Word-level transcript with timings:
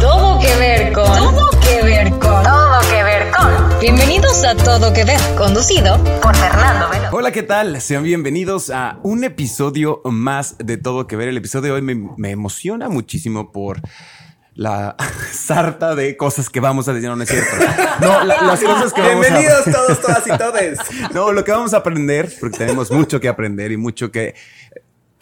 Todo 0.00 0.40
que 0.40 0.54
ver 0.56 0.92
con. 0.92 1.04
Todo 1.06 1.50
que 1.60 1.82
ver 1.82 2.10
con. 2.10 2.20
Todo 2.42 2.80
que 2.90 3.02
ver 3.02 3.30
con. 3.30 3.80
Bienvenidos 3.80 4.44
a 4.44 4.54
Todo 4.56 4.92
que 4.92 5.04
ver, 5.04 5.20
conducido 5.36 6.02
por 6.20 6.34
Fernando 6.36 6.88
Velo. 6.90 7.08
Hola, 7.12 7.30
¿qué 7.32 7.42
tal? 7.42 7.80
Sean 7.80 8.02
bienvenidos 8.02 8.70
a 8.70 8.98
un 9.02 9.24
episodio 9.24 10.00
más 10.04 10.56
de 10.58 10.76
Todo 10.76 11.06
que 11.06 11.16
ver. 11.16 11.28
El 11.28 11.36
episodio 11.36 11.64
de 11.64 11.70
hoy 11.72 11.82
me, 11.82 11.94
me 12.16 12.30
emociona 12.30 12.88
muchísimo 12.88 13.52
por 13.52 13.80
la 14.54 14.96
sarta 15.32 15.94
de 15.94 16.16
cosas 16.16 16.48
que 16.50 16.60
vamos 16.60 16.88
a 16.88 16.92
decir, 16.92 17.08
no, 17.08 17.16
no 17.16 17.22
es 17.22 17.28
cierto. 17.30 17.56
No, 18.00 18.24
la- 18.24 18.42
las 18.42 18.60
cosas 18.62 18.92
que 18.92 19.00
vamos 19.00 19.26
a... 19.26 19.28
Bienvenidos 19.30 19.64
todos, 19.72 20.00
todas 20.00 20.26
y 20.26 20.30
todes. 20.38 20.78
No, 21.12 21.32
lo 21.32 21.42
que 21.44 21.52
vamos 21.52 21.72
a 21.74 21.78
aprender, 21.78 22.32
porque 22.40 22.58
tenemos 22.58 22.90
mucho 22.90 23.20
que 23.20 23.28
aprender 23.28 23.72
y 23.72 23.76
mucho 23.76 24.10
que 24.10 24.34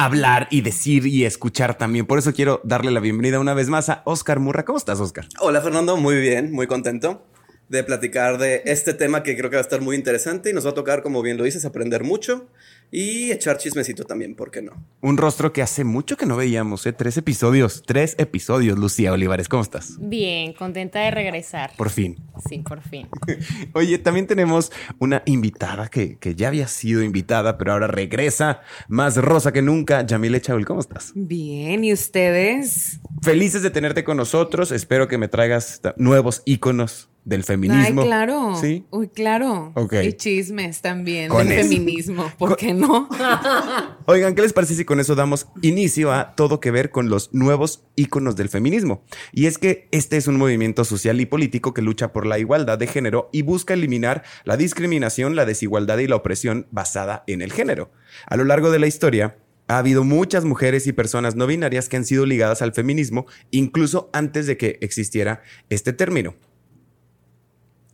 hablar 0.05 0.48
y 0.51 0.62
decir 0.62 1.07
y 1.07 1.27
escuchar 1.27 1.77
también. 1.77 2.07
Por 2.07 2.19
eso 2.19 2.32
quiero 2.32 2.62
darle 2.64 2.91
la 2.91 3.00
bienvenida 3.00 3.39
una 3.39 3.53
vez 3.53 3.69
más 3.69 3.91
a 3.91 4.00
Oscar 4.07 4.41
Murra. 4.41 4.64
¿Cómo 4.64 4.79
estás, 4.79 4.99
Oscar? 4.99 5.26
Hola 5.40 5.61
Fernando, 5.61 5.99
muy 5.99 6.18
bien, 6.18 6.53
muy 6.53 6.67
contento 6.67 7.26
de 7.68 7.85
platicar 7.85 8.39
de 8.39 8.63
este 8.64 8.95
tema 8.95 9.23
que 9.23 9.36
creo 9.36 9.50
que 9.50 9.57
va 9.57 9.61
a 9.61 9.63
estar 9.63 9.82
muy 9.82 9.96
interesante 9.96 10.49
y 10.49 10.53
nos 10.54 10.64
va 10.64 10.71
a 10.71 10.75
tocar, 10.75 11.03
como 11.03 11.21
bien 11.21 11.36
lo 11.36 11.45
dices, 11.45 11.67
aprender 11.67 12.03
mucho 12.03 12.49
y 12.90 13.30
echar 13.30 13.58
chismecito 13.58 14.04
también, 14.04 14.35
¿por 14.35 14.50
qué 14.50 14.62
no? 14.62 14.72
Un 15.00 15.17
rostro 15.17 15.53
que 15.53 15.62
hace 15.62 15.85
mucho 15.85 16.17
que 16.17 16.26
no 16.26 16.36
veíamos, 16.36 16.85
¿eh? 16.86 16.93
Tres 16.93 17.17
episodios, 17.17 17.82
tres 17.86 18.17
episodios, 18.18 18.79
Lucía 18.79 19.12
Olivares. 19.12 19.48
¿Cómo 19.48 19.62
estás? 19.62 19.96
Bien, 20.00 20.53
contenta 20.53 21.00
de 21.00 21.11
regresar. 21.11 21.72
Por 21.76 21.90
fin. 21.90 22.17
Sí, 22.48 22.58
por 22.58 22.82
fin. 22.82 23.08
Oye, 23.75 23.98
también 23.98 24.26
tenemos 24.26 24.72
una 24.98 25.22
invitada 25.26 25.89
que, 25.89 26.18
que 26.18 26.34
ya 26.34 26.48
había 26.48 26.67
sido 26.67 27.03
invitada, 27.03 27.58
pero 27.58 27.72
ahora 27.72 27.86
regresa 27.86 28.62
más 28.89 29.17
rosa 29.17 29.53
que 29.53 29.62
nunca. 29.62 30.04
Yamile 30.04 30.40
Chaul, 30.40 30.67
¿cómo 30.67 30.81
estás? 30.81 31.12
Bien, 31.14 31.84
¿y 31.84 31.93
ustedes? 31.93 33.00
Felices 33.22 33.62
de 33.62 33.70
tenerte 33.70 34.05
con 34.05 34.17
nosotros. 34.17 34.72
Espero 34.72 35.09
que 35.09 35.19
me 35.19 35.28
traigas 35.28 35.81
nuevos 35.97 36.42
íconos 36.45 37.11
del 37.25 37.45
feminismo. 37.45 38.01
Ay, 38.03 38.07
claro. 38.07 38.57
Sí. 38.61 38.85
Uy, 38.91 39.09
claro. 39.09 39.73
Ok. 39.75 39.95
Y 40.03 40.13
chismes 40.15 40.81
también 40.81 41.29
Con 41.29 41.49
del 41.49 41.59
eso. 41.59 41.69
feminismo. 41.69 42.33
¿Por 42.39 42.57
qué 42.57 42.73
no? 42.73 43.09
Oigan, 44.07 44.35
¿qué 44.35 44.43
les 44.43 44.53
parece 44.53 44.75
si 44.75 44.85
con 44.85 45.01
eso 45.01 45.15
damos 45.15 45.47
inicio 45.62 46.12
a 46.12 46.35
todo 46.35 46.61
que 46.61 46.71
ver 46.71 46.91
con 46.91 47.09
los 47.09 47.33
nuevos 47.33 47.85
íconos 47.97 48.37
del 48.37 48.49
feminismo? 48.49 49.05
Y 49.33 49.47
es 49.47 49.59
que 49.59 49.89
este 49.91 50.17
es 50.17 50.27
un 50.27 50.37
movimiento 50.39 50.85
social 50.85 51.21
y 51.21 51.27
político 51.27 51.75
que 51.75 51.83
lucha 51.83 52.12
por 52.12 52.27
la 52.27 52.39
igualdad 52.39 52.79
de 52.79 52.87
género 52.87 53.29
y 53.33 53.43
busca 53.43 53.75
eliminar 53.75 54.25
la 54.45 54.57
discriminación, 54.57 55.37
la 55.37 55.47
desigualdad 55.47 55.99
y 55.99 56.07
la 56.07 56.17
opresión 56.17 56.67
basada 56.71 57.25
en 57.27 57.43
el 57.43 57.53
género. 57.53 57.91
A 58.27 58.37
lo 58.37 58.45
largo 58.45 58.71
de 58.71 58.79
la 58.79 58.87
historia, 58.87 59.37
ha 59.69 59.79
habido 59.79 60.03
muchas 60.03 60.45
mujeres 60.45 60.89
y 60.89 60.93
personas 60.93 61.37
no 61.37 61.47
binarias 61.47 61.89
que 61.89 61.97
han 61.97 62.05
sido 62.05 62.27
ligadas 62.27 62.61
al 62.61 62.73
feminismo, 62.73 63.27
incluso 63.53 64.11
antes 64.12 64.47
de 64.49 64.57
que 64.57 64.79
existiera 64.81 65.43
este 65.69 65.93
término. 65.93 66.34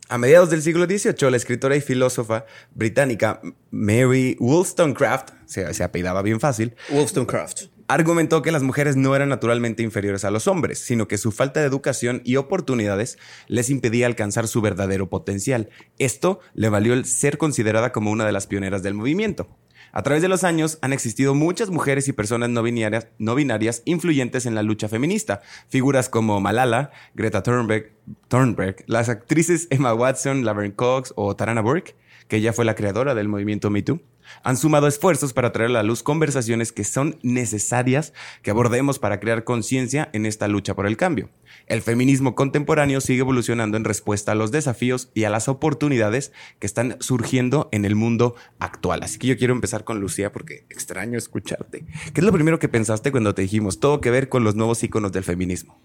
A 0.09 0.17
mediados 0.17 0.49
del 0.49 0.61
siglo 0.61 0.85
XVIII, 0.85 1.29
la 1.29 1.35
escritora 1.35 1.75
y 1.75 1.81
filósofa 1.81 2.45
británica 2.73 3.41
Mary 3.71 4.37
Wollstonecraft, 4.39 5.31
se, 5.45 5.73
se 5.73 5.83
apellidaba 5.83 6.21
bien 6.21 6.39
fácil, 6.39 6.75
Wollstonecraft. 6.91 7.63
argumentó 7.89 8.41
que 8.41 8.53
las 8.53 8.63
mujeres 8.63 8.95
no 8.95 9.17
eran 9.17 9.27
naturalmente 9.27 9.83
inferiores 9.83 10.23
a 10.23 10.31
los 10.31 10.47
hombres, 10.47 10.79
sino 10.79 11.09
que 11.09 11.17
su 11.17 11.33
falta 11.33 11.59
de 11.59 11.65
educación 11.65 12.21
y 12.23 12.37
oportunidades 12.37 13.17
les 13.47 13.69
impedía 13.69 14.05
alcanzar 14.05 14.47
su 14.47 14.61
verdadero 14.61 15.09
potencial. 15.09 15.69
Esto 15.99 16.39
le 16.53 16.69
valió 16.69 16.93
el 16.93 17.03
ser 17.03 17.37
considerada 17.37 17.91
como 17.91 18.09
una 18.09 18.25
de 18.25 18.31
las 18.31 18.47
pioneras 18.47 18.83
del 18.83 18.93
movimiento. 18.93 19.49
A 19.91 20.03
través 20.03 20.21
de 20.21 20.27
los 20.27 20.43
años 20.43 20.77
han 20.81 20.93
existido 20.93 21.33
muchas 21.33 21.69
mujeres 21.69 22.07
y 22.07 22.13
personas 22.13 22.49
no 22.49 22.63
binarias, 22.63 23.07
no 23.17 23.35
binarias 23.35 23.81
influyentes 23.85 24.45
en 24.45 24.55
la 24.55 24.63
lucha 24.63 24.89
feminista. 24.89 25.41
Figuras 25.69 26.09
como 26.09 26.39
Malala, 26.39 26.91
Greta 27.15 27.43
Thunberg, 27.43 27.91
Thunberg, 28.27 28.83
las 28.87 29.09
actrices 29.09 29.67
Emma 29.69 29.93
Watson, 29.93 30.45
Laverne 30.45 30.75
Cox 30.75 31.13
o 31.15 31.35
Tarana 31.35 31.61
Burke, 31.61 31.95
que 32.27 32.37
ella 32.37 32.53
fue 32.53 32.65
la 32.65 32.75
creadora 32.75 33.15
del 33.15 33.27
movimiento 33.27 33.69
Me 33.69 33.81
Too, 33.81 34.01
han 34.43 34.57
sumado 34.57 34.87
esfuerzos 34.87 35.33
para 35.33 35.51
traer 35.51 35.69
a 35.71 35.73
la 35.73 35.83
luz 35.83 36.03
conversaciones 36.03 36.71
que 36.71 36.83
son 36.83 37.17
necesarias 37.21 38.13
que 38.41 38.51
abordemos 38.51 38.99
para 38.99 39.19
crear 39.19 39.43
conciencia 39.43 40.09
en 40.13 40.25
esta 40.25 40.47
lucha 40.47 40.75
por 40.75 40.87
el 40.87 40.97
cambio. 40.97 41.29
El 41.67 41.81
feminismo 41.81 42.35
contemporáneo 42.35 43.01
sigue 43.01 43.21
evolucionando 43.21 43.77
en 43.77 43.83
respuesta 43.83 44.31
a 44.31 44.35
los 44.35 44.51
desafíos 44.51 45.09
y 45.13 45.23
a 45.25 45.29
las 45.29 45.47
oportunidades 45.47 46.31
que 46.59 46.67
están 46.67 46.97
surgiendo 46.99 47.69
en 47.71 47.85
el 47.85 47.95
mundo 47.95 48.35
actual. 48.59 49.03
Así 49.03 49.19
que 49.19 49.27
yo 49.27 49.37
quiero 49.37 49.53
empezar 49.53 49.83
con 49.83 49.99
Lucía 49.99 50.31
porque 50.31 50.65
extraño 50.69 51.17
escucharte. 51.17 51.85
¿Qué 52.13 52.21
es 52.21 52.25
lo 52.25 52.31
primero 52.31 52.59
que 52.59 52.69
pensaste 52.69 53.11
cuando 53.11 53.35
te 53.35 53.41
dijimos 53.41 53.79
todo 53.79 54.01
que 54.01 54.11
ver 54.11 54.29
con 54.29 54.43
los 54.43 54.55
nuevos 54.55 54.83
íconos 54.83 55.11
del 55.11 55.23
feminismo? 55.23 55.77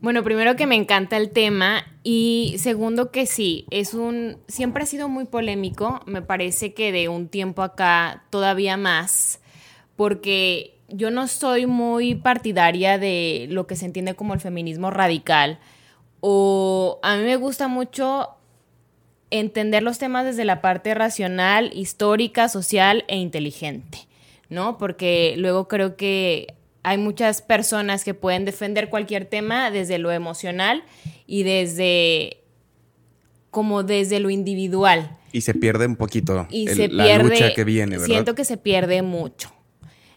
Bueno, 0.00 0.24
primero 0.24 0.56
que 0.56 0.66
me 0.66 0.76
encanta 0.76 1.18
el 1.18 1.28
tema 1.28 1.84
y 2.02 2.54
segundo 2.58 3.10
que 3.10 3.26
sí, 3.26 3.66
es 3.70 3.92
un 3.92 4.38
siempre 4.48 4.84
ha 4.84 4.86
sido 4.86 5.10
muy 5.10 5.26
polémico, 5.26 6.00
me 6.06 6.22
parece 6.22 6.72
que 6.72 6.90
de 6.90 7.10
un 7.10 7.28
tiempo 7.28 7.62
acá 7.62 8.24
todavía 8.30 8.78
más 8.78 9.40
porque 9.96 10.78
yo 10.88 11.10
no 11.10 11.28
soy 11.28 11.66
muy 11.66 12.14
partidaria 12.14 12.96
de 12.96 13.46
lo 13.50 13.66
que 13.66 13.76
se 13.76 13.84
entiende 13.84 14.14
como 14.14 14.32
el 14.32 14.40
feminismo 14.40 14.90
radical 14.90 15.58
o 16.20 16.98
a 17.02 17.16
mí 17.16 17.24
me 17.24 17.36
gusta 17.36 17.68
mucho 17.68 18.30
entender 19.28 19.82
los 19.82 19.98
temas 19.98 20.24
desde 20.24 20.46
la 20.46 20.62
parte 20.62 20.94
racional, 20.94 21.70
histórica, 21.74 22.48
social 22.48 23.04
e 23.06 23.18
inteligente, 23.18 24.08
¿no? 24.48 24.78
Porque 24.78 25.34
luego 25.36 25.68
creo 25.68 25.96
que 25.96 26.54
hay 26.82 26.96
muchas 26.98 27.42
personas 27.42 28.04
que 28.04 28.14
pueden 28.14 28.44
defender 28.44 28.88
cualquier 28.88 29.26
tema 29.26 29.70
desde 29.70 29.98
lo 29.98 30.10
emocional 30.12 30.82
y 31.26 31.42
desde 31.42 32.38
como 33.50 33.82
desde 33.82 34.20
lo 34.20 34.30
individual 34.30 35.16
Y 35.32 35.40
se 35.42 35.54
pierde 35.54 35.86
un 35.86 35.96
poquito 35.96 36.46
y 36.50 36.68
el- 36.68 36.76
se 36.76 36.88
la 36.88 37.04
pierde 37.04 37.28
lucha 37.34 37.54
que 37.54 37.64
viene, 37.64 37.92
¿verdad? 37.92 38.06
siento 38.06 38.34
que 38.34 38.44
se 38.44 38.56
pierde 38.56 39.02
mucho 39.02 39.52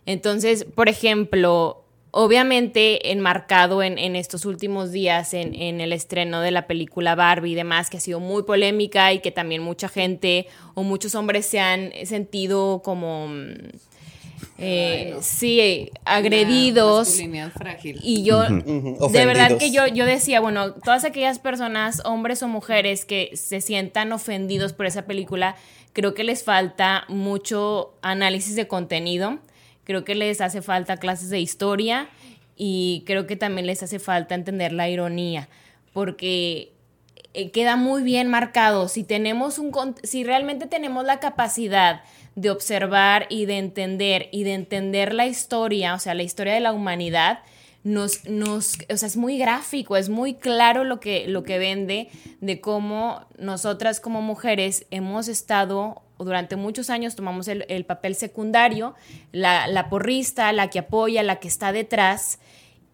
entonces 0.05 0.65
por 0.65 0.89
ejemplo 0.89 1.79
obviamente 2.11 3.11
enmarcado 3.11 3.81
en, 3.81 3.97
en 3.97 4.15
estos 4.15 4.45
últimos 4.45 4.91
días 4.91 5.33
en, 5.33 5.55
en 5.55 5.81
el 5.81 5.91
estreno 5.91 6.41
de 6.41 6.51
la 6.51 6.67
película 6.67 7.15
Barbie 7.15 7.53
y 7.53 7.55
demás 7.55 7.89
que 7.89 7.97
ha 7.97 7.99
sido 7.99 8.19
muy 8.19 8.43
polémica 8.43 9.11
y 9.13 9.19
que 9.19 9.31
también 9.31 9.63
mucha 9.63 9.89
gente 9.89 10.45
o 10.75 10.83
muchos 10.83 11.15
hombres 11.15 11.47
se 11.47 11.59
han 11.59 11.91
sentido 12.05 12.81
como 12.83 13.29
eh, 14.57 15.17
sí 15.21 15.89
agredidos 16.05 17.07
Masculinidad 17.07 17.51
frágil. 17.51 17.99
y 18.03 18.23
yo, 18.23 18.43
de 18.43 19.25
verdad 19.25 19.57
que 19.57 19.71
yo, 19.71 19.87
yo 19.87 20.05
decía, 20.05 20.39
bueno, 20.39 20.73
todas 20.73 21.05
aquellas 21.05 21.39
personas, 21.39 22.01
hombres 22.05 22.43
o 22.43 22.47
mujeres, 22.47 23.05
que 23.05 23.31
se 23.35 23.61
sientan 23.61 24.11
ofendidos 24.11 24.73
por 24.73 24.85
esa 24.85 25.05
película, 25.05 25.55
creo 25.93 26.13
que 26.13 26.23
les 26.23 26.43
falta 26.43 27.05
mucho 27.07 27.95
análisis 28.01 28.55
de 28.55 28.67
contenido, 28.67 29.39
creo 29.83 30.03
que 30.03 30.15
les 30.15 30.39
hace 30.39 30.61
falta 30.61 30.97
clases 30.97 31.29
de 31.29 31.39
historia 31.39 32.09
y 32.55 33.03
creo 33.07 33.25
que 33.25 33.35
también 33.35 33.65
les 33.65 33.81
hace 33.81 33.99
falta 33.99 34.35
entender 34.35 34.71
la 34.71 34.87
ironía, 34.87 35.49
porque 35.93 36.73
eh, 37.33 37.49
queda 37.49 37.75
muy 37.75 38.03
bien 38.03 38.27
marcado. 38.27 38.87
Si 38.87 39.03
tenemos 39.03 39.57
un 39.57 39.95
si 40.03 40.23
realmente 40.23 40.67
tenemos 40.67 41.05
la 41.05 41.19
capacidad 41.19 42.03
de 42.35 42.49
observar 42.49 43.27
y 43.29 43.45
de 43.45 43.57
entender 43.57 44.29
y 44.31 44.43
de 44.43 44.53
entender 44.53 45.13
la 45.13 45.27
historia, 45.27 45.93
o 45.93 45.99
sea, 45.99 46.13
la 46.13 46.23
historia 46.23 46.53
de 46.53 46.59
la 46.59 46.73
humanidad, 46.73 47.39
nos, 47.83 48.25
nos, 48.25 48.77
o 48.89 48.97
sea, 48.97 49.07
es 49.07 49.17
muy 49.17 49.37
gráfico, 49.37 49.97
es 49.97 50.09
muy 50.09 50.35
claro 50.35 50.83
lo 50.83 50.99
que, 50.99 51.27
lo 51.27 51.43
que 51.43 51.59
vende 51.59 52.09
de 52.39 52.61
cómo 52.61 53.25
nosotras 53.37 53.99
como 53.99 54.21
mujeres 54.21 54.85
hemos 54.89 55.27
estado 55.27 56.01
durante 56.17 56.55
muchos 56.55 56.89
años 56.89 57.15
tomamos 57.15 57.47
el, 57.49 57.65
el 57.67 57.85
papel 57.85 58.15
secundario, 58.15 58.95
la, 59.31 59.67
la 59.67 59.89
porrista, 59.89 60.53
la 60.53 60.69
que 60.69 60.79
apoya, 60.79 61.23
la 61.23 61.39
que 61.39 61.49
está 61.49 61.73
detrás 61.73 62.39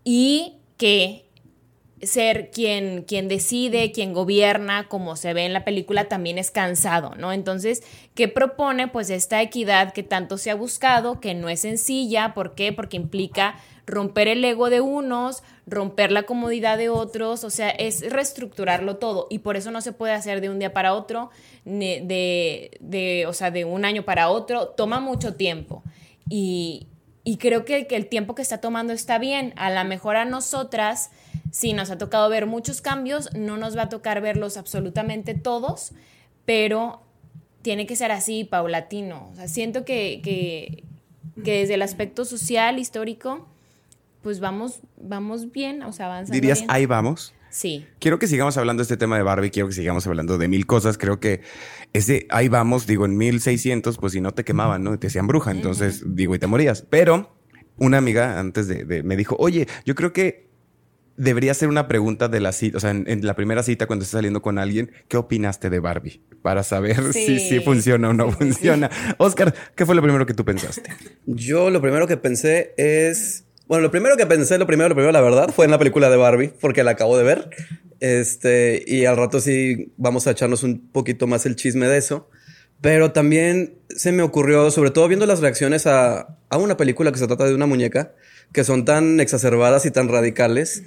y 0.03 0.55
que 0.77 1.28
ser 2.01 2.51
quien, 2.51 3.03
quien 3.03 3.27
decide, 3.27 3.91
quien 3.91 4.13
gobierna, 4.13 4.87
como 4.87 5.15
se 5.15 5.33
ve 5.33 5.45
en 5.45 5.53
la 5.53 5.65
película, 5.65 6.05
también 6.05 6.37
es 6.37 6.51
cansado, 6.51 7.15
¿no? 7.15 7.33
Entonces, 7.33 7.83
¿qué 8.15 8.27
propone? 8.27 8.87
Pues 8.87 9.09
esta 9.09 9.41
equidad 9.41 9.93
que 9.93 10.03
tanto 10.03 10.37
se 10.37 10.51
ha 10.51 10.55
buscado, 10.55 11.19
que 11.19 11.33
no 11.33 11.49
es 11.49 11.61
sencilla, 11.61 12.33
¿por 12.33 12.55
qué? 12.55 12.71
Porque 12.71 12.97
implica 12.97 13.55
romper 13.85 14.27
el 14.27 14.45
ego 14.45 14.69
de 14.69 14.81
unos, 14.81 15.43
romper 15.65 16.11
la 16.11 16.23
comodidad 16.23 16.77
de 16.77 16.89
otros, 16.89 17.43
o 17.43 17.49
sea, 17.49 17.69
es 17.69 18.09
reestructurarlo 18.09 18.97
todo 18.97 19.27
y 19.29 19.39
por 19.39 19.57
eso 19.57 19.71
no 19.71 19.81
se 19.81 19.91
puede 19.91 20.13
hacer 20.13 20.41
de 20.41 20.49
un 20.49 20.59
día 20.59 20.73
para 20.73 20.93
otro, 20.93 21.31
de, 21.65 22.71
de, 22.79 23.25
o 23.27 23.33
sea, 23.33 23.51
de 23.51 23.65
un 23.65 23.85
año 23.85 24.03
para 24.03 24.29
otro, 24.29 24.69
toma 24.69 24.99
mucho 24.99 25.35
tiempo 25.35 25.83
y, 26.29 26.87
y 27.23 27.37
creo 27.37 27.65
que, 27.65 27.87
que 27.87 27.95
el 27.95 28.07
tiempo 28.07 28.35
que 28.35 28.41
está 28.41 28.59
tomando 28.59 28.93
está 28.93 29.17
bien, 29.17 29.53
a 29.57 29.71
lo 29.71 29.83
mejor 29.89 30.15
a 30.15 30.25
nosotras, 30.25 31.11
sí, 31.51 31.73
nos 31.73 31.89
ha 31.91 31.97
tocado 31.97 32.29
ver 32.29 32.45
muchos 32.45 32.81
cambios, 32.81 33.33
no 33.35 33.57
nos 33.57 33.77
va 33.77 33.83
a 33.83 33.89
tocar 33.89 34.21
verlos 34.21 34.57
absolutamente 34.57 35.33
todos, 35.33 35.91
pero 36.45 37.01
tiene 37.61 37.85
que 37.85 37.95
ser 37.95 38.11
así, 38.11 38.43
paulatino, 38.45 39.29
o 39.31 39.35
sea, 39.35 39.47
siento 39.47 39.83
que, 39.85 40.21
que, 40.23 40.83
que 41.43 41.59
desde 41.59 41.73
el 41.75 41.81
aspecto 41.81 42.25
social, 42.25 42.79
histórico, 42.79 43.47
pues 44.21 44.39
vamos, 44.39 44.79
vamos 45.01 45.51
bien, 45.51 45.83
o 45.83 45.91
sea, 45.93 46.07
avanzando 46.07 46.33
¿Dirías 46.35 46.59
bien. 46.59 46.71
ahí 46.71 46.85
vamos? 46.85 47.33
Sí. 47.51 47.87
Quiero 47.99 48.19
que 48.19 48.27
sigamos 48.27 48.57
hablando 48.57 48.81
de 48.81 48.83
este 48.83 48.97
tema 48.97 49.17
de 49.17 49.23
Barbie, 49.23 49.49
quiero 49.49 49.67
que 49.69 49.73
sigamos 49.73 50.05
hablando 50.05 50.37
de 50.37 50.47
mil 50.47 50.67
cosas. 50.67 50.99
Creo 50.99 51.19
que 51.19 51.41
ese 51.93 52.27
ahí 52.29 52.47
vamos, 52.47 52.85
digo, 52.85 53.05
en 53.05 53.17
1600, 53.17 53.97
pues 53.97 54.13
si 54.13 54.21
no 54.21 54.33
te 54.33 54.43
quemaban, 54.43 54.83
¿no? 54.83 54.99
Te 54.99 55.07
hacían 55.07 55.25
bruja, 55.25 55.49
entonces, 55.51 56.03
digo, 56.15 56.35
y 56.35 56.39
te 56.39 56.45
morías. 56.45 56.83
Pero 56.89 57.33
una 57.77 57.97
amiga 57.97 58.39
antes 58.39 58.67
de, 58.67 58.83
de- 58.85 59.01
me 59.01 59.15
dijo, 59.15 59.35
oye, 59.39 59.67
yo 59.83 59.95
creo 59.95 60.13
que 60.13 60.48
debería 61.19 61.53
ser 61.53 61.67
una 61.69 61.87
pregunta 61.87 62.27
de 62.29 62.39
la 62.39 62.51
cita, 62.53 62.77
o 62.77 62.79
sea, 62.79 62.91
en, 62.91 63.03
en 63.07 63.25
la 63.25 63.35
primera 63.35 63.61
cita 63.61 63.85
cuando 63.85 64.03
estás 64.03 64.17
saliendo 64.17 64.41
con 64.41 64.57
alguien, 64.57 64.91
¿qué 65.07 65.17
opinaste 65.17 65.69
de 65.69 65.79
Barbie? 65.79 66.21
Para 66.41 66.63
saber 66.63 67.13
si 67.13 67.37
Sí. 67.37 67.39
sí 67.49 67.59
funciona 67.59 68.09
o 68.09 68.13
no 68.13 68.31
funciona. 68.31 68.89
Oscar, 69.17 69.53
¿qué 69.75 69.85
fue 69.85 69.95
lo 69.95 70.01
primero 70.01 70.25
que 70.25 70.33
tú 70.33 70.45
pensaste? 70.45 70.89
Yo 71.25 71.69
lo 71.69 71.81
primero 71.81 72.07
que 72.07 72.17
pensé 72.17 72.73
es. 72.77 73.43
Bueno, 73.67 73.83
lo 73.83 73.91
primero 73.91 74.17
que 74.17 74.25
pensé, 74.25 74.57
lo 74.57 74.65
primero, 74.65 74.89
lo 74.89 74.95
primero, 74.95 75.11
la 75.11 75.21
verdad, 75.21 75.49
fue 75.53 75.65
en 75.65 75.71
la 75.71 75.77
película 75.77 76.09
de 76.09 76.17
Barbie, 76.17 76.53
porque 76.59 76.83
la 76.83 76.91
acabo 76.91 77.17
de 77.17 77.23
ver. 77.23 77.49
Este, 77.99 78.83
y 78.87 79.05
al 79.05 79.17
rato 79.17 79.39
sí 79.39 79.91
vamos 79.97 80.25
a 80.25 80.31
echarnos 80.31 80.63
un 80.63 80.89
poquito 80.91 81.27
más 81.27 81.45
el 81.45 81.55
chisme 81.55 81.87
de 81.87 81.97
eso. 81.97 82.29
Pero 82.81 83.11
también 83.11 83.73
se 83.89 84.11
me 84.13 84.23
ocurrió, 84.23 84.71
sobre 84.71 84.91
todo 84.91 85.07
viendo 85.09 85.25
las 85.25 85.41
reacciones 85.41 85.85
a, 85.85 86.37
a 86.49 86.57
una 86.57 86.77
película 86.77 87.11
que 87.11 87.19
se 87.19 87.27
trata 87.27 87.45
de 87.45 87.53
una 87.53 87.65
muñeca, 87.65 88.13
que 88.53 88.63
son 88.63 88.85
tan 88.85 89.19
exacerbadas 89.19 89.85
y 89.85 89.91
tan 89.91 90.07
radicales, 90.07 90.83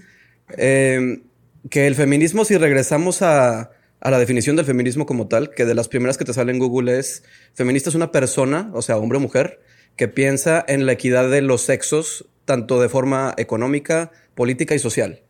eh, 0.58 1.22
que 1.70 1.87
el 1.87 1.94
feminismo, 1.94 2.44
si 2.44 2.56
regresamos 2.56 3.22
a, 3.22 3.70
a 4.02 4.10
la 4.10 4.19
definición 4.19 4.56
del 4.56 4.66
feminismo 4.66 5.06
como 5.06 5.28
tal, 5.28 5.50
que 5.50 5.64
de 5.64 5.75
las 5.75 5.88
primeras 5.88 6.19
que 6.19 6.25
te 6.25 6.34
sale 6.34 6.52
en 6.52 6.58
Google 6.58 6.99
es, 6.99 7.22
feminista 7.54 7.88
es 7.88 7.94
una 7.94 8.10
persona, 8.10 8.70
o 8.75 8.82
sea, 8.82 8.96
hombre 8.96 9.19
o 9.19 9.20
mujer, 9.20 9.60
que 9.96 10.08
piensa 10.08 10.64
en 10.66 10.87
la 10.87 10.93
equidad 10.93 11.31
de 11.31 11.40
los 11.40 11.62
sexos, 11.62 12.26
tanto 12.44 12.81
de 12.81 12.88
forma 12.88 13.32
económica, 13.37 14.10
política 14.34 14.75
y 14.75 14.81
social. 14.81 15.20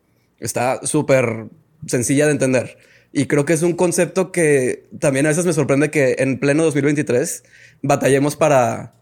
Está 0.40 0.80
súper 0.86 1.48
sencilla 1.86 2.26
de 2.26 2.32
entender. 2.32 2.78
Y 3.12 3.26
creo 3.26 3.44
que 3.44 3.52
es 3.52 3.62
un 3.62 3.74
concepto 3.74 4.32
que 4.32 4.84
también 4.98 5.26
a 5.26 5.28
veces 5.28 5.44
me 5.44 5.52
sorprende 5.52 5.90
que 5.90 6.16
en 6.18 6.40
pleno 6.40 6.64
2023 6.64 7.44
batallemos 7.82 8.36
para, 8.36 8.94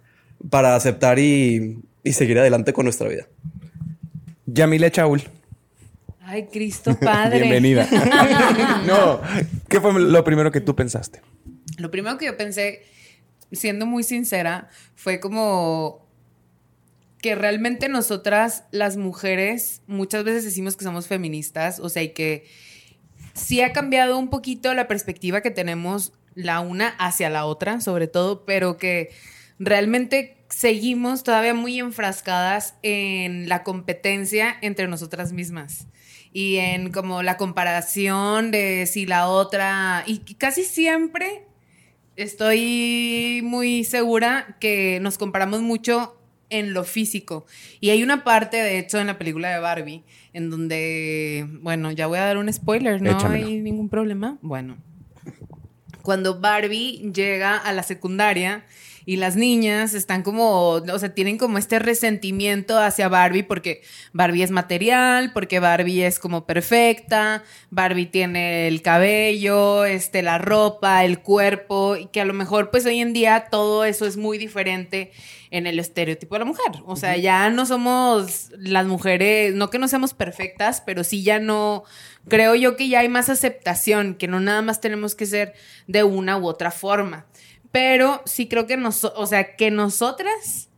para 0.51 0.75
aceptar 0.75 1.21
y, 1.21 1.79
y 2.03 2.13
seguir 2.13 2.41
adelante 2.41 2.73
con 2.73 2.87
nuestra 2.87 3.09
vida. 3.09 3.29
Yamile 4.47 4.91
Chaul. 4.91 5.23
Ay, 6.31 6.47
Cristo 6.47 6.97
Padre. 6.97 7.41
Bienvenida. 7.41 7.89
no, 8.87 9.21
¿qué 9.69 9.81
fue 9.81 9.93
lo 10.01 10.23
primero 10.23 10.53
que 10.53 10.61
tú 10.61 10.77
pensaste? 10.77 11.23
Lo 11.77 11.91
primero 11.91 12.19
que 12.19 12.27
yo 12.27 12.37
pensé, 12.37 12.85
siendo 13.51 13.85
muy 13.85 14.05
sincera, 14.05 14.69
fue 14.95 15.19
como 15.19 16.07
que 17.21 17.35
realmente 17.35 17.89
nosotras, 17.89 18.63
las 18.71 18.97
mujeres, 18.97 19.83
muchas 19.89 20.23
veces 20.23 20.45
decimos 20.45 20.77
que 20.77 20.85
somos 20.85 21.09
feministas, 21.09 21.81
o 21.81 21.89
sea, 21.89 22.05
y 22.05 22.11
que 22.11 22.47
sí 23.35 23.61
ha 23.61 23.73
cambiado 23.73 24.17
un 24.17 24.31
poquito 24.31 24.73
la 24.73 24.87
perspectiva 24.87 25.41
que 25.41 25.51
tenemos 25.51 26.13
la 26.37 26.61
una 26.61 26.91
hacia 27.01 27.29
la 27.29 27.45
otra, 27.45 27.81
sobre 27.81 28.07
todo, 28.07 28.45
pero 28.45 28.77
que 28.77 29.11
realmente 29.59 30.37
seguimos 30.49 31.25
todavía 31.25 31.55
muy 31.55 31.81
enfrascadas 31.81 32.75
en 32.85 33.49
la 33.49 33.65
competencia 33.65 34.57
entre 34.61 34.87
nosotras 34.87 35.33
mismas 35.33 35.89
y 36.33 36.57
en 36.57 36.93
como 36.93 37.23
la 37.23 37.37
comparación 37.37 38.51
de 38.51 38.87
si 38.87 39.07
la 39.07 39.29
otra, 39.29 40.05
y 40.07 40.19
casi 40.35 40.65
siempre 40.65 41.45
estoy 42.17 43.41
muy 43.43 43.85
segura 43.85 44.57
que 44.61 44.99
nos 45.01 45.19
comparamos 45.19 45.63
mucho 45.63 46.17
en 46.51 46.75
lo 46.75 46.85
físico. 46.85 47.47
Y 47.81 47.91
hay 47.91 48.03
una 48.03 48.25
parte, 48.25 48.57
de 48.59 48.79
hecho, 48.79 48.99
en 48.99 49.07
la 49.07 49.19
película 49.19 49.51
de 49.51 49.61
Barbie, 49.61 50.05
en 50.33 50.51
donde, 50.51 51.47
bueno, 51.63 51.91
ya 51.93 52.07
voy 52.07 52.19
a 52.19 52.25
dar 52.25 52.37
un 52.37 52.53
spoiler, 52.53 53.01
no 53.01 53.11
Échamelo. 53.11 53.47
hay 53.47 53.61
ningún 53.61 53.89
problema. 53.89 54.39
Bueno, 54.43 54.77
cuando 56.03 56.41
Barbie 56.41 57.13
llega 57.13 57.57
a 57.57 57.73
la 57.73 57.83
secundaria 57.83 58.65
y 59.05 59.17
las 59.17 59.37
niñas 59.37 59.95
están 59.95 60.23
como, 60.23 60.71
o 60.71 60.99
sea, 60.99 61.15
tienen 61.15 61.39
como 61.39 61.59
este 61.59 61.79
resentimiento 61.79 62.79
hacia 62.79 63.09
Barbie 63.09 63.43
porque 63.43 63.83
Barbie 64.13 64.43
es 64.43 64.51
material, 64.51 65.33
porque 65.33 65.61
Barbie 65.61 66.05
es 66.05 66.19
como 66.19 66.47
perfecta, 66.47 67.43
Barbie 67.71 68.07
tiene 68.07 68.69
el 68.69 68.83
cabello, 68.83 69.85
este, 69.85 70.23
la 70.23 70.39
ropa, 70.39 71.05
el 71.05 71.21
cuerpo, 71.21 71.97
y 71.97 72.07
que 72.07 72.21
a 72.21 72.25
lo 72.25 72.35
mejor 72.35 72.71
pues 72.71 72.87
hoy 72.87 73.01
en 73.01 73.13
día 73.13 73.47
todo 73.51 73.85
eso 73.85 74.07
es 74.07 74.17
muy 74.17 74.39
diferente 74.39 75.13
en 75.51 75.67
el 75.67 75.79
estereotipo 75.79 76.35
de 76.37 76.41
la 76.41 76.45
mujer. 76.45 76.83
O 76.87 76.97
sea, 76.97 77.17
ya 77.17 77.51
no 77.51 77.67
somos 77.67 78.51
las 78.59 78.87
mujeres, 78.87 79.55
no 79.55 79.71
que 79.71 79.79
no 79.79 79.89
seamos 79.89 80.15
perfectas, 80.15 80.81
pero 80.81 81.05
sí 81.05 81.23
ya 81.23 81.39
no, 81.39 81.85
creo 82.29 82.55
yo 82.55 82.77
que 82.77 82.89
ya 82.89 83.01
hay 83.01 83.09
más 83.09 83.29
aceptación, 83.29 84.15
que 84.15 84.29
no 84.29 84.41
nada 84.41 84.63
más 84.63 84.81
tenemos 84.81 85.15
que 85.15 85.27
ser 85.27 85.55
de 85.87 86.05
una 86.05 86.39
u 86.39 86.47
otra 86.47 86.71
forma. 86.71 87.27
Pero 87.73 88.23
sí 88.27 88.49
creo 88.49 88.67
que 88.67 88.77
nos, 88.77 89.05
o 89.05 89.27
sea, 89.27 89.57
que 89.57 89.71
nosotras 89.71 90.71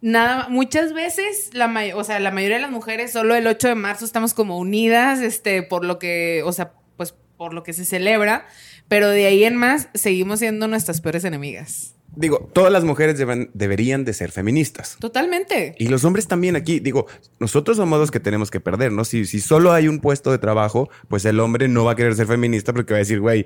nada, 0.00 0.48
muchas 0.48 0.92
veces 0.92 1.50
la 1.52 1.68
may- 1.68 1.92
o 1.92 2.04
sea, 2.04 2.20
la 2.20 2.30
mayoría 2.30 2.56
de 2.56 2.62
las 2.62 2.70
mujeres 2.70 3.12
solo 3.12 3.34
el 3.34 3.46
8 3.46 3.68
de 3.68 3.74
marzo 3.74 4.04
estamos 4.04 4.34
como 4.34 4.58
unidas, 4.58 5.20
este, 5.20 5.62
por 5.62 5.84
lo 5.84 5.98
que, 5.98 6.42
o 6.44 6.52
sea, 6.52 6.72
pues 6.96 7.14
por 7.36 7.52
lo 7.52 7.62
que 7.62 7.72
se 7.72 7.84
celebra, 7.84 8.46
pero 8.88 9.08
de 9.10 9.26
ahí 9.26 9.44
en 9.44 9.56
más 9.56 9.88
seguimos 9.94 10.38
siendo 10.38 10.68
nuestras 10.68 11.00
peores 11.00 11.24
enemigas. 11.24 11.95
Digo, 12.14 12.48
todas 12.54 12.72
las 12.72 12.82
mujeres 12.84 13.18
deben- 13.20 13.50
deberían 13.52 14.04
de 14.06 14.14
ser 14.14 14.30
feministas. 14.32 14.96
Totalmente. 14.98 15.74
Y 15.78 15.88
los 15.88 16.04
hombres 16.04 16.26
también 16.26 16.56
aquí, 16.56 16.80
digo, 16.80 17.06
nosotros 17.40 17.76
somos 17.76 17.98
los 17.98 18.10
que 18.10 18.20
tenemos 18.20 18.50
que 18.50 18.58
perder, 18.58 18.90
¿no? 18.92 19.04
Si, 19.04 19.26
si 19.26 19.38
solo 19.40 19.72
hay 19.72 19.86
un 19.88 20.00
puesto 20.00 20.30
de 20.30 20.38
trabajo, 20.38 20.88
pues 21.08 21.26
el 21.26 21.38
hombre 21.40 21.68
no 21.68 21.84
va 21.84 21.92
a 21.92 21.96
querer 21.96 22.14
ser 22.14 22.26
feminista 22.26 22.72
porque 22.72 22.94
va 22.94 22.96
a 22.96 23.00
decir, 23.00 23.20
güey, 23.20 23.44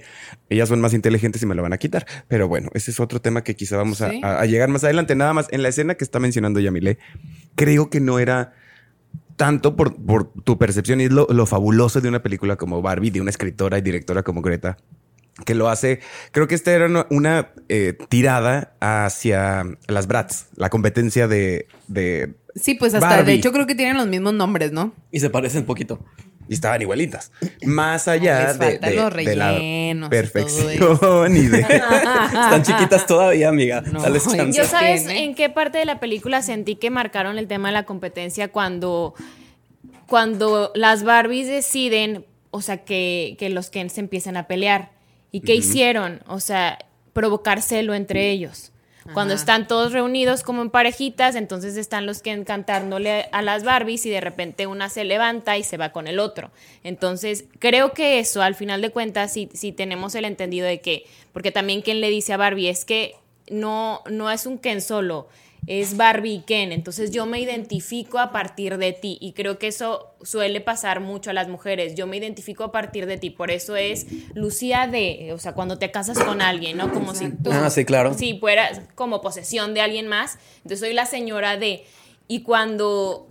ellas 0.51 0.69
son 0.69 0.81
más 0.81 0.95
inteligentes 0.95 1.43
y 1.43 1.47
me 1.47 1.57
lo 1.57 1.63
van 1.63 1.73
a 1.73 1.79
quitar. 1.79 2.07
Pero 2.29 2.47
bueno, 2.47 2.71
ese 2.75 2.93
es 2.93 3.01
otro 3.01 3.21
tema 3.21 3.43
que 3.43 3.57
quizá 3.57 3.77
vamos 3.77 4.03
a- 4.03 4.11
Sí. 4.11 4.21
a, 4.23 4.41
a 4.41 4.47
llegar 4.47 4.69
más 4.69 4.85
adelante. 4.85 5.17
Nada 5.17 5.33
más, 5.35 5.49
en 5.51 5.63
la 5.65 5.69
escena 5.71 5.97
que 5.97 6.05
está 6.05 6.21
mencionando 6.21 6.61
Yamile, 6.61 6.99
creo 7.57 7.91
que 7.91 7.99
no 7.99 8.21
era 8.21 8.53
tanto 9.35 9.75
por, 9.75 9.97
por 9.97 10.33
tu 10.45 10.59
percepción 10.59 11.01
y 11.01 11.05
es 11.05 11.13
lo, 11.13 11.27
lo 11.31 11.47
fabuloso 11.47 12.01
de 12.01 12.09
una 12.09 12.23
película 12.23 12.57
como 12.57 12.83
Barbie, 12.83 13.11
de 13.11 13.21
una 13.21 13.31
escritora 13.31 13.79
y 13.79 13.81
directora 13.83 14.23
como 14.23 14.43
Greta, 14.43 14.77
que 15.45 15.55
lo 15.55 15.69
hace. 15.69 16.01
Creo 16.33 16.47
que 16.49 16.55
esta 16.55 16.73
era 16.73 16.87
una, 16.87 17.07
una, 17.11 17.51
eh, 17.69 17.97
tirada 18.09 18.75
hacia 18.81 19.65
las 19.87 20.07
Brats, 20.07 20.47
la 20.57 20.69
competencia 20.71 21.27
de, 21.29 21.67
de 21.89 22.35
Sí, 22.57 22.75
pues 22.75 22.95
hasta 22.95 23.07
Barbie. 23.09 23.27
de 23.27 23.33
hecho 23.35 23.53
creo 23.53 23.67
que 23.67 23.75
tienen 23.75 23.97
los 23.97 24.07
mismos 24.09 24.35
nombres, 24.35 24.73
¿no? 24.73 24.93
Y 25.13 25.21
se 25.21 25.31
parecen 25.31 25.65
poquito. 25.67 26.01
y 26.49 26.55
estaban 26.55 26.83
igualitas. 26.83 27.31
Más 27.65 28.09
allá 28.09 28.49
Les 28.49 28.59
de, 28.59 28.79
de- 28.79 28.95
los 28.97 29.15
de 29.15 29.37
la 29.37 30.09
perfección 30.11 31.37
y 31.37 31.47
de 31.47 31.61
Están 31.61 32.63
chiquitas 32.65 33.07
todavía, 33.07 33.49
amiga. 33.51 33.83
No, 33.83 34.03
Dales 34.03 34.27
y 34.27 34.37
chance. 34.37 34.59
Yo 34.59 34.65
¿Se 34.65 34.71
sabes 34.71 35.07
en 35.07 35.37
qué 35.37 35.49
parte 35.49 35.79
de 35.79 35.85
la 35.85 36.01
película 36.01 36.43
sentí 36.43 36.75
que 36.75 36.91
marcaron 36.91 37.39
el 37.39 37.47
tema 37.47 37.69
de 37.69 37.75
la 37.75 37.85
competencia 37.85 38.49
cuando, 38.49 39.15
cuando 40.07 40.73
las 40.75 41.05
Barbies 41.05 41.47
deciden, 41.47 42.25
o 42.51 42.63
sea, 42.63 42.79
que, 42.85 43.37
que 43.39 43.49
los 43.49 43.71
Ken 43.71 43.91
se 43.91 44.01
empiezan 44.01 44.37
a 44.37 44.47
pelear. 44.47 44.91
¿Y 45.33 45.41
qué 45.41 45.55
hicieron? 45.55 46.21
O 46.27 46.41
sea, 46.41 46.79
provocar 47.13 47.63
celo 47.63 47.95
entre 47.95 48.31
ellos. 48.31 48.73
Cuando 49.15 49.35
Ajá. 49.35 49.41
están 49.41 49.67
todos 49.67 49.93
reunidos 49.93 50.43
como 50.43 50.63
en 50.63 50.71
parejitas, 50.71 51.35
entonces 51.35 51.77
están 51.77 52.07
los 52.07 52.21
Ken 52.21 52.45
cantándole 52.45 53.29
a 53.33 53.43
las 53.43 53.65
Barbies 53.65 54.05
y 54.07 54.11
de 54.11 54.21
repente 54.21 54.67
una 54.67 54.89
se 54.89 55.05
levanta 55.05 55.57
y 55.57 55.65
se 55.65 55.79
va 55.79 55.91
con 55.91 56.07
el 56.07 56.19
otro. 56.19 56.51
Entonces, 56.85 57.47
creo 57.59 57.93
que 57.93 58.19
eso, 58.19 58.43
al 58.43 58.55
final 58.55 58.83
de 58.83 58.91
cuentas, 58.91 59.33
si, 59.33 59.49
si 59.55 59.73
tenemos 59.73 60.15
el 60.15 60.27
entendido 60.27 60.67
de 60.67 60.81
que, 60.81 61.07
porque 61.33 61.51
también 61.51 61.83
Ken 61.83 62.01
le 62.01 62.11
dice 62.11 62.35
a 62.35 62.37
Barbie, 62.37 62.69
es 62.69 62.85
que 62.85 63.15
no, 63.51 64.03
no 64.11 64.31
es 64.31 64.47
un 64.47 64.59
Ken 64.59 64.83
solo, 64.83 65.29
es 65.67 65.97
Barbie 65.97 66.35
y 66.35 66.41
Ken. 66.41 66.73
Entonces 66.73 67.11
yo 67.11 67.27
me 67.27 67.41
identifico 67.41 68.19
a 68.19 68.33
partir 68.33 68.77
de 68.79 68.93
ti 68.93 69.19
y 69.21 69.33
creo 69.33 69.59
que 69.59 69.69
eso 69.69 70.15
suele 70.23 70.61
pasar 70.61 71.01
mucho 71.01 71.31
a 71.31 71.33
las 71.33 71.49
mujeres. 71.49 71.95
Yo 71.95 72.07
me 72.07 72.17
identifico 72.17 72.65
a 72.65 72.73
partir 72.73 73.07
de 73.07 73.19
ti. 73.19 73.31
Por 73.31 73.51
eso 73.51 73.77
es 73.77 74.07
Lucía 74.35 74.87
de, 74.87 75.33
o 75.33 75.39
sea, 75.39 75.53
cuando 75.53 75.79
te 75.79 75.91
casas 75.91 76.19
con 76.19 76.43
alguien, 76.43 76.77
¿no? 76.77 76.93
Como 76.93 77.15
si 77.15 77.31
tú, 77.31 77.51
Ah, 77.53 77.71
sí, 77.71 77.85
claro. 77.85 78.15
si 78.15 78.39
fueras 78.39 78.81
como 78.95 79.21
posesión 79.21 79.75
de 79.75 79.81
alguien 79.81 80.09
más. 80.09 80.39
Entonces 80.59 80.81
soy 80.81 80.93
la 80.95 81.07
señora 81.07 81.57
de. 81.57 81.85
Y 82.29 82.43
cuando 82.43 83.29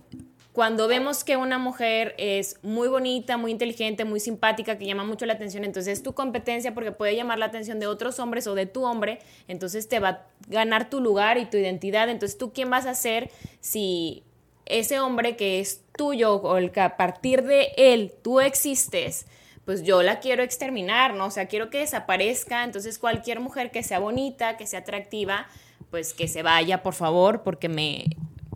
cuando 0.52 0.88
vemos 0.88 1.22
que 1.22 1.36
una 1.36 1.58
mujer 1.58 2.14
es 2.18 2.58
muy 2.62 2.88
bonita, 2.88 3.36
muy 3.36 3.52
inteligente, 3.52 4.04
muy 4.04 4.18
simpática, 4.18 4.78
que 4.78 4.86
llama 4.86 5.04
mucho 5.04 5.24
la 5.24 5.34
atención, 5.34 5.64
entonces 5.64 5.98
es 5.98 6.02
tu 6.02 6.12
competencia 6.12 6.74
porque 6.74 6.90
puede 6.90 7.14
llamar 7.14 7.38
la 7.38 7.46
atención 7.46 7.78
de 7.78 7.86
otros 7.86 8.18
hombres 8.18 8.48
o 8.48 8.56
de 8.56 8.66
tu 8.66 8.84
hombre, 8.84 9.20
entonces 9.46 9.88
te 9.88 10.00
va 10.00 10.08
a 10.08 10.26
ganar 10.48 10.90
tu 10.90 11.00
lugar 11.00 11.38
y 11.38 11.46
tu 11.46 11.56
identidad. 11.56 12.08
Entonces, 12.08 12.36
¿tú 12.36 12.52
quién 12.52 12.68
vas 12.68 12.86
a 12.86 12.94
ser 12.94 13.30
si 13.60 14.24
ese 14.66 14.98
hombre 14.98 15.36
que 15.36 15.60
es 15.60 15.84
tuyo 15.96 16.34
o 16.34 16.56
el 16.56 16.72
que 16.72 16.80
a 16.80 16.96
partir 16.96 17.44
de 17.44 17.72
él 17.76 18.12
tú 18.22 18.40
existes? 18.40 19.26
Pues 19.64 19.84
yo 19.84 20.02
la 20.02 20.18
quiero 20.18 20.42
exterminar, 20.42 21.14
¿no? 21.14 21.26
O 21.26 21.30
sea, 21.30 21.46
quiero 21.46 21.70
que 21.70 21.78
desaparezca. 21.78 22.64
Entonces, 22.64 22.98
cualquier 22.98 23.38
mujer 23.38 23.70
que 23.70 23.84
sea 23.84 24.00
bonita, 24.00 24.56
que 24.56 24.66
sea 24.66 24.80
atractiva, 24.80 25.46
pues 25.90 26.12
que 26.12 26.26
se 26.26 26.42
vaya, 26.42 26.82
por 26.82 26.94
favor, 26.94 27.42
porque 27.42 27.68
me, 27.68 28.06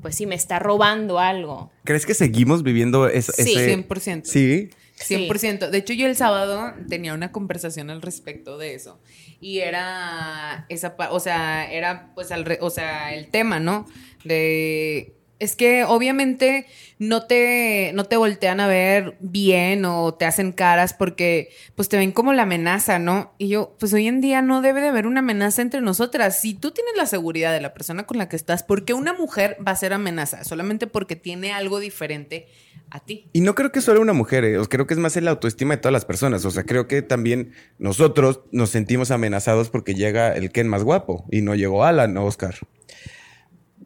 pues 0.04 0.16
sí, 0.16 0.26
me 0.26 0.34
está 0.34 0.58
robando 0.58 1.18
algo. 1.18 1.72
¿Crees 1.82 2.04
que 2.04 2.12
seguimos 2.12 2.62
viviendo 2.62 3.08
es- 3.08 3.32
Sí, 3.34 3.54
ese... 3.56 3.74
100%. 3.78 4.24
Sí. 4.26 4.68
100%. 4.98 5.70
De 5.70 5.78
hecho, 5.78 5.94
yo 5.94 6.06
el 6.06 6.14
sábado 6.14 6.74
tenía 6.90 7.14
una 7.14 7.32
conversación 7.32 7.88
al 7.88 8.02
respecto 8.02 8.58
de 8.58 8.74
eso. 8.74 9.00
Y 9.40 9.60
era 9.60 10.66
esa, 10.68 10.94
o 11.10 11.20
sea, 11.20 11.72
era 11.72 12.12
pues 12.14 12.30
al 12.32 12.44
re- 12.44 12.58
o 12.60 12.68
sea, 12.68 13.14
el 13.14 13.28
tema, 13.28 13.60
¿no? 13.60 13.86
De 14.24 15.14
es 15.38 15.56
que 15.56 15.84
obviamente 15.84 16.66
no 16.98 17.26
te 17.26 17.92
no 17.94 18.04
te 18.04 18.16
voltean 18.16 18.60
a 18.60 18.66
ver 18.66 19.16
bien 19.20 19.84
o 19.84 20.14
te 20.14 20.24
hacen 20.24 20.52
caras 20.52 20.94
porque 20.94 21.50
pues 21.74 21.88
te 21.88 21.96
ven 21.96 22.12
como 22.12 22.32
la 22.32 22.42
amenaza, 22.42 22.98
¿no? 22.98 23.34
Y 23.38 23.48
yo, 23.48 23.74
pues 23.78 23.92
hoy 23.92 24.06
en 24.06 24.20
día 24.20 24.42
no 24.42 24.62
debe 24.62 24.80
de 24.80 24.88
haber 24.88 25.06
una 25.06 25.20
amenaza 25.20 25.62
entre 25.62 25.80
nosotras. 25.80 26.40
Si 26.40 26.54
tú 26.54 26.70
tienes 26.70 26.94
la 26.96 27.06
seguridad 27.06 27.52
de 27.52 27.60
la 27.60 27.74
persona 27.74 28.04
con 28.04 28.18
la 28.18 28.28
que 28.28 28.36
estás, 28.36 28.62
¿por 28.62 28.84
qué 28.84 28.94
una 28.94 29.12
mujer 29.12 29.56
va 29.66 29.72
a 29.72 29.76
ser 29.76 29.92
amenaza? 29.92 30.44
Solamente 30.44 30.86
porque 30.86 31.16
tiene 31.16 31.52
algo 31.52 31.80
diferente 31.80 32.48
a 32.90 33.00
ti. 33.00 33.28
Y 33.32 33.40
no 33.40 33.54
creo 33.54 33.72
que 33.72 33.80
solo 33.80 34.00
una 34.00 34.12
mujer, 34.12 34.44
eh, 34.44 34.58
creo 34.68 34.86
que 34.86 34.94
es 34.94 35.00
más 35.00 35.16
el 35.16 35.26
autoestima 35.26 35.74
de 35.74 35.80
todas 35.80 35.92
las 35.92 36.04
personas. 36.04 36.44
O 36.44 36.50
sea, 36.50 36.64
creo 36.64 36.86
que 36.86 37.02
también 37.02 37.52
nosotros 37.78 38.40
nos 38.52 38.70
sentimos 38.70 39.10
amenazados 39.10 39.70
porque 39.70 39.94
llega 39.94 40.32
el 40.34 40.50
Ken 40.52 40.68
más 40.68 40.84
guapo 40.84 41.26
y 41.30 41.42
no 41.42 41.54
llegó 41.54 41.84
Alan 41.84 42.16
o 42.16 42.24
Oscar. 42.24 42.54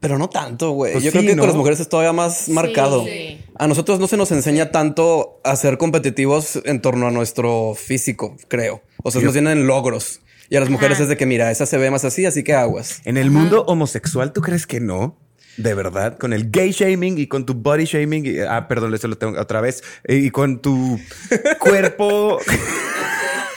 Pero 0.01 0.17
no 0.19 0.29
tanto, 0.29 0.71
güey. 0.71 0.93
Pues 0.93 1.05
Yo 1.05 1.11
sí, 1.11 1.19
creo 1.19 1.31
que 1.31 1.37
¿no? 1.37 1.41
con 1.43 1.49
las 1.49 1.57
mujeres 1.57 1.81
es 1.81 1.89
todavía 1.89 2.13
más 2.13 2.49
marcado. 2.49 3.05
Sí. 3.05 3.41
A 3.57 3.67
nosotros 3.67 3.99
no 3.99 4.07
se 4.07 4.17
nos 4.17 4.31
enseña 4.31 4.71
tanto 4.71 5.41
a 5.45 5.57
ser 5.57 5.77
competitivos 5.79 6.61
en 6.65 6.81
torno 6.81 7.09
a 7.09 7.11
nuestro 7.11 7.75
físico, 7.75 8.37
creo. 8.49 8.83
O 9.03 9.11
sea, 9.11 9.21
Yo- 9.21 9.27
nos 9.27 9.33
tienen 9.35 9.67
logros. 9.67 10.21
Y 10.51 10.57
a 10.57 10.61
las 10.61 10.71
mujeres 10.71 10.95
Ajá. 10.97 11.03
es 11.05 11.09
de 11.11 11.17
que, 11.17 11.27
mira, 11.27 11.51
esa 11.51 11.67
se 11.67 11.77
ve 11.79 11.91
más 11.91 12.05
así, 12.05 12.25
así 12.27 12.43
que 12.45 12.55
aguas. 12.55 13.03
En 13.05 13.17
el 13.19 13.31
mundo 13.31 13.65
homosexual, 13.67 14.33
¿tú 14.33 14.41
crees 14.41 14.67
que 14.67 14.81
no? 14.81 15.19
De 15.59 15.75
verdad, 15.75 16.17
con 16.17 16.33
el 16.33 16.51
gay 16.53 16.71
shaming 16.71 17.19
y 17.19 17.27
con 17.27 17.45
tu 17.45 17.53
body 17.55 17.85
shaming, 17.85 18.25
y- 18.25 18.39
ah, 18.49 18.67
perdón, 18.69 18.95
eso 18.95 19.09
lo 19.09 19.19
tengo 19.19 19.39
otra 19.41 19.61
vez, 19.61 19.83
y 20.07 20.31
con 20.31 20.63
tu 20.63 20.99
cuerpo. 21.61 22.39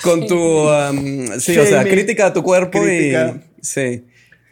Con 0.03 0.25
tu, 0.25 0.35
um, 0.35 1.27
sí, 1.39 1.55
o 1.59 1.65
sea, 1.65 1.83
crítica 1.83 2.25
a 2.27 2.33
tu 2.33 2.41
cuerpo 2.41 2.81
Crítica. 2.81 3.35
y... 3.37 3.51
Sí. 3.63 4.03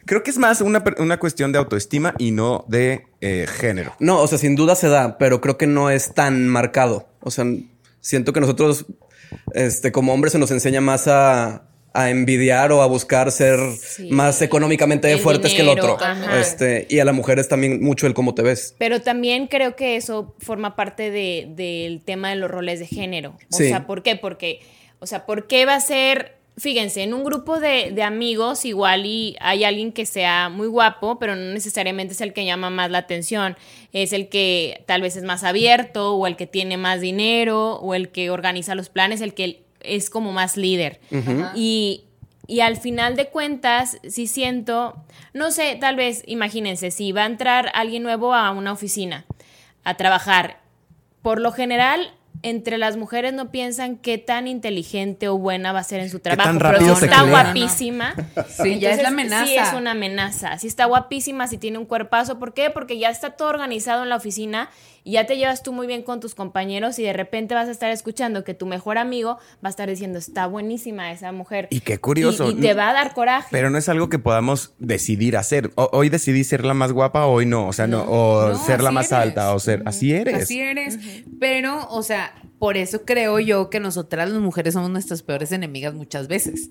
Creo 0.06 0.22
que 0.22 0.30
es 0.30 0.38
más 0.38 0.60
una, 0.60 0.82
una 0.98 1.18
cuestión 1.18 1.52
de 1.52 1.58
autoestima 1.58 2.14
y 2.18 2.30
no 2.32 2.64
de 2.68 3.04
eh, 3.20 3.46
género. 3.48 3.94
No, 4.00 4.20
o 4.20 4.26
sea, 4.26 4.38
sin 4.38 4.56
duda 4.56 4.74
se 4.74 4.88
da, 4.88 5.18
pero 5.18 5.40
creo 5.40 5.56
que 5.58 5.66
no 5.66 5.90
es 5.90 6.14
tan 6.14 6.48
marcado. 6.48 7.08
O 7.20 7.30
sea, 7.30 7.44
siento 8.00 8.32
que 8.32 8.40
nosotros, 8.40 8.86
este, 9.54 9.92
como 9.92 10.12
hombres 10.14 10.32
se 10.32 10.38
nos 10.38 10.50
enseña 10.50 10.80
más 10.80 11.06
a, 11.06 11.64
a 11.92 12.10
envidiar 12.10 12.72
o 12.72 12.82
a 12.82 12.86
buscar 12.86 13.30
ser 13.30 13.58
Sí. 13.78 14.10
más 14.10 14.40
económicamente 14.42 15.10
El 15.12 15.18
fuertes 15.18 15.52
que 15.52 15.60
el 15.62 15.68
otro. 15.68 15.98
ajá. 16.00 16.40
Este, 16.40 16.86
y 16.88 16.98
a 17.00 17.04
la 17.04 17.12
mujer 17.12 17.38
es 17.38 17.48
también 17.48 17.82
mucho 17.82 18.06
el 18.06 18.14
cómo 18.14 18.34
te 18.34 18.42
ves. 18.42 18.74
Pero 18.78 19.02
también 19.02 19.48
creo 19.48 19.76
que 19.76 19.96
eso 19.96 20.34
forma 20.38 20.76
parte 20.76 21.10
de- 21.10 21.48
del 21.54 22.00
tema 22.02 22.30
de 22.30 22.36
los 22.36 22.50
roles 22.50 22.78
de 22.80 22.86
género. 22.86 23.36
O 23.52 23.56
Sí. 23.56 23.68
sea, 23.68 23.86
¿por 23.86 24.02
qué? 24.02 24.16
Porque, 24.16 24.60
o 24.98 25.06
sea, 25.06 25.26
¿por 25.26 25.46
qué 25.46 25.66
va 25.66 25.74
a 25.74 25.80
ser, 25.80 26.36
fíjense, 26.56 27.02
en 27.02 27.14
un 27.14 27.24
grupo 27.24 27.58
de, 27.58 27.90
de 27.92 28.02
amigos 28.02 28.64
igual 28.64 29.06
y 29.06 29.36
hay 29.40 29.64
alguien 29.64 29.92
que 29.92 30.06
sea 30.06 30.48
muy 30.48 30.66
guapo, 30.66 31.18
pero 31.18 31.34
no 31.36 31.52
necesariamente 31.52 32.14
es 32.14 32.20
el 32.20 32.32
que 32.32 32.44
llama 32.44 32.70
más 32.70 32.90
la 32.90 32.98
atención, 32.98 33.56
es 33.92 34.12
el 34.12 34.28
que 34.28 34.84
tal 34.86 35.02
vez 35.02 35.16
es 35.16 35.24
más 35.24 35.44
abierto 35.44 36.14
o 36.14 36.26
el 36.26 36.36
que 36.36 36.46
tiene 36.46 36.76
más 36.76 37.00
dinero 37.00 37.76
o 37.76 37.94
el 37.94 38.10
que 38.10 38.30
organiza 38.30 38.74
los 38.74 38.88
planes, 38.88 39.20
el 39.20 39.34
que 39.34 39.62
es 39.80 40.10
como 40.10 40.32
más 40.32 40.56
líder. 40.56 41.00
Y, 41.54 42.04
y 42.46 42.60
al 42.60 42.76
final 42.76 43.16
de 43.16 43.28
cuentas, 43.28 43.98
sí 44.08 44.26
siento, 44.26 44.96
no 45.32 45.50
sé, 45.50 45.76
tal 45.80 45.96
vez, 45.96 46.22
imagínense, 46.26 46.90
si 46.90 47.12
va 47.12 47.22
a 47.22 47.26
entrar 47.26 47.70
alguien 47.74 48.02
nuevo 48.02 48.34
a 48.34 48.50
una 48.50 48.72
oficina 48.72 49.24
a 49.84 49.94
trabajar, 49.94 50.60
por 51.22 51.40
lo 51.40 51.52
general, 51.52 52.12
entre 52.42 52.78
las 52.78 52.96
mujeres 52.96 53.32
no 53.32 53.50
piensan 53.50 53.96
qué 53.96 54.18
tan 54.18 54.48
inteligente 54.48 55.28
o 55.28 55.36
buena 55.36 55.72
va 55.72 55.80
a 55.80 55.84
ser 55.84 56.00
en 56.00 56.10
su 56.10 56.20
trabajo. 56.20 56.48
tan 56.48 56.58
pero 56.58 56.78
si 56.78 57.00
se 57.00 57.04
está 57.06 57.22
guapísima. 57.22 58.14
Sí, 58.48 58.78
ya 58.78 58.92
es 58.92 59.02
la 59.02 59.08
amenaza. 59.08 59.46
Sí, 59.46 59.56
es 59.56 59.72
una 59.74 59.92
amenaza. 59.92 60.58
Si 60.58 60.66
está 60.66 60.86
guapísima, 60.86 61.46
si 61.46 61.58
tiene 61.58 61.78
un 61.78 61.86
cuerpazo. 61.86 62.38
¿Por 62.38 62.54
qué? 62.54 62.70
Porque 62.70 62.98
ya 62.98 63.10
está 63.10 63.30
todo 63.30 63.48
organizado 63.48 64.02
en 64.02 64.08
la 64.08 64.16
oficina 64.16 64.70
y 65.04 65.12
ya 65.12 65.26
te 65.26 65.36
llevas 65.36 65.62
tú 65.62 65.72
muy 65.72 65.86
bien 65.86 66.02
con 66.02 66.20
tus 66.20 66.34
compañeros 66.34 66.98
y 66.98 67.02
de 67.02 67.12
repente 67.12 67.54
vas 67.54 67.68
a 67.68 67.70
estar 67.70 67.90
escuchando 67.90 68.44
que 68.44 68.54
tu 68.54 68.66
mejor 68.66 68.98
amigo 68.98 69.38
va 69.64 69.68
a 69.68 69.70
estar 69.70 69.88
diciendo, 69.88 70.18
está 70.18 70.46
buenísima 70.46 71.10
esa 71.12 71.32
mujer. 71.32 71.68
Y 71.70 71.80
qué 71.80 71.98
curioso. 71.98 72.48
Y, 72.50 72.52
y 72.52 72.60
te 72.60 72.74
va 72.74 72.90
a 72.90 72.92
dar 72.92 73.14
coraje. 73.14 73.48
Pero 73.50 73.70
no 73.70 73.78
es 73.78 73.88
algo 73.88 74.08
que 74.08 74.18
podamos 74.18 74.74
decidir 74.78 75.36
hacer. 75.36 75.70
O- 75.76 75.88
hoy 75.92 76.08
decidí 76.10 76.44
ser 76.44 76.64
la 76.64 76.74
más 76.74 76.92
guapa, 76.92 77.26
hoy 77.26 77.46
no. 77.46 77.66
O 77.68 77.72
sea, 77.72 77.86
no. 77.86 78.02
O 78.04 78.50
No, 78.50 78.58
ser 78.58 78.82
la 78.82 78.90
más 78.90 79.10
eres. 79.12 79.24
alta, 79.24 79.54
o 79.54 79.58
ser. 79.58 79.82
Así 79.86 80.12
eres. 80.12 80.42
Así 80.42 80.60
eres. 80.60 80.98
Pero, 81.38 81.88
o 81.90 82.02
sea, 82.02 82.34
por 82.58 82.76
eso 82.76 83.04
creo 83.04 83.38
yo 83.40 83.70
que 83.70 83.80
nosotras 83.80 84.30
las 84.30 84.40
mujeres 84.40 84.74
somos 84.74 84.90
nuestras 84.90 85.22
peores 85.22 85.50
enemigas 85.52 85.94
muchas 85.94 86.28
veces. 86.28 86.68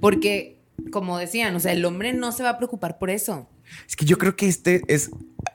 Porque, 0.00 0.60
como 0.92 1.18
decían, 1.18 1.54
o 1.56 1.60
sea, 1.60 1.72
el 1.72 1.84
hombre 1.84 2.12
no 2.12 2.32
se 2.32 2.42
va 2.42 2.50
a 2.50 2.56
preocupar 2.58 2.98
por 2.98 3.10
eso. 3.10 3.48
Es 3.88 3.96
que 3.96 4.04
yo 4.04 4.18
creo 4.18 4.36
que 4.36 4.46
este 4.46 4.82
es 4.88 5.10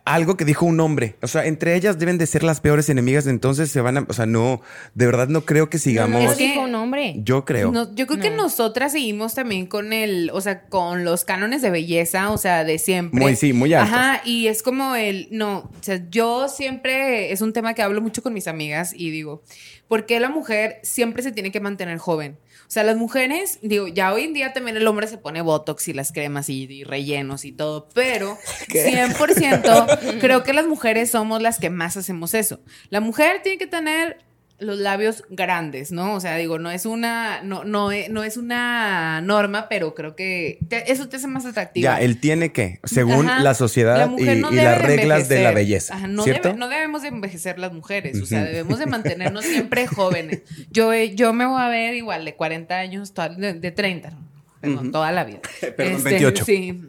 algo 0.06 0.38
que 0.38 0.46
dijo 0.46 0.66
un 0.66 0.80
hombre. 0.80 1.16
O 1.22 1.28
sea, 1.28 1.46
entre 1.46 1.76
ellas 1.76 2.00
deben 2.00 2.18
de 2.18 2.26
ser 2.26 2.44
las 2.44 2.62
peores 2.62 2.90
enemigas, 2.90 3.28
entonces 3.28 3.72
se 3.72 3.82
van 3.82 3.98
a. 3.98 4.06
O 4.08 4.14
sea, 4.14 4.26
no, 4.26 4.62
de 4.94 5.06
verdad 5.06 5.28
no 5.28 5.46
creo 5.46 5.70
que 5.70 5.78
no, 5.78 5.82
sigamos. 5.82 6.24
no 6.24 6.36
que- 6.38 6.48
dijo 6.48 6.62
un 6.62 6.76
hombre. 6.76 7.16
Yo 7.24 7.46
creo. 7.46 7.72
No, 7.72 7.94
yo 7.96 8.08
creo 8.08 8.20
que 8.20 8.30
nosotras 8.30 8.94
seguimos 8.94 9.34
también 9.34 9.66
con 9.66 9.94
el, 9.94 10.30
o 10.34 10.42
sea, 10.42 10.64
con 10.68 11.04
los 11.04 11.26
cánones 11.26 11.62
de 11.62 11.70
belleza, 11.70 12.32
o 12.32 12.38
sea, 12.38 12.64
de 12.64 12.80
siempre. 12.80 13.20
Muy, 13.20 13.36
sí, 13.36 13.54
muy 13.54 13.74
altos. 13.74 13.94
Ajá, 13.94 14.22
y 14.26 14.48
es 14.48 14.64
como 14.64 14.96
el, 14.96 15.28
no, 15.32 15.58
o 15.60 15.72
sea, 15.84 16.02
yo 16.10 16.48
siempre, 16.48 17.32
es 17.32 17.42
un 17.42 17.54
tema 17.54 17.74
que 17.74 17.82
hablo 17.82 18.02
mucho 18.02 18.22
con 18.24 18.34
mis 18.34 18.48
amigas 18.48 18.94
y 18.96 19.10
digo, 19.12 19.44
¿por 19.88 20.06
qué 20.06 20.20
la 20.20 20.30
mujer 20.30 20.80
siempre 20.84 21.24
se 21.24 21.32
tiene 21.32 21.52
que 21.52 21.60
mantener 21.60 21.98
joven? 21.98 22.38
O 22.72 22.74
sea, 22.74 22.84
las 22.84 22.96
mujeres, 22.96 23.60
digo, 23.62 23.90
ya 23.90 24.14
hoy 24.14 24.24
en 24.24 24.34
día 24.34 24.54
también 24.54 24.78
el 24.78 24.88
hombre 24.88 25.06
se 25.06 25.18
pone 25.18 25.42
botox 25.42 25.90
y 25.90 25.94
las 25.94 26.14
cremas 26.14 26.48
y, 26.48 26.72
y 26.72 26.86
rellenos 26.86 27.44
y 27.44 27.52
todo, 27.52 27.90
pero 27.94 28.38
100% 28.70 30.20
creo 30.22 30.44
que 30.44 30.54
las 30.54 30.66
mujeres 30.68 31.12
somos 31.12 31.42
las 31.42 31.60
que 31.60 31.70
más 31.70 31.98
hacemos 31.98 32.34
eso. 32.34 32.62
La 32.90 33.02
mujer 33.02 33.42
tiene 33.44 33.58
que 33.58 33.68
tener 33.68 34.20
los 34.62 34.78
labios 34.78 35.24
grandes, 35.30 35.92
¿no? 35.92 36.14
O 36.16 36.20
sea, 36.22 36.38
digo, 36.38 36.60
no 36.60 36.72
es 36.72 36.86
una, 36.86 37.42
no, 37.44 37.64
no, 37.64 37.92
e- 37.92 38.08
no 38.10 38.24
es 38.24 38.38
una 38.38 39.20
norma, 39.22 39.68
pero 39.70 39.94
creo 39.96 40.16
que 40.16 40.60
te- 40.70 40.92
eso 40.92 41.10
te 41.10 41.18
hace 41.18 41.28
más 41.28 41.46
atractiva. 41.46 41.98
Ya, 41.98 42.02
él 42.02 42.20
tiene 42.20 42.52
que, 42.52 42.80
según 42.84 43.28
Ajá. 43.30 43.42
la 43.42 43.54
sociedad 43.54 43.98
La 43.98 44.34
y, 44.34 44.40
no 44.40 44.52
las 44.52 44.82
reglas 44.82 45.28
de 45.28 45.44
la 45.44 45.52
belleza. 45.52 45.96
Ajá, 45.96 46.08
no, 46.08 46.24
¿Cierto? 46.24 46.50
debe- 46.50 46.60
no 46.60 46.70
debemos 46.70 47.02
de 47.02 47.08
envejecer 47.10 47.60
las 47.60 47.74
mujeres, 47.74 48.22
o 48.22 48.26
sea, 48.26 48.44
debemos 48.44 48.80
de 48.80 48.86
mantenernos 48.86 49.44
siempre 49.46 49.88
jóvenes. 49.88 50.44
Yo, 50.72 50.94
eh, 50.94 51.16
yo 51.16 51.34
me 51.34 51.46
voy 51.46 51.62
a 51.62 51.68
ver 51.68 51.96
igual 51.96 52.24
de 52.24 52.36
40 52.36 52.78
años, 52.78 53.14
de, 53.38 53.54
de 53.56 53.72
30, 53.72 54.14
perdón, 54.62 54.92
toda 54.92 55.12
la 55.12 55.24
vida. 55.26 55.40
Este, 55.56 55.72
Perdón, 55.72 56.04
28. 56.04 56.46
Sí. 56.46 56.82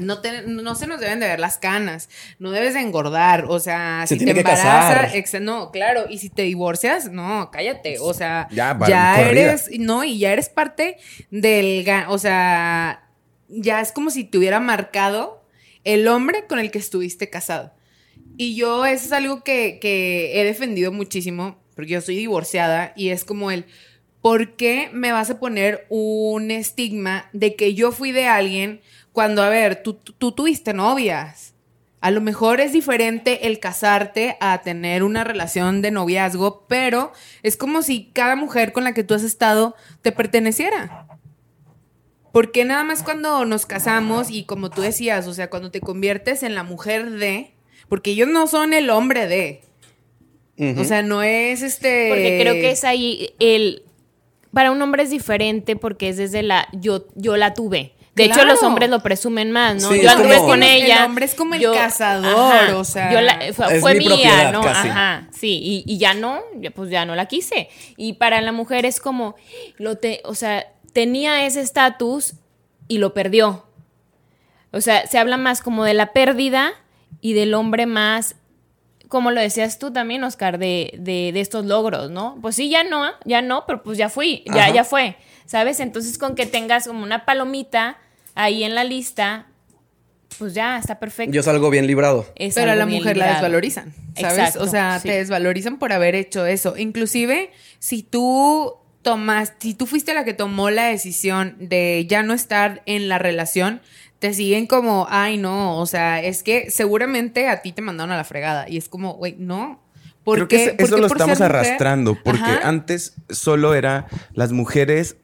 No, 0.00 0.20
te- 0.20 0.42
no 0.42 0.74
se 0.74 0.86
nos 0.86 1.00
deben 1.00 1.20
de 1.20 1.26
ver 1.28 1.38
las 1.40 1.58
canas, 1.58 2.08
no 2.38 2.50
debes 2.50 2.74
de 2.74 2.80
engordar, 2.80 3.44
o 3.48 3.58
sea, 3.60 4.04
Se 4.06 4.18
si 4.18 4.24
te 4.24 4.30
embarazas, 4.32 5.14
ex- 5.14 5.40
no, 5.40 5.70
claro, 5.70 6.06
y 6.08 6.18
si 6.18 6.30
te 6.30 6.42
divorcias, 6.42 7.10
no, 7.12 7.50
cállate, 7.52 7.98
o 8.00 8.12
sea, 8.14 8.48
Ya, 8.50 8.72
va, 8.72 8.88
ya 8.88 9.20
eres, 9.20 9.68
no, 9.78 10.02
y 10.04 10.18
ya 10.18 10.32
eres 10.32 10.48
parte 10.48 10.96
del, 11.30 11.86
o 12.08 12.18
sea, 12.18 13.08
ya 13.48 13.80
es 13.80 13.92
como 13.92 14.10
si 14.10 14.24
te 14.24 14.38
hubiera 14.38 14.58
marcado 14.60 15.44
el 15.84 16.08
hombre 16.08 16.46
con 16.48 16.58
el 16.58 16.70
que 16.70 16.78
estuviste 16.78 17.30
casado. 17.30 17.72
Y 18.38 18.54
yo, 18.56 18.84
eso 18.84 19.06
es 19.06 19.12
algo 19.12 19.42
que, 19.44 19.78
que 19.80 20.40
he 20.40 20.44
defendido 20.44 20.92
muchísimo, 20.92 21.58
porque 21.74 21.92
yo 21.92 22.00
soy 22.00 22.16
divorciada 22.16 22.92
y 22.96 23.10
es 23.10 23.24
como 23.24 23.50
el, 23.50 23.64
¿por 24.26 24.56
qué 24.56 24.90
me 24.92 25.12
vas 25.12 25.30
a 25.30 25.38
poner 25.38 25.86
un 25.88 26.50
estigma 26.50 27.30
de 27.32 27.54
que 27.54 27.74
yo 27.74 27.92
fui 27.92 28.10
de 28.10 28.26
alguien 28.26 28.80
cuando, 29.12 29.40
a 29.40 29.48
ver, 29.48 29.84
tú, 29.84 29.94
tú, 29.94 30.14
tú 30.14 30.32
tuviste 30.32 30.74
novias? 30.74 31.54
A 32.00 32.10
lo 32.10 32.20
mejor 32.20 32.60
es 32.60 32.72
diferente 32.72 33.46
el 33.46 33.60
casarte 33.60 34.36
a 34.40 34.62
tener 34.62 35.04
una 35.04 35.22
relación 35.22 35.80
de 35.80 35.92
noviazgo, 35.92 36.66
pero 36.66 37.12
es 37.44 37.56
como 37.56 37.82
si 37.82 38.10
cada 38.14 38.34
mujer 38.34 38.72
con 38.72 38.82
la 38.82 38.94
que 38.94 39.04
tú 39.04 39.14
has 39.14 39.22
estado 39.22 39.76
te 40.02 40.10
perteneciera. 40.10 41.06
Porque 42.32 42.64
nada 42.64 42.82
más 42.82 43.04
cuando 43.04 43.44
nos 43.44 43.64
casamos 43.64 44.28
y 44.28 44.42
como 44.42 44.70
tú 44.70 44.82
decías, 44.82 45.28
o 45.28 45.34
sea, 45.34 45.50
cuando 45.50 45.70
te 45.70 45.80
conviertes 45.80 46.42
en 46.42 46.56
la 46.56 46.64
mujer 46.64 47.12
de, 47.12 47.54
porque 47.88 48.10
ellos 48.10 48.26
no 48.26 48.48
son 48.48 48.72
el 48.72 48.90
hombre 48.90 49.28
de. 49.28 49.62
O 50.76 50.82
sea, 50.82 51.02
no 51.02 51.22
es 51.22 51.62
este. 51.62 52.08
Porque 52.08 52.38
creo 52.40 52.54
que 52.54 52.70
es 52.70 52.82
ahí 52.82 53.34
el 53.38 53.85
para 54.56 54.70
un 54.70 54.80
hombre 54.80 55.02
es 55.02 55.10
diferente 55.10 55.76
porque 55.76 56.08
es 56.08 56.16
desde 56.16 56.42
la 56.42 56.66
yo 56.72 57.04
yo 57.14 57.36
la 57.36 57.52
tuve. 57.52 57.92
De 58.14 58.24
hecho, 58.24 58.46
los 58.46 58.62
hombres 58.62 58.88
lo 58.88 59.00
presumen 59.00 59.52
más, 59.52 59.82
¿no? 59.82 59.90
Sí, 59.92 60.00
yo 60.00 60.10
anduve 60.10 60.38
con 60.38 60.62
El 60.62 60.84
ella. 60.84 61.04
hombre 61.04 61.26
es 61.26 61.34
como 61.34 61.54
el 61.54 61.60
yo- 61.60 61.74
cazador, 61.74 62.72
o 62.74 62.82
sea, 62.84 63.12
yo 63.12 63.20
la- 63.20 63.38
fue, 63.52 63.74
es 63.76 63.80
fue 63.82 63.94
mi 63.96 64.08
mía, 64.08 64.50
¿no? 64.52 64.62
casi. 64.62 64.88
Ajá, 64.88 65.28
sí, 65.30 65.60
y, 65.62 65.84
y 65.86 65.98
ya 65.98 66.14
no, 66.14 66.40
ya, 66.58 66.70
pues 66.70 66.88
ya 66.88 67.04
no 67.04 67.14
la 67.14 67.26
quise. 67.26 67.68
Y 67.98 68.14
para 68.14 68.40
la 68.40 68.52
mujer 68.52 68.86
es 68.86 69.00
como, 69.00 69.36
lo 69.76 69.98
te, 69.98 70.22
o 70.24 70.34
sea, 70.34 70.66
tenía 70.94 71.44
ese 71.44 71.60
estatus 71.60 72.36
y 72.88 72.96
lo 72.96 73.12
perdió. 73.12 73.66
O 74.72 74.80
sea, 74.80 75.06
se 75.06 75.18
habla 75.18 75.36
más 75.36 75.60
como 75.60 75.84
de 75.84 75.92
la 75.92 76.14
pérdida 76.14 76.72
y 77.20 77.34
del 77.34 77.52
hombre 77.52 77.84
más, 77.84 78.36
como 79.08 79.30
lo 79.30 79.40
decías 79.40 79.78
tú 79.78 79.92
también, 79.92 80.24
Oscar, 80.24 80.58
de, 80.58 80.94
de, 80.98 81.30
de 81.32 81.40
estos 81.40 81.64
logros, 81.64 82.10
¿no? 82.10 82.38
Pues 82.42 82.56
sí, 82.56 82.68
ya 82.68 82.84
no, 82.84 83.04
ya 83.24 83.42
no, 83.42 83.64
pero 83.66 83.82
pues 83.82 83.98
ya 83.98 84.08
fui, 84.08 84.42
ya, 84.46 84.64
Ajá. 84.64 84.74
ya 84.74 84.84
fue, 84.84 85.16
¿sabes? 85.46 85.80
Entonces 85.80 86.18
con 86.18 86.34
que 86.34 86.46
tengas 86.46 86.86
como 86.86 87.02
una 87.02 87.24
palomita 87.24 87.98
ahí 88.34 88.64
en 88.64 88.74
la 88.74 88.84
lista, 88.84 89.46
pues 90.38 90.54
ya 90.54 90.78
está 90.78 90.98
perfecto. 90.98 91.32
Yo 91.32 91.42
salgo 91.42 91.70
bien 91.70 91.86
librado. 91.86 92.26
Es 92.34 92.54
Pero 92.54 92.72
a 92.72 92.74
la 92.74 92.86
mujer 92.86 93.16
la 93.16 93.32
desvalorizan, 93.32 93.92
¿sabes? 94.14 94.38
Exacto, 94.38 94.62
o 94.62 94.66
sea, 94.66 94.98
sí. 95.00 95.08
te 95.08 95.16
desvalorizan 95.16 95.78
por 95.78 95.92
haber 95.92 96.14
hecho 96.14 96.46
eso. 96.46 96.76
Inclusive, 96.76 97.50
si 97.78 98.02
tú 98.02 98.74
tomas, 99.02 99.54
si 99.60 99.74
tú 99.74 99.86
fuiste 99.86 100.14
la 100.14 100.24
que 100.24 100.34
tomó 100.34 100.70
la 100.70 100.86
decisión 100.86 101.56
de 101.60 102.06
ya 102.08 102.22
no 102.22 102.34
estar 102.34 102.82
en 102.86 103.08
la 103.08 103.18
relación, 103.18 103.80
te 104.18 104.32
siguen 104.34 104.66
como, 104.66 105.06
ay, 105.10 105.36
no, 105.38 105.78
o 105.78 105.86
sea, 105.86 106.22
es 106.22 106.42
que 106.42 106.70
seguramente 106.70 107.48
a 107.48 107.60
ti 107.62 107.72
te 107.72 107.82
mandaron 107.82 108.12
a 108.12 108.16
la 108.16 108.24
fregada. 108.24 108.68
Y 108.68 108.76
es 108.76 108.88
como, 108.88 109.14
güey, 109.14 109.36
no. 109.38 109.82
¿Por 110.24 110.36
Creo 110.38 110.48
que 110.48 110.64
eso- 110.64 110.76
¿Por 110.76 110.86
eso 110.86 110.94
qué 110.96 111.00
lo 111.02 111.06
estamos 111.06 111.40
arrastrando, 111.40 112.18
porque 112.24 112.40
Ajá. 112.42 112.68
antes 112.68 113.14
solo 113.30 113.74
era 113.74 114.06
las 114.32 114.50
mujeres, 114.52 115.16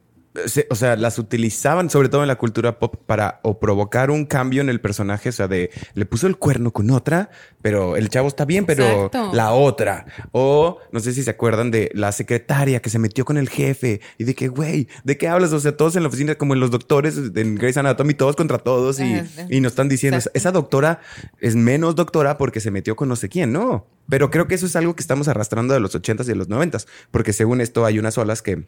o 0.71 0.75
sea, 0.75 0.97
las 0.97 1.19
utilizaban 1.19 1.91
sobre 1.91 2.09
todo 2.09 2.23
en 2.23 2.29
la 2.29 2.37
cultura 2.37 2.79
pop 2.79 2.97
para 3.07 3.41
o 3.43 3.59
provocar 3.61 4.11
un 4.11 4.25
cambio 4.25 4.63
en 4.63 4.69
el 4.69 4.81
personaje, 4.81 5.29
o 5.29 5.33
sea, 5.33 5.49
de 5.49 5.71
le 5.95 6.07
puso 6.07 6.27
el 6.27 6.39
cuerno 6.39 6.73
con 6.73 6.91
otra, 6.91 7.31
pero 7.61 7.97
el 7.97 8.09
chavo 8.09 8.29
está 8.29 8.45
bien, 8.45 8.65
pero 8.65 8.85
Exacto. 8.85 9.31
la 9.35 9.53
otra. 9.53 10.07
O 10.33 10.79
no 10.91 11.01
sé 11.01 11.13
si 11.13 11.23
se 11.23 11.31
acuerdan 11.31 11.71
de 11.71 11.91
la 11.95 12.13
secretaria 12.13 12.81
que 12.81 12.89
se 12.89 12.99
metió 12.99 13.25
con 13.25 13.37
el 13.37 13.49
jefe 13.49 14.01
y 14.17 14.25
de 14.25 14.35
que, 14.35 14.49
güey, 14.49 14.89
¿de 15.05 15.19
qué 15.19 15.29
hablas? 15.29 15.53
O 15.53 15.61
sea, 15.61 15.77
todos 15.77 15.97
en 15.97 16.03
la 16.03 16.09
oficina, 16.09 16.35
como 16.37 16.55
en 16.55 16.61
los 16.61 16.71
doctores 16.71 17.17
en 17.35 17.55
Grey's 17.57 17.77
Anatomy, 17.77 18.15
todos 18.15 18.35
contra 18.37 18.59
todos 18.59 19.01
y, 19.01 19.23
y 19.51 19.61
nos 19.61 19.73
están 19.73 19.89
diciendo, 19.89 20.17
Exacto. 20.17 20.39
esa 20.39 20.53
doctora 20.53 21.01
es 21.41 21.57
menos 21.57 21.95
doctora 21.95 22.39
porque 22.39 22.61
se 22.61 22.71
metió 22.71 22.97
con 22.97 23.09
no 23.09 23.17
sé 23.17 23.29
quién, 23.29 23.53
¿no? 23.53 23.87
Pero 24.09 24.31
creo 24.31 24.49
que 24.49 24.55
eso 24.55 24.67
es 24.67 24.77
algo 24.77 24.97
que 24.97 25.03
estamos 25.03 25.29
arrastrando 25.29 25.75
de 25.75 25.81
los 25.81 25.95
80s 25.95 26.25
y 26.25 26.29
de 26.29 26.35
los 26.35 26.49
90s, 26.49 26.87
porque 27.11 27.33
según 27.33 27.61
esto 27.61 27.85
hay 27.85 27.99
unas 27.99 28.19
olas 28.19 28.43
que, 28.43 28.65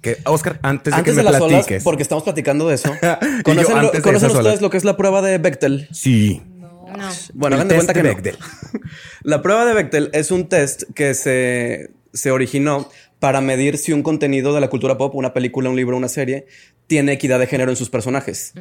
que 0.00 0.18
Oscar, 0.24 0.58
antes 0.62 0.92
de 0.92 0.98
Antes 0.98 1.12
que 1.14 1.18
de 1.18 1.24
me 1.24 1.30
las 1.32 1.40
olas, 1.40 1.52
platiques. 1.56 1.82
porque 1.82 2.02
estamos 2.02 2.24
platicando 2.24 2.68
de 2.68 2.74
eso. 2.76 2.90
¿Conocen, 3.44 3.82
lo- 3.82 3.90
de 3.90 4.02
¿conocen 4.02 4.28
ustedes 4.30 4.46
olas. 4.46 4.60
lo 4.60 4.70
que 4.70 4.76
es 4.76 4.84
la 4.84 4.96
prueba 4.96 5.22
de 5.22 5.38
Bechtel? 5.38 5.88
Sí. 5.92 6.42
No. 6.58 6.94
Bueno, 7.34 7.56
hagan 7.56 7.68
de 7.68 7.74
cuenta 7.74 7.92
que 7.94 8.02
de 8.02 8.08
no. 8.10 8.14
Bechdel. 8.14 8.36
La 9.22 9.42
prueba 9.42 9.64
de 9.64 9.74
Bechtel 9.74 10.10
es 10.12 10.30
un 10.30 10.48
test 10.48 10.84
que 10.94 11.14
se, 11.14 11.90
se 12.12 12.30
originó 12.30 12.88
para 13.18 13.40
medir 13.40 13.78
si 13.78 13.92
un 13.92 14.02
contenido 14.02 14.54
de 14.54 14.60
la 14.60 14.68
cultura 14.68 14.96
pop, 14.98 15.14
una 15.14 15.32
película, 15.32 15.70
un 15.70 15.76
libro, 15.76 15.96
una 15.96 16.08
serie, 16.08 16.46
tiene 16.86 17.12
equidad 17.12 17.38
de 17.40 17.46
género 17.46 17.70
en 17.70 17.76
sus 17.76 17.88
personajes. 17.90 18.52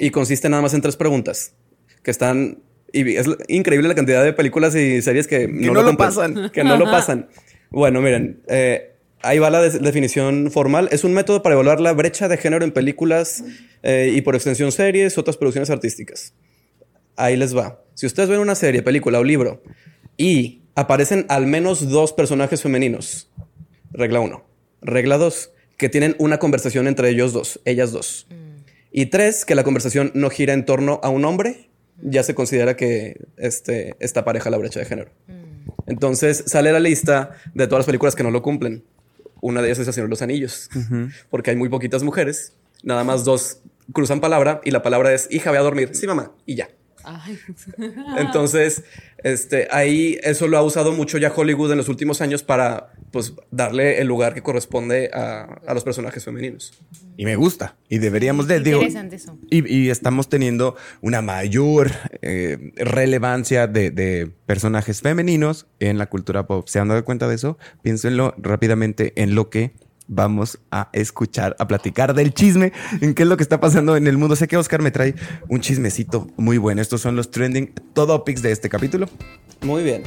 Y 0.00 0.10
consiste 0.10 0.48
nada 0.48 0.60
más 0.62 0.74
en 0.74 0.80
tres 0.82 0.96
preguntas 0.96 1.54
que 2.02 2.10
están... 2.10 2.58
Y 2.92 3.16
es 3.16 3.26
increíble 3.48 3.86
la 3.88 3.94
cantidad 3.94 4.24
de 4.24 4.32
películas 4.32 4.74
y 4.74 5.00
series 5.02 5.26
que, 5.28 5.46
no 5.46 5.72
lo 5.74 5.84
cumplen, 5.84 5.96
pasan. 5.96 6.50
Que 6.50 6.64
no 6.64 6.76
lo 6.76 6.86
pasan. 6.86 7.28
Bueno, 7.70 8.00
miren, 8.02 8.42
eh, 8.48 8.96
ahí 9.22 9.38
va 9.38 9.50
la 9.50 9.62
definición 9.62 10.50
formal. 10.50 10.88
Es 10.92 11.04
un 11.04 11.12
método 11.12 11.42
para 11.42 11.54
evaluar 11.54 11.80
la 11.80 11.92
brecha 11.92 12.28
de 12.28 12.36
género 12.36 12.64
en 12.64 12.72
películas 12.72 13.44
eh, 13.82 14.12
y 14.14 14.20
por 14.22 14.34
extensión 14.34 14.72
series, 14.72 15.18
otras 15.18 15.36
producciones 15.36 15.70
artísticas. 15.70 16.34
Ahí 17.16 17.36
les 17.36 17.56
va. 17.56 17.82
Si 17.94 18.06
ustedes 18.06 18.28
ven 18.28 18.40
una 18.40 18.54
serie, 18.54 18.82
película 18.82 19.18
o 19.18 19.24
libro 19.24 19.62
y 20.16 20.62
aparecen 20.74 21.26
al 21.28 21.46
menos 21.46 21.88
dos 21.88 22.12
personajes 22.12 22.62
femeninos, 22.62 23.30
regla 23.90 24.20
uno. 24.20 24.44
Regla 24.80 25.18
dos, 25.18 25.52
que 25.76 25.88
tienen 25.88 26.14
una 26.18 26.38
conversación 26.38 26.86
entre 26.86 27.10
ellos 27.10 27.32
dos, 27.32 27.60
ellas 27.64 27.90
dos. 27.90 28.28
Y 28.92 29.06
tres, 29.06 29.44
que 29.44 29.54
la 29.54 29.64
conversación 29.64 30.12
no 30.14 30.30
gira 30.30 30.54
en 30.54 30.64
torno 30.64 31.00
a 31.02 31.08
un 31.08 31.24
hombre, 31.24 31.68
ya 32.00 32.22
se 32.22 32.34
considera 32.34 32.76
que 32.76 33.16
este, 33.36 33.96
esta 33.98 34.24
pareja 34.24 34.50
la 34.50 34.58
brecha 34.58 34.80
de 34.80 34.86
género. 34.86 35.10
Entonces 35.86 36.44
sale 36.46 36.70
la 36.72 36.80
lista 36.80 37.32
de 37.54 37.66
todas 37.66 37.80
las 37.80 37.86
películas 37.86 38.14
que 38.14 38.22
no 38.22 38.30
lo 38.30 38.42
cumplen. 38.42 38.84
Una 39.40 39.62
de 39.62 39.68
ellas 39.68 39.78
es 39.78 39.86
El 39.86 39.94
Señor 39.94 40.08
de 40.08 40.10
los 40.10 40.22
Anillos, 40.22 40.68
porque 41.30 41.50
hay 41.50 41.56
muy 41.56 41.68
poquitas 41.68 42.02
mujeres, 42.02 42.54
nada 42.82 43.04
más 43.04 43.24
dos 43.24 43.60
cruzan 43.92 44.20
palabra 44.20 44.60
y 44.64 44.70
la 44.70 44.82
palabra 44.82 45.12
es 45.14 45.28
hija, 45.30 45.50
ve 45.50 45.58
a 45.58 45.62
dormir. 45.62 45.90
Sí, 45.94 46.06
mamá, 46.06 46.32
y 46.46 46.56
ya. 46.56 46.68
Ay. 47.08 47.38
Entonces, 48.18 48.84
este, 49.24 49.66
ahí 49.70 50.18
eso 50.22 50.46
lo 50.46 50.58
ha 50.58 50.62
usado 50.62 50.92
mucho 50.92 51.16
ya 51.16 51.32
Hollywood 51.34 51.72
en 51.72 51.78
los 51.78 51.88
últimos 51.88 52.20
años 52.20 52.42
para, 52.42 52.92
pues, 53.10 53.32
darle 53.50 54.00
el 54.00 54.06
lugar 54.06 54.34
que 54.34 54.42
corresponde 54.42 55.10
a, 55.14 55.60
a 55.66 55.74
los 55.74 55.84
personajes 55.84 56.24
femeninos. 56.24 56.72
Y 57.16 57.24
me 57.24 57.36
gusta. 57.36 57.76
Y 57.88 57.98
deberíamos 57.98 58.46
de... 58.46 58.60
digo, 58.60 58.78
Interesante 58.78 59.16
eso. 59.16 59.38
y, 59.50 59.66
y 59.74 59.90
estamos 59.90 60.28
teniendo 60.28 60.76
una 61.00 61.22
mayor 61.22 61.90
eh, 62.22 62.72
relevancia 62.76 63.66
de, 63.66 63.90
de 63.90 64.30
personajes 64.46 65.00
femeninos 65.00 65.66
en 65.80 65.98
la 65.98 66.06
cultura 66.06 66.46
pop. 66.46 66.68
¿Se 66.68 66.78
han 66.78 66.88
dado 66.88 67.04
cuenta 67.04 67.26
de 67.26 67.34
eso? 67.34 67.58
Piénsenlo 67.82 68.34
rápidamente 68.38 69.14
en 69.16 69.34
lo 69.34 69.50
que 69.50 69.72
vamos 70.08 70.58
a 70.70 70.88
escuchar, 70.92 71.54
a 71.58 71.68
platicar 71.68 72.14
del 72.14 72.34
chisme, 72.34 72.72
en 73.00 73.14
qué 73.14 73.22
es 73.22 73.28
lo 73.28 73.36
que 73.36 73.42
está 73.42 73.60
pasando 73.60 73.96
en 73.96 74.06
el 74.06 74.18
mundo. 74.18 74.34
Sé 74.34 74.48
que 74.48 74.56
Oscar 74.56 74.82
me 74.82 74.90
trae 74.90 75.14
un 75.48 75.60
chismecito 75.60 76.26
muy 76.36 76.58
bueno. 76.58 76.82
Estos 76.82 77.00
son 77.00 77.14
los 77.14 77.30
trending 77.30 77.72
topics 77.94 78.42
de 78.42 78.50
este 78.50 78.68
capítulo. 78.68 79.08
Muy 79.60 79.84
bien. 79.84 80.02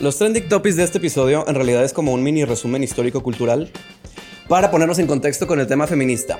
Los 0.00 0.18
trending 0.18 0.48
topics 0.48 0.76
de 0.76 0.84
este 0.84 0.98
episodio 0.98 1.48
en 1.48 1.54
realidad 1.54 1.82
es 1.82 1.92
como 1.92 2.12
un 2.12 2.22
mini 2.22 2.44
resumen 2.44 2.84
histórico-cultural 2.84 3.70
para 4.46 4.70
ponernos 4.70 4.98
en 4.98 5.06
contexto 5.06 5.46
con 5.46 5.58
el 5.58 5.66
tema 5.66 5.86
feminista. 5.86 6.38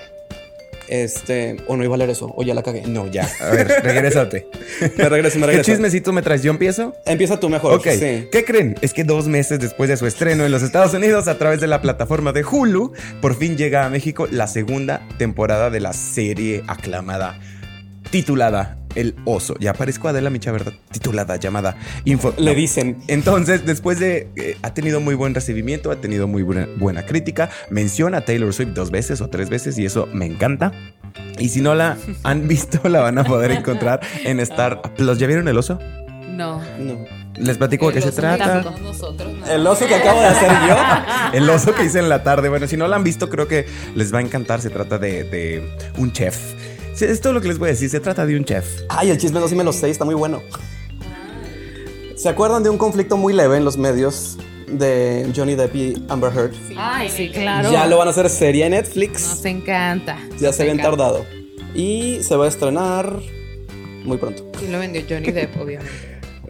Este, 0.89 1.57
o 1.67 1.77
no 1.77 1.85
iba 1.85 1.95
a 1.95 1.99
leer 1.99 2.11
eso, 2.11 2.33
o 2.37 2.43
ya 2.43 2.55
la 2.55 2.63
cagué. 2.63 2.83
No, 2.87 3.07
ya. 3.11 3.29
A 3.41 3.51
ver, 3.51 3.69
regrésate. 3.83 4.49
Me 4.97 5.09
regreso, 5.09 5.39
me 5.39 5.47
¿Qué 5.47 5.53
regreso. 5.53 5.71
chismecito 5.73 6.13
me 6.13 6.23
traes? 6.23 6.43
¿Yo 6.43 6.51
empiezo? 6.51 6.95
Empieza 7.07 7.39
tú 7.41 7.49
mejor. 7.49 7.75
Ok, 7.75 7.89
Sí. 7.99 8.29
¿qué 8.31 8.45
creen? 8.45 8.77
Es 8.83 8.93
que 8.93 9.05
dos 9.05 9.27
meses 9.29 9.59
después 9.59 9.89
de 9.89 9.97
su 9.97 10.07
estreno 10.07 10.45
en 10.45 10.53
los 10.53 10.63
Estados 10.63 10.95
Unidos 10.95 11.29
a 11.29 11.39
través 11.39 11.61
de 11.61 11.67
la 11.67 11.81
plataforma 11.81 12.33
de 12.33 12.45
Hulu, 12.45 12.93
por 13.21 13.37
fin 13.37 13.57
llega 13.57 13.85
a 13.85 13.91
México 13.91 14.27
la 14.31 14.47
segunda 14.47 15.03
temporada 15.19 15.71
de 15.71 15.81
la 15.81 15.93
serie 15.93 16.63
aclamada 16.67 17.39
titulada 18.11 18.77
El 18.97 19.15
Oso. 19.25 19.55
Ya 19.61 19.71
aparezco 19.71 20.09
Adela 20.09 20.31
Micha, 20.31 20.51
¿verdad? 20.51 20.73
Titulada, 20.91 21.37
llamada 21.37 21.77
Info. 22.05 22.35
Le 22.37 22.53
no. 22.53 22.57
dicen. 22.57 22.99
Entonces, 23.07 23.65
después 23.65 24.01
de... 24.01 24.29
eh, 24.37 24.57
ha 24.63 24.75
tenido 24.75 25.01
muy 25.01 25.15
buen 25.15 25.35
recibimiento, 25.35 25.91
ha 25.91 25.97
tenido 26.01 26.27
muy 26.27 26.43
buena, 26.43 26.67
buena 26.79 27.07
crítica. 27.07 27.51
Menciona 27.71 28.19
a 28.19 28.25
Taylor 28.25 28.53
Swift 28.53 28.71
dos 28.71 28.91
veces 28.91 29.21
o 29.21 29.29
tres 29.29 29.49
veces 29.49 29.79
y 29.79 29.85
eso 29.87 30.09
me 30.13 30.27
encanta. 30.27 30.73
Y 31.39 31.51
si 31.51 31.61
no 31.61 31.75
la 31.75 31.97
han 32.25 32.49
visto, 32.49 32.89
la 32.89 33.01
van 33.01 33.19
a 33.19 33.25
poder 33.25 33.53
encontrar 33.53 34.01
en 34.25 34.41
Star 34.41 34.83
Plus. 34.97 35.19
¿Ya 35.19 35.27
vieron 35.27 35.47
El 35.49 35.59
Oso? 35.59 35.79
No. 36.29 36.61
No. 36.79 37.05
Les 37.37 37.59
platico 37.59 37.89
de 37.89 37.95
qué 37.95 38.01
se 38.03 38.13
trata. 38.13 38.63
Nosotros, 38.83 39.33
no. 39.35 39.47
El 39.47 39.67
oso 39.67 39.87
que 39.87 39.95
acabo 39.95 40.21
de 40.21 40.27
hacer 40.27 40.51
yo. 40.67 40.77
El 41.35 41.49
oso 41.51 41.75
que 41.75 41.85
hice 41.85 41.99
en 41.99 42.09
la 42.09 42.23
tarde. 42.23 42.49
Bueno, 42.49 42.67
si 42.67 42.77
no 42.79 42.89
la 42.89 42.97
han 42.97 43.05
visto, 43.05 43.29
creo 43.29 43.47
que 43.47 43.67
les 43.95 44.13
va 44.13 44.19
a 44.19 44.23
encantar. 44.23 44.61
Se 44.63 44.71
trata 44.71 44.97
de, 44.99 45.25
de 45.25 45.77
un 45.99 46.13
chef. 46.13 46.55
Sí, 46.97 47.05
Es 47.05 47.21
todo 47.21 47.33
lo 47.35 47.41
que 47.41 47.49
les 47.49 47.59
voy 47.59 47.69
a 47.69 47.73
decir. 47.73 47.89
Se 47.91 48.01
trata 48.01 48.25
de 48.27 48.37
un 48.37 48.45
chef. 48.45 48.65
Ay, 48.89 49.11
el 49.11 49.19
chisme 49.19 49.39
no 49.39 49.49
sí 49.49 49.55
me 49.55 49.65
lo 49.65 49.73
sé, 49.73 49.91
está 49.91 50.05
muy 50.05 50.15
bueno. 50.15 50.43
¿Se 52.17 52.29
acuerdan 52.29 52.63
de 52.63 52.71
un 52.71 52.79
conflicto 52.79 53.17
muy 53.17 53.33
leve 53.35 53.57
en 53.59 53.65
los 53.65 53.77
medios 53.77 54.39
de 54.67 55.31
Johnny 55.37 55.55
Depp 55.55 55.75
y 55.77 56.07
Amber 56.09 56.33
Heard? 56.35 56.55
Ay, 56.77 57.09
sí, 57.15 57.29
claro. 57.31 57.71
Ya 57.71 57.87
lo 57.87 57.99
van 57.99 58.09
a 58.09 58.11
hacer 58.13 58.29
serie 58.31 58.65
en 58.65 58.73
Netflix. 58.73 59.23
Nos 59.29 59.45
encanta. 59.45 60.17
ya 60.39 60.47
Nos 60.49 60.57
se 60.57 60.63
habían 60.63 60.79
tardado. 60.79 61.25
Y 61.75 62.19
se 62.23 62.35
va 62.37 62.47
a 62.47 62.49
estrenar 62.49 63.21
muy 64.05 64.17
pronto. 64.17 64.51
Sí, 64.59 64.69
lo 64.69 64.79
vendió 64.79 65.03
Johnny 65.09 65.31
Depp, 65.31 65.57
obviamente. 65.61 65.93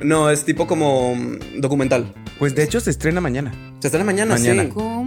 No, 0.00 0.30
es 0.30 0.44
tipo 0.44 0.66
como 0.66 1.14
mm, 1.16 1.60
documental. 1.60 2.14
Pues 2.38 2.54
de 2.54 2.62
hecho 2.62 2.80
se 2.80 2.90
estrena 2.90 3.20
mañana. 3.20 3.52
Se 3.80 3.88
estrena 3.88 4.04
mañana, 4.04 4.34
Mañana. 4.34 4.64
sí. 4.64 4.68
¿Cómo? 4.68 5.05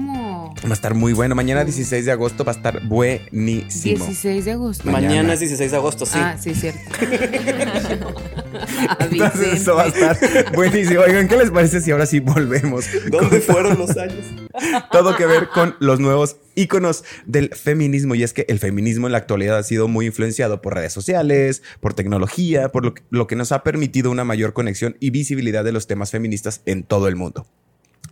Va 0.66 0.72
a 0.72 0.74
estar 0.74 0.94
muy 0.94 1.14
bueno. 1.14 1.36
Mañana 1.36 1.64
16 1.64 2.06
de 2.06 2.12
agosto 2.12 2.44
va 2.44 2.52
a 2.52 2.56
estar 2.56 2.86
buenísimo. 2.86 4.06
16 4.06 4.46
de 4.46 4.52
agosto. 4.52 4.84
Mañana. 4.86 5.08
Mañana. 5.08 5.34
es 5.34 5.40
16 5.40 5.72
de 5.72 5.78
agosto, 5.78 6.06
sí. 6.06 6.20
Ah, 6.20 6.38
sí, 6.40 6.54
cierto. 6.54 6.80
Entonces 9.00 9.62
eso 9.62 9.76
va 9.76 9.84
a 9.84 9.88
estar 9.88 10.18
buenísimo. 10.54 11.02
Oigan, 11.02 11.28
¿qué 11.28 11.38
les 11.38 11.52
parece 11.52 11.82
si 11.82 11.92
ahora 11.92 12.06
sí 12.06 12.20
volvemos? 12.20 12.86
¿Dónde 13.10 13.42
fueron 13.42 13.78
los 13.78 13.96
años? 13.98 14.26
todo 14.92 15.16
que 15.16 15.26
ver 15.26 15.50
con 15.50 15.76
los 15.80 16.00
nuevos 16.00 16.38
íconos 16.56 17.04
del 17.26 17.54
feminismo. 17.56 18.16
Y 18.16 18.24
es 18.24 18.34
que 18.34 18.46
el 18.50 18.60
feminismo 18.60 19.08
en 19.08 19.14
la 19.14 19.20
actualidad 19.20 19.58
ha 19.58 19.64
sido 19.64 19.88
muy 19.88 20.08
influenciado 20.08 20.62
por 20.62 20.76
redes 20.76 20.94
sociales, 20.94 21.64
por 21.80 21.94
tecnología, 21.94 22.70
por 22.70 22.86
lo 22.86 22.94
que, 22.94 23.04
lo 23.10 23.28
que 23.28 23.36
nos 23.36 23.52
ha 23.52 23.64
permitido 23.64 24.12
una 24.12 24.24
mayor 24.24 24.54
conexión 24.54 24.98
y 25.00 25.12
visibilidad 25.12 25.64
de 25.64 25.72
los 25.72 25.88
temas 25.88 26.12
feministas 26.12 26.62
en 26.66 26.84
todo 26.84 27.08
el 27.08 27.16
mundo. 27.16 27.46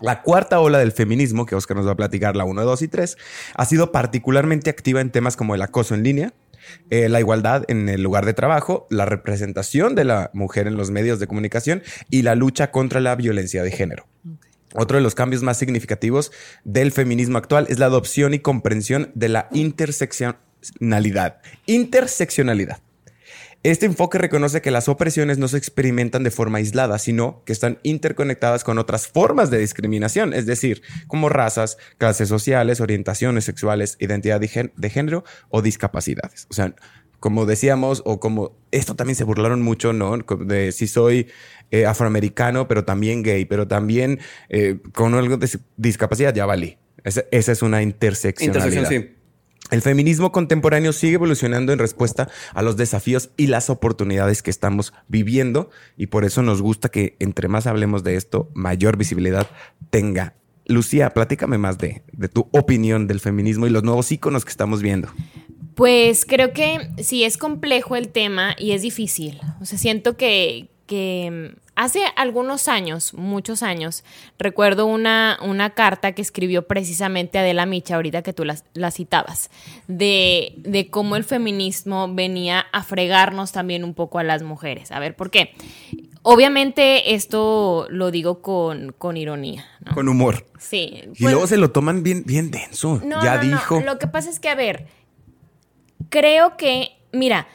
La 0.02 0.22
cuarta 0.22 0.60
ola 0.60 0.78
del 0.78 0.92
feminismo, 0.92 1.46
que 1.46 1.56
Oscar 1.56 1.78
nos 1.78 1.88
va 1.88 1.92
a 1.92 1.96
platicar, 1.96 2.36
la 2.36 2.46
1, 2.46 2.64
2 2.64 2.82
y 2.84 2.88
3, 2.88 3.18
ha 3.56 3.66
sido 3.66 3.92
particularmente 3.92 4.70
activa 4.70 5.02
en 5.02 5.12
temas 5.12 5.36
como 5.36 5.56
el 5.56 5.62
acoso 5.62 5.96
en 5.96 6.04
línea, 6.04 6.34
eh, 6.90 7.10
la 7.10 7.20
igualdad 7.20 7.64
en 7.68 7.90
el 7.90 8.02
lugar 8.04 8.26
de 8.26 8.34
trabajo, 8.34 8.88
la 8.90 9.06
representación 9.06 9.96
de 9.96 10.04
la 10.04 10.30
mujer 10.34 10.68
en 10.68 10.76
los 10.76 10.92
medios 10.92 11.20
de 11.20 11.28
comunicación 11.28 11.82
y 12.10 12.22
la 12.22 12.36
lucha 12.36 12.72
contra 12.72 13.00
la 13.00 13.16
violencia 13.16 13.64
de 13.64 13.72
género. 13.72 14.06
Otro 14.74 14.98
de 14.98 15.04
los 15.04 15.16
cambios 15.16 15.44
más 15.44 15.58
significativos 15.58 16.32
del 16.64 16.92
feminismo 16.92 17.38
actual 17.38 17.68
es 17.70 17.80
la 17.80 17.86
adopción 17.86 18.34
y 18.34 18.40
comprensión 18.40 19.12
de 19.16 19.30
la 19.30 19.48
interseccionalidad. 19.52 21.38
Interseccionalidad. 21.66 22.80
Este 23.64 23.86
enfoque 23.86 24.18
reconoce 24.18 24.62
que 24.62 24.72
las 24.72 24.88
opresiones 24.88 25.38
no 25.38 25.48
se 25.48 25.58
experimentan 25.58 26.24
de 26.24 26.32
forma 26.32 26.60
aislada, 26.60 27.00
sino 27.00 27.44
que 27.46 27.54
están 27.54 27.80
interconectadas 27.84 28.64
con 28.64 28.78
otras 28.78 29.08
formas 29.08 29.50
de 29.50 29.58
discriminación, 29.58 30.34
es 30.34 30.46
decir, 30.46 30.84
como 31.08 31.28
razas, 31.28 31.78
clases 31.98 32.30
sociales, 32.30 32.80
orientaciones 32.82 33.46
sexuales, 33.46 33.98
identidad 34.00 34.40
de 34.40 34.90
género 34.90 35.24
o 35.50 35.62
discapacidades. 35.62 36.48
O 36.50 36.54
sea, 36.54 36.76
como 37.20 37.46
decíamos, 37.46 38.04
o 38.06 38.20
como 38.20 38.56
esto 38.72 38.96
también 38.96 39.16
se 39.16 39.24
burlaron 39.24 39.62
mucho, 39.62 39.92
¿no? 39.94 40.18
De 40.18 40.72
si 40.72 40.88
soy 40.88 41.28
eh, 41.72 41.86
afroamericano, 41.86 42.68
pero 42.68 42.86
también 42.86 43.24
gay, 43.24 43.46
pero 43.46 43.68
también 43.68 44.20
eh, 44.50 44.80
con 44.94 45.16
algo 45.16 45.38
de 45.38 45.50
discapacidad, 45.78 46.34
ya 46.34 46.46
valí. 46.46 46.78
Esa, 47.04 47.24
es 47.32 47.62
una 47.62 47.82
intersección. 47.82 48.50
Intersección, 48.50 48.86
sí. 48.86 49.17
El 49.70 49.82
feminismo 49.82 50.32
contemporáneo 50.32 50.94
sigue 50.94 51.16
evolucionando 51.16 51.74
en 51.74 51.80
respuesta 51.80 52.30
a 52.54 52.62
los 52.62 52.78
desafíos 52.78 53.32
y 53.36 53.48
las 53.48 53.70
oportunidades 53.70 54.42
que 54.42 54.50
estamos 54.50 54.94
viviendo 55.08 55.70
y 55.98 56.08
por 56.08 56.24
eso 56.24 56.42
nos 56.42 56.62
gusta 56.62 56.90
que 56.90 57.18
entre 57.20 57.50
más 57.50 57.68
hablemos 57.68 58.04
de 58.04 58.16
esto, 58.16 58.50
mayor 58.54 58.98
visibilidad 58.98 59.48
tenga. 59.90 60.36
Lucía, 60.66 61.14
platícame 61.14 61.58
más 61.58 61.78
de, 61.78 62.02
de 62.12 62.28
tu 62.30 62.48
opinión 62.52 63.08
del 63.08 63.20
feminismo 63.20 63.68
y 63.68 63.70
los 63.70 63.84
nuevos 63.84 64.12
íconos 64.12 64.46
que 64.46 64.52
estamos 64.52 64.82
viendo. 64.82 65.10
Pues 65.76 66.26
creo 66.26 66.54
que 66.54 66.90
sí 67.04 67.24
es 67.24 67.38
complejo 67.38 67.96
el 67.96 68.10
tema 68.10 68.56
y 68.58 68.72
es 68.72 68.82
difícil. 68.82 69.40
O 69.62 69.66
sea, 69.66 69.78
siento 69.78 70.18
que, 70.18 70.70
que 70.88 71.56
hace 71.78 72.02
algunos 72.16 72.68
años, 72.68 73.14
muchos 73.14 73.62
años, 73.62 74.04
recuerdo 74.40 74.88
una, 74.88 75.38
una 75.44 75.70
carta 75.70 76.12
que 76.14 76.24
escribió 76.24 76.68
precisamente 76.68 77.38
Adela 77.38 77.68
Micha, 77.68 77.96
ahorita 77.96 78.24
que 78.24 78.34
tú 78.34 78.44
la, 78.44 78.92
citabas, 78.92 79.52
de, 79.88 80.56
de, 80.58 80.90
cómo 80.90 81.16
el 81.16 81.24
feminismo 81.24 82.14
venía 82.14 82.66
a 82.74 82.84
fregarnos 82.84 83.52
también 83.52 83.84
un 83.84 83.94
poco 83.94 84.18
a 84.18 84.24
las 84.24 84.42
mujeres. 84.42 84.92
A 84.92 85.00
ver, 85.00 85.16
¿por 85.16 85.30
qué? 85.30 85.54
Obviamente 86.24 87.14
esto 87.14 87.86
lo 87.90 88.10
digo 88.10 88.42
con, 88.42 88.92
con 88.98 89.16
ironía. 89.16 89.66
Con 89.94 90.10
humor. 90.10 90.48
Sí. 90.58 91.04
y 91.16 91.24
luego 91.24 91.46
se 91.46 91.58
lo 91.58 91.70
toman 91.70 92.02
bien, 92.02 92.24
bien 92.26 92.50
denso. 92.50 93.02
ya 93.24 93.38
dijo. 93.38 93.82
Lo 93.82 94.00
que 94.00 94.08
pasa 94.08 94.32
es 94.32 94.40
que, 94.40 94.50
a 94.50 94.56
ver, 94.56 94.88
creo 96.10 96.58
que, 96.58 96.98
mira, 97.14 97.48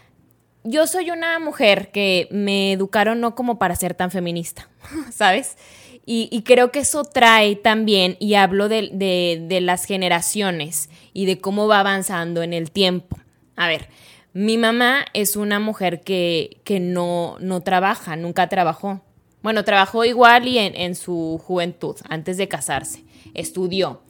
yo 0.65 0.87
soy 0.87 1.11
una 1.11 1.39
mujer 1.39 1.91
que 1.91 2.29
me 2.31 2.73
educaron 2.73 3.21
no 3.21 3.35
como 3.35 3.59
para 3.59 3.77
ser 3.77 3.95
tan 3.95 4.11
feminista, 4.11 4.69
¿sabes? 5.13 5.57
Y, 6.05 6.43
creo 6.43 6.73
que 6.73 6.81
eso 6.81 7.05
trae 7.05 7.55
también, 7.55 8.17
y 8.19 8.35
hablo 8.35 8.69
de, 8.69 9.59
las 9.63 9.85
generaciones 9.85 10.91
y 11.13 11.27
de 11.27 11.39
cómo 11.39 11.69
va 11.69 11.79
avanzando 11.79 12.43
en 12.43 12.53
el 12.53 12.73
tiempo. 12.73 13.19
A 13.55 13.69
ver, 13.69 13.89
mi 14.33 14.59
mamá 14.59 15.05
es 15.15 15.37
una 15.37 15.61
mujer 15.61 16.01
que, 16.01 16.61
que 16.65 16.81
no, 16.81 17.37
no 17.39 17.61
trabaja, 17.61 18.17
nunca 18.17 18.49
trabajó. 18.49 19.01
Bueno, 19.43 19.63
trabajó 19.65 20.05
igual 20.05 20.49
y 20.49 20.59
en, 20.59 20.75
en 20.75 20.97
su 20.97 21.41
juventud, 21.47 21.97
antes 22.09 22.37
de 22.37 22.49
casarse, 22.49 23.05
estudió. 23.33 24.03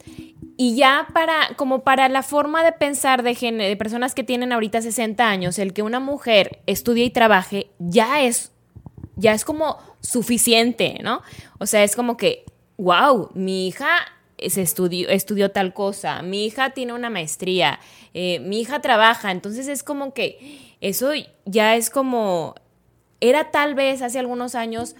Y 0.55 0.75
ya 0.75 1.07
para, 1.13 1.55
como 1.55 1.83
para 1.83 2.09
la 2.09 2.21
forma 2.21 2.63
de 2.63 2.71
pensar 2.71 3.23
de, 3.23 3.33
de 3.33 3.75
personas 3.75 4.13
que 4.13 4.23
tienen 4.23 4.51
ahorita 4.51 4.81
60 4.81 5.27
años, 5.27 5.57
el 5.57 5.73
que 5.73 5.81
una 5.81 5.99
mujer 5.99 6.61
estudie 6.67 7.05
y 7.05 7.09
trabaje 7.09 7.71
ya 7.79 8.21
es, 8.21 8.51
ya 9.15 9.33
es 9.33 9.45
como 9.45 9.79
suficiente, 10.01 10.99
¿no? 11.01 11.21
O 11.59 11.65
sea, 11.65 11.83
es 11.83 11.95
como 11.95 12.17
que, 12.17 12.45
wow, 12.77 13.29
mi 13.33 13.67
hija 13.67 13.89
se 14.49 14.61
estudió, 14.61 15.09
estudió 15.09 15.51
tal 15.51 15.73
cosa, 15.73 16.21
mi 16.21 16.45
hija 16.45 16.71
tiene 16.71 16.93
una 16.93 17.09
maestría, 17.09 17.79
eh, 18.13 18.39
mi 18.39 18.59
hija 18.61 18.81
trabaja, 18.81 19.31
entonces 19.31 19.67
es 19.67 19.83
como 19.83 20.13
que 20.13 20.75
eso 20.81 21.11
ya 21.45 21.75
es 21.75 21.89
como, 21.89 22.55
era 23.21 23.51
tal 23.51 23.73
vez 23.73 24.01
hace 24.01 24.19
algunos 24.19 24.55
años 24.55 24.95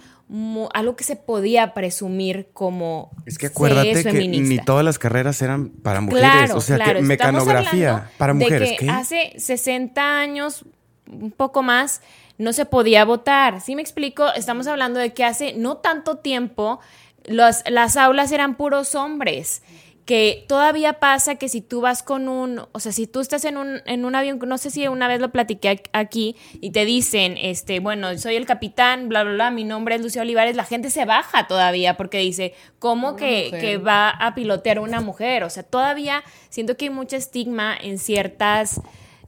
algo 0.72 0.96
que 0.96 1.04
se 1.04 1.16
podía 1.16 1.74
presumir 1.74 2.48
como 2.52 3.10
es 3.26 3.36
que 3.36 3.46
acuérdate 3.46 4.04
que 4.04 4.26
ni 4.26 4.58
todas 4.58 4.84
las 4.84 4.98
carreras 4.98 5.40
eran 5.42 5.68
para 5.68 6.00
mujeres 6.00 6.50
o 6.52 6.60
sea 6.60 6.78
que 6.78 7.02
mecanografía 7.02 8.10
para 8.16 8.32
mujeres 8.32 8.70
de 8.70 8.76
que 8.76 8.90
hace 8.90 9.34
60 9.36 10.18
años 10.18 10.64
un 11.06 11.30
poco 11.30 11.62
más 11.62 12.00
no 12.38 12.52
se 12.52 12.64
podía 12.64 13.04
votar. 13.04 13.60
¿sí 13.60 13.76
me 13.76 13.82
explico? 13.82 14.32
estamos 14.34 14.66
hablando 14.66 14.98
de 14.98 15.12
que 15.12 15.24
hace 15.24 15.54
no 15.54 15.76
tanto 15.76 16.18
tiempo 16.18 16.80
las 17.26 17.96
aulas 17.96 18.32
eran 18.32 18.54
puros 18.56 18.94
hombres 18.94 19.62
que 20.04 20.44
todavía 20.48 20.94
pasa 20.94 21.36
que 21.36 21.48
si 21.48 21.62
tú 21.62 21.80
vas 21.80 22.02
con 22.02 22.28
un, 22.28 22.60
o 22.72 22.80
sea, 22.80 22.92
si 22.92 23.06
tú 23.06 23.20
estás 23.20 23.44
en 23.46 23.56
un, 23.56 23.80
en 23.86 24.04
un 24.04 24.14
avión, 24.14 24.38
no 24.46 24.58
sé 24.58 24.70
si 24.70 24.86
una 24.86 25.08
vez 25.08 25.20
lo 25.20 25.32
platiqué 25.32 25.82
aquí 25.92 26.36
y 26.60 26.70
te 26.70 26.84
dicen, 26.84 27.36
este, 27.40 27.80
bueno, 27.80 28.16
soy 28.18 28.36
el 28.36 28.44
capitán, 28.44 29.08
bla, 29.08 29.24
bla, 29.24 29.32
bla, 29.32 29.50
mi 29.50 29.64
nombre 29.64 29.94
es 29.94 30.02
Lucía 30.02 30.22
Olivares, 30.22 30.56
la 30.56 30.64
gente 30.64 30.90
se 30.90 31.06
baja 31.06 31.46
todavía 31.46 31.96
porque 31.96 32.18
dice, 32.18 32.52
¿cómo 32.78 33.16
que, 33.16 33.50
que, 33.58 33.78
va 33.78 34.10
a 34.10 34.34
pilotear 34.34 34.78
una 34.78 35.00
mujer? 35.00 35.42
O 35.42 35.50
sea, 35.50 35.62
todavía 35.62 36.22
siento 36.50 36.76
que 36.76 36.86
hay 36.86 36.90
mucho 36.90 37.16
estigma 37.16 37.74
en 37.80 37.98
ciertas 37.98 38.80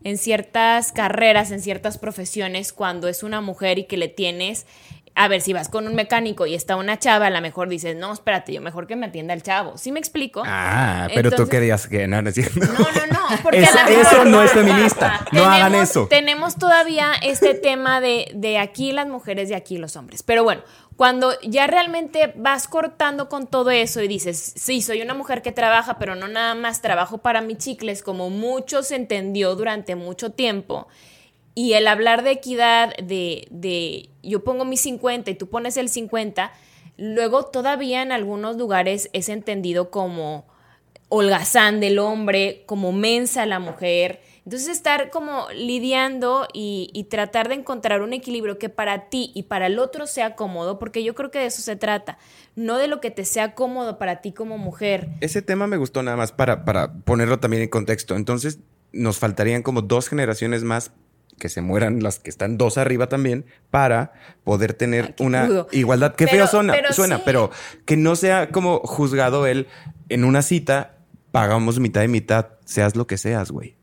en 0.04 0.18
ciertas 0.18 0.92
carreras, 0.92 1.50
en 1.50 1.60
ciertas 1.60 1.98
profesiones, 1.98 2.72
cuando 2.72 3.08
es 3.08 3.24
una 3.24 3.40
mujer 3.40 3.80
y 3.80 3.84
que 3.86 3.96
le 3.96 4.06
tienes 4.06 4.64
a 5.18 5.28
ver, 5.28 5.40
si 5.40 5.54
vas 5.54 5.70
con 5.70 5.86
un 5.86 5.94
mecánico 5.94 6.44
y 6.44 6.54
está 6.54 6.76
una 6.76 6.98
chava, 6.98 7.28
a 7.28 7.30
lo 7.30 7.40
mejor 7.40 7.70
dices, 7.70 7.96
no, 7.96 8.12
espérate, 8.12 8.52
yo 8.52 8.60
mejor 8.60 8.86
que 8.86 8.96
me 8.96 9.06
atienda 9.06 9.32
el 9.32 9.42
chavo. 9.42 9.78
¿Sí 9.78 9.90
me 9.90 9.98
explico? 9.98 10.42
Ah, 10.44 11.08
pero 11.14 11.30
tú 11.30 11.48
querías 11.48 11.88
que 11.88 12.06
no, 12.06 12.20
no 12.20 12.28
es. 12.28 12.54
No, 12.54 12.66
no, 12.66 13.06
no. 13.10 13.36
Porque 13.42 13.62
eso 13.62 14.26
no 14.26 14.42
es 14.42 14.50
feminista. 14.52 15.26
No 15.32 15.46
hagan 15.46 15.74
eso. 15.74 16.06
Tenemos 16.08 16.56
todavía 16.56 17.12
este 17.22 17.54
tema 17.54 18.02
de, 18.02 18.30
de 18.34 18.58
aquí 18.58 18.92
las 18.92 19.08
mujeres 19.08 19.50
y 19.50 19.54
aquí 19.54 19.78
los 19.78 19.96
hombres. 19.96 20.22
Pero 20.22 20.44
bueno, 20.44 20.60
cuando 20.96 21.32
ya 21.40 21.66
realmente 21.66 22.34
vas 22.36 22.68
cortando 22.68 23.30
con 23.30 23.46
todo 23.46 23.70
eso 23.70 24.02
y 24.02 24.08
dices, 24.08 24.52
sí, 24.54 24.82
soy 24.82 25.00
una 25.00 25.14
mujer 25.14 25.40
que 25.40 25.50
trabaja, 25.50 25.98
pero 25.98 26.14
no 26.14 26.28
nada 26.28 26.54
más 26.54 26.82
trabajo 26.82 27.18
para 27.18 27.40
mis 27.40 27.56
chicles, 27.56 28.02
como 28.02 28.28
muchos 28.28 28.90
entendió 28.90 29.56
durante 29.56 29.96
mucho 29.96 30.32
tiempo 30.32 30.88
y 31.58 31.72
el 31.72 31.88
hablar 31.88 32.22
de 32.22 32.32
equidad, 32.32 32.94
de, 32.98 33.48
de 33.50 34.10
yo 34.22 34.44
pongo 34.44 34.66
mi 34.66 34.76
50 34.76 35.30
y 35.30 35.34
tú 35.36 35.48
pones 35.48 35.78
el 35.78 35.88
50, 35.88 36.52
luego 36.98 37.46
todavía 37.46 38.02
en 38.02 38.12
algunos 38.12 38.58
lugares 38.58 39.08
es 39.14 39.30
entendido 39.30 39.90
como 39.90 40.46
holgazán 41.08 41.80
del 41.80 41.98
hombre, 41.98 42.64
como 42.66 42.92
mensa 42.92 43.46
la 43.46 43.58
mujer. 43.58 44.20
Entonces 44.44 44.68
estar 44.68 45.08
como 45.08 45.46
lidiando 45.54 46.46
y, 46.52 46.90
y, 46.92 47.04
tratar 47.04 47.48
de 47.48 47.54
encontrar 47.54 48.02
un 48.02 48.12
equilibrio 48.12 48.58
que 48.58 48.68
para 48.68 49.08
ti 49.08 49.32
y 49.34 49.44
para 49.44 49.68
el 49.68 49.78
otro 49.78 50.06
sea 50.06 50.36
cómodo, 50.36 50.78
porque 50.78 51.02
yo 51.02 51.14
creo 51.14 51.30
que 51.30 51.38
de 51.38 51.46
eso 51.46 51.62
se 51.62 51.74
trata, 51.74 52.18
no 52.54 52.76
de 52.76 52.86
lo 52.86 53.00
que 53.00 53.10
te 53.10 53.24
sea 53.24 53.54
cómodo 53.54 53.98
para 53.98 54.20
ti 54.20 54.32
como 54.32 54.58
mujer. 54.58 55.08
Ese 55.22 55.40
tema 55.40 55.66
me 55.66 55.78
gustó 55.78 56.02
nada 56.02 56.18
más 56.18 56.32
para, 56.32 56.66
para 56.66 56.92
ponerlo 56.92 57.40
también 57.40 57.62
en 57.62 57.70
contexto. 57.70 58.14
Entonces 58.14 58.58
nos 58.92 59.18
faltarían 59.18 59.62
como 59.62 59.80
dos 59.80 60.08
generaciones 60.08 60.62
más 60.62 60.92
que 61.38 61.48
se 61.48 61.60
mueran 61.60 62.02
las 62.02 62.18
que 62.18 62.30
están 62.30 62.58
dos 62.58 62.78
arriba 62.78 63.08
también 63.08 63.44
para 63.70 64.12
poder 64.44 64.74
tener 64.74 65.14
una 65.18 65.66
igualdad. 65.72 66.14
Qué 66.14 66.26
feo 66.26 66.46
suena, 66.46 66.72
pero 66.72 66.92
suena 66.92 67.24
pero 67.24 67.50
que 67.84 67.96
no 67.96 68.16
sea 68.16 68.50
como 68.50 68.80
juzgado 68.80 69.46
él 69.46 69.66
en 70.08 70.24
una 70.24 70.42
cita, 70.42 70.96
pagamos 71.32 71.78
mitad 71.78 72.02
y 72.02 72.08
mitad, 72.08 72.46
seas 72.64 72.96
lo 72.96 73.06
que 73.06 73.18
seas, 73.18 73.50
güey. 73.50 73.74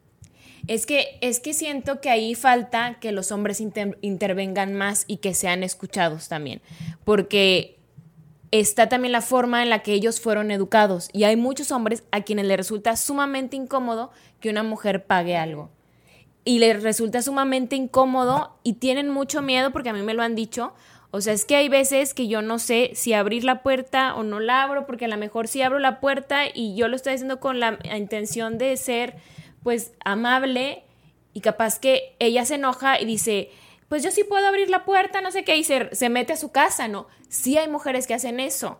Es 0.67 0.85
que, 0.85 1.17
es 1.19 1.41
que 1.41 1.53
siento 1.53 1.99
que 1.99 2.09
ahí 2.09 2.35
falta 2.35 2.97
que 3.01 3.11
los 3.11 3.33
hombres 3.33 3.61
intervengan 4.01 4.73
más 4.73 5.03
y 5.07 5.17
que 5.17 5.33
sean 5.33 5.61
escuchados 5.61 6.29
también, 6.29 6.61
porque 7.03 7.79
está 8.51 8.87
también 8.87 9.11
la 9.11 9.21
forma 9.21 9.61
en 9.61 9.69
la 9.69 9.79
que 9.79 9.93
ellos 9.93 10.21
fueron 10.21 10.51
educados 10.51 11.09
y 11.11 11.25
hay 11.25 11.35
muchos 11.35 11.71
hombres 11.71 12.03
a 12.11 12.21
quienes 12.21 12.45
les 12.45 12.55
resulta 12.55 12.95
sumamente 12.95 13.57
incómodo 13.57 14.11
que 14.39 14.49
una 14.49 14.63
mujer 14.63 15.05
pague 15.05 15.35
algo 15.35 15.69
y 16.45 16.59
les 16.59 16.81
resulta 16.83 17.21
sumamente 17.21 17.75
incómodo 17.75 18.57
y 18.63 18.73
tienen 18.73 19.09
mucho 19.09 19.41
miedo 19.41 19.71
porque 19.71 19.89
a 19.89 19.93
mí 19.93 20.01
me 20.01 20.13
lo 20.13 20.23
han 20.23 20.35
dicho. 20.35 20.73
O 21.11 21.21
sea, 21.21 21.33
es 21.33 21.45
que 21.45 21.55
hay 21.55 21.69
veces 21.69 22.13
que 22.13 22.27
yo 22.27 22.41
no 22.41 22.57
sé 22.57 22.91
si 22.95 23.13
abrir 23.13 23.43
la 23.43 23.61
puerta 23.61 24.15
o 24.15 24.23
no 24.23 24.39
la 24.39 24.63
abro, 24.63 24.85
porque 24.85 25.05
a 25.05 25.07
lo 25.07 25.17
mejor 25.17 25.47
si 25.47 25.61
abro 25.61 25.79
la 25.79 25.99
puerta 25.99 26.41
y 26.51 26.75
yo 26.75 26.87
lo 26.87 26.95
estoy 26.95 27.13
haciendo 27.13 27.39
con 27.39 27.59
la 27.59 27.77
intención 27.95 28.57
de 28.57 28.75
ser, 28.77 29.15
pues, 29.61 29.93
amable 30.03 30.83
y 31.33 31.41
capaz 31.41 31.79
que 31.79 32.15
ella 32.19 32.45
se 32.45 32.55
enoja 32.55 32.99
y 32.99 33.05
dice, 33.05 33.51
pues 33.89 34.03
yo 34.03 34.09
sí 34.09 34.23
puedo 34.23 34.47
abrir 34.47 34.69
la 34.69 34.85
puerta, 34.85 35.21
no 35.21 35.31
sé 35.31 35.43
qué, 35.43 35.55
y 35.55 35.63
se, 35.63 35.93
se 35.95 36.09
mete 36.09 36.33
a 36.33 36.37
su 36.37 36.51
casa, 36.51 36.87
¿no? 36.87 37.07
Sí 37.29 37.57
hay 37.57 37.67
mujeres 37.67 38.07
que 38.07 38.15
hacen 38.15 38.39
eso 38.39 38.79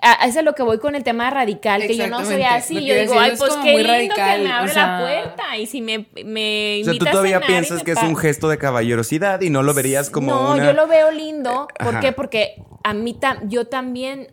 a, 0.00 0.26
eso 0.26 0.38
es 0.38 0.44
lo 0.44 0.54
que 0.54 0.62
voy 0.62 0.78
con 0.78 0.94
el 0.94 1.02
tema 1.02 1.28
radical, 1.30 1.82
que 1.82 1.96
yo 1.96 2.06
no 2.06 2.24
soy 2.24 2.42
así. 2.42 2.84
Yo 2.84 2.94
digo, 2.94 3.18
ay, 3.18 3.32
pues 3.38 3.54
qué 3.62 3.78
lindo 3.78 4.14
que 4.14 4.38
me 4.38 4.52
abre 4.52 4.74
la 4.74 4.98
puerta. 5.00 5.56
Y 5.56 5.66
si 5.66 5.80
me, 5.80 6.06
me 6.24 6.80
O 6.82 6.84
sea, 6.84 6.94
tú 6.98 7.04
todavía 7.04 7.40
piensas 7.40 7.82
que 7.82 7.92
es 7.92 8.02
un 8.02 8.16
gesto 8.16 8.48
de 8.48 8.58
caballerosidad 8.58 9.40
y 9.40 9.50
no 9.50 9.62
lo 9.62 9.74
verías 9.74 10.10
como 10.10 10.32
no, 10.32 10.56
yo 10.56 10.72
lo 10.72 10.86
veo 10.86 11.10
lindo. 11.10 11.68
¿Por 11.78 12.00
qué? 12.00 12.12
Porque 12.12 12.62
a 12.84 12.94
mí 12.94 13.18
yo 13.44 13.66
también, 13.66 14.32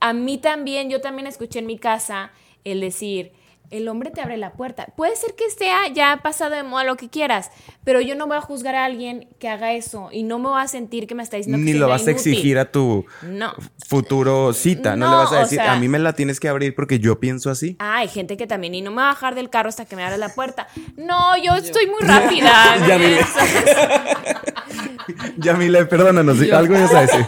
a 0.00 0.12
mí 0.12 0.38
también, 0.38 0.90
yo 0.90 1.00
también 1.00 1.26
escuché 1.26 1.58
en 1.58 1.66
mi 1.66 1.78
casa 1.78 2.30
el 2.64 2.80
decir, 2.80 3.32
el 3.70 3.88
hombre 3.88 4.10
te 4.10 4.20
abre 4.20 4.36
la 4.36 4.52
puerta. 4.52 4.86
Puede 4.96 5.16
ser 5.16 5.34
que 5.34 5.50
sea 5.50 5.88
ya 5.92 6.18
pasado 6.22 6.54
de 6.54 6.62
moda 6.62 6.84
lo 6.84 6.96
que 6.96 7.08
quieras, 7.08 7.50
pero 7.84 8.00
yo 8.00 8.14
no 8.14 8.26
voy 8.26 8.36
a 8.36 8.40
juzgar 8.40 8.74
a 8.74 8.84
alguien 8.84 9.28
que 9.38 9.48
haga 9.48 9.72
eso 9.74 10.08
y 10.12 10.22
no 10.22 10.38
me 10.38 10.48
voy 10.48 10.60
a 10.62 10.68
sentir 10.68 11.06
que 11.06 11.14
me 11.14 11.22
está 11.22 11.36
diciendo 11.36 11.58
que 11.58 11.64
Ni 11.64 11.72
lo 11.78 11.88
vas 11.88 12.06
a 12.06 12.10
exigir 12.10 12.58
a 12.58 12.70
tu 12.70 13.04
No. 13.22 13.52
futuro 13.86 14.52
cita. 14.52 14.96
No, 14.96 15.06
No, 15.06 15.10
le 15.12 15.16
vas 15.24 15.32
a 15.32 15.36
o 15.36 15.38
decir, 15.40 15.58
sea- 15.58 15.72
a 15.72 15.76
mí 15.78 15.88
me 15.88 15.98
la 15.98 16.12
tienes 16.14 16.40
que 16.40 16.48
abrir 16.48 16.74
porque 16.74 16.98
yo 16.98 17.20
pienso 17.20 17.50
así. 17.50 17.76
Ah, 17.78 17.98
hay 17.98 18.08
gente 18.08 18.36
que 18.36 18.46
también, 18.46 18.74
y 18.74 18.82
no 18.82 18.90
me 18.90 18.96
va 18.98 19.10
a 19.10 19.14
bajar 19.14 19.34
del 19.34 19.50
carro 19.50 19.68
hasta 19.68 19.84
que 19.84 19.96
me 19.96 20.04
abra 20.04 20.16
la 20.16 20.28
puerta. 20.30 20.68
No, 20.96 21.36
yo 21.42 21.54
estoy 21.56 21.86
muy 21.86 22.00
rápida. 22.00 22.52
Ya 22.88 22.96
vi. 22.96 23.16
Yamile, 25.38 25.86
perdónanos, 25.86 26.38
algo 26.52 26.76
ibas 26.76 26.94
a 26.94 27.00
decir. 27.02 27.26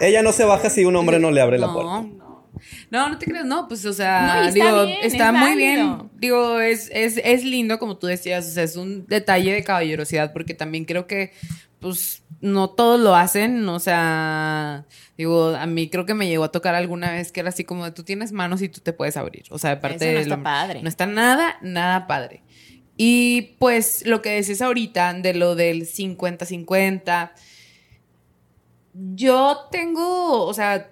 Ella 0.00 0.22
no 0.22 0.32
se 0.32 0.44
baja 0.44 0.70
si 0.70 0.84
un 0.84 0.96
hombre 0.96 1.18
no 1.18 1.30
le 1.30 1.40
abre 1.40 1.58
la 1.58 1.66
no, 1.68 1.72
puerta. 1.74 2.04
No. 2.90 3.08
No, 3.08 3.18
te 3.18 3.26
creas, 3.26 3.44
no, 3.44 3.68
pues, 3.68 3.84
o 3.84 3.92
sea, 3.92 4.26
No, 4.42 4.48
está 4.48 4.52
digo, 4.52 4.84
bien, 4.86 4.98
está 5.02 5.28
es 5.28 5.32
muy 5.34 5.56
bien. 5.56 6.10
Digo, 6.18 6.60
es, 6.60 6.90
es, 6.92 7.20
es 7.24 7.44
lindo, 7.44 7.78
como 7.78 7.96
tú 7.98 8.06
decías, 8.06 8.46
o 8.46 8.50
sea, 8.50 8.62
es 8.62 8.76
un 8.76 9.06
detalle 9.06 9.52
de 9.52 9.64
caballerosidad, 9.64 10.32
porque 10.32 10.54
también 10.54 10.84
creo 10.84 11.06
que, 11.06 11.32
pues, 11.80 12.22
no 12.40 12.70
todos 12.70 12.98
lo 13.00 13.14
hacen, 13.14 13.68
o 13.68 13.78
sea, 13.78 14.84
digo, 15.16 15.48
a 15.54 15.66
mí 15.66 15.88
creo 15.88 16.06
que 16.06 16.14
me 16.14 16.26
llegó 16.28 16.44
a 16.44 16.50
tocar 16.52 16.74
alguna 16.74 17.12
vez 17.12 17.30
que 17.32 17.40
era 17.40 17.50
así 17.50 17.62
como 17.64 17.84
de 17.84 17.92
tú 17.92 18.02
tienes 18.02 18.32
manos 18.32 18.62
y 18.62 18.68
tú 18.68 18.80
te 18.80 18.92
puedes 18.92 19.16
abrir, 19.16 19.44
o 19.50 19.58
sea, 19.58 19.70
de 19.70 19.76
parte 19.76 19.96
Eso 19.96 20.06
no 20.06 20.10
del 20.12 20.22
está 20.22 20.34
hombre. 20.34 20.50
padre. 20.50 20.82
No 20.82 20.88
está 20.88 21.06
nada, 21.06 21.56
nada 21.62 22.06
padre. 22.08 22.42
Y 22.96 23.56
pues 23.58 24.04
lo 24.06 24.22
que 24.22 24.30
decías 24.30 24.60
ahorita 24.60 25.12
de 25.14 25.34
lo 25.34 25.54
del 25.54 25.86
50-50, 25.86 27.32
yo 29.14 29.68
tengo, 29.70 30.44
o 30.44 30.54
sea, 30.54 30.90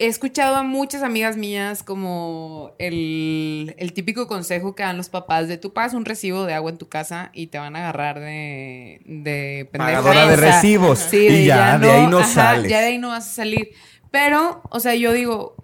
he 0.00 0.06
escuchado 0.06 0.56
a 0.56 0.62
muchas 0.62 1.02
amigas 1.02 1.36
mías 1.36 1.82
como 1.82 2.72
el, 2.78 3.74
el 3.76 3.92
típico 3.92 4.26
consejo 4.26 4.74
que 4.74 4.82
dan 4.82 4.96
los 4.96 5.10
papás 5.10 5.46
de 5.46 5.58
tú 5.58 5.74
pagas 5.74 5.92
un 5.92 6.06
recibo 6.06 6.46
de 6.46 6.54
agua 6.54 6.70
en 6.70 6.78
tu 6.78 6.88
casa 6.88 7.30
y 7.34 7.48
te 7.48 7.58
van 7.58 7.76
a 7.76 7.80
agarrar 7.80 8.18
de, 8.18 9.02
de 9.04 9.68
pendeja. 9.70 10.00
Pagadora 10.00 10.26
de 10.26 10.36
recibos. 10.36 10.98
sí, 11.00 11.28
Y 11.28 11.44
ya, 11.44 11.78
de 11.78 11.90
ahí 11.90 12.06
no 12.06 12.24
sales. 12.24 12.70
Ya 12.70 12.80
de 12.80 12.86
ahí 12.86 12.98
no 12.98 13.08
vas 13.08 13.28
a 13.28 13.30
salir. 13.30 13.72
Pero, 14.10 14.62
o 14.70 14.80
sea, 14.80 14.94
yo 14.94 15.12
digo, 15.12 15.54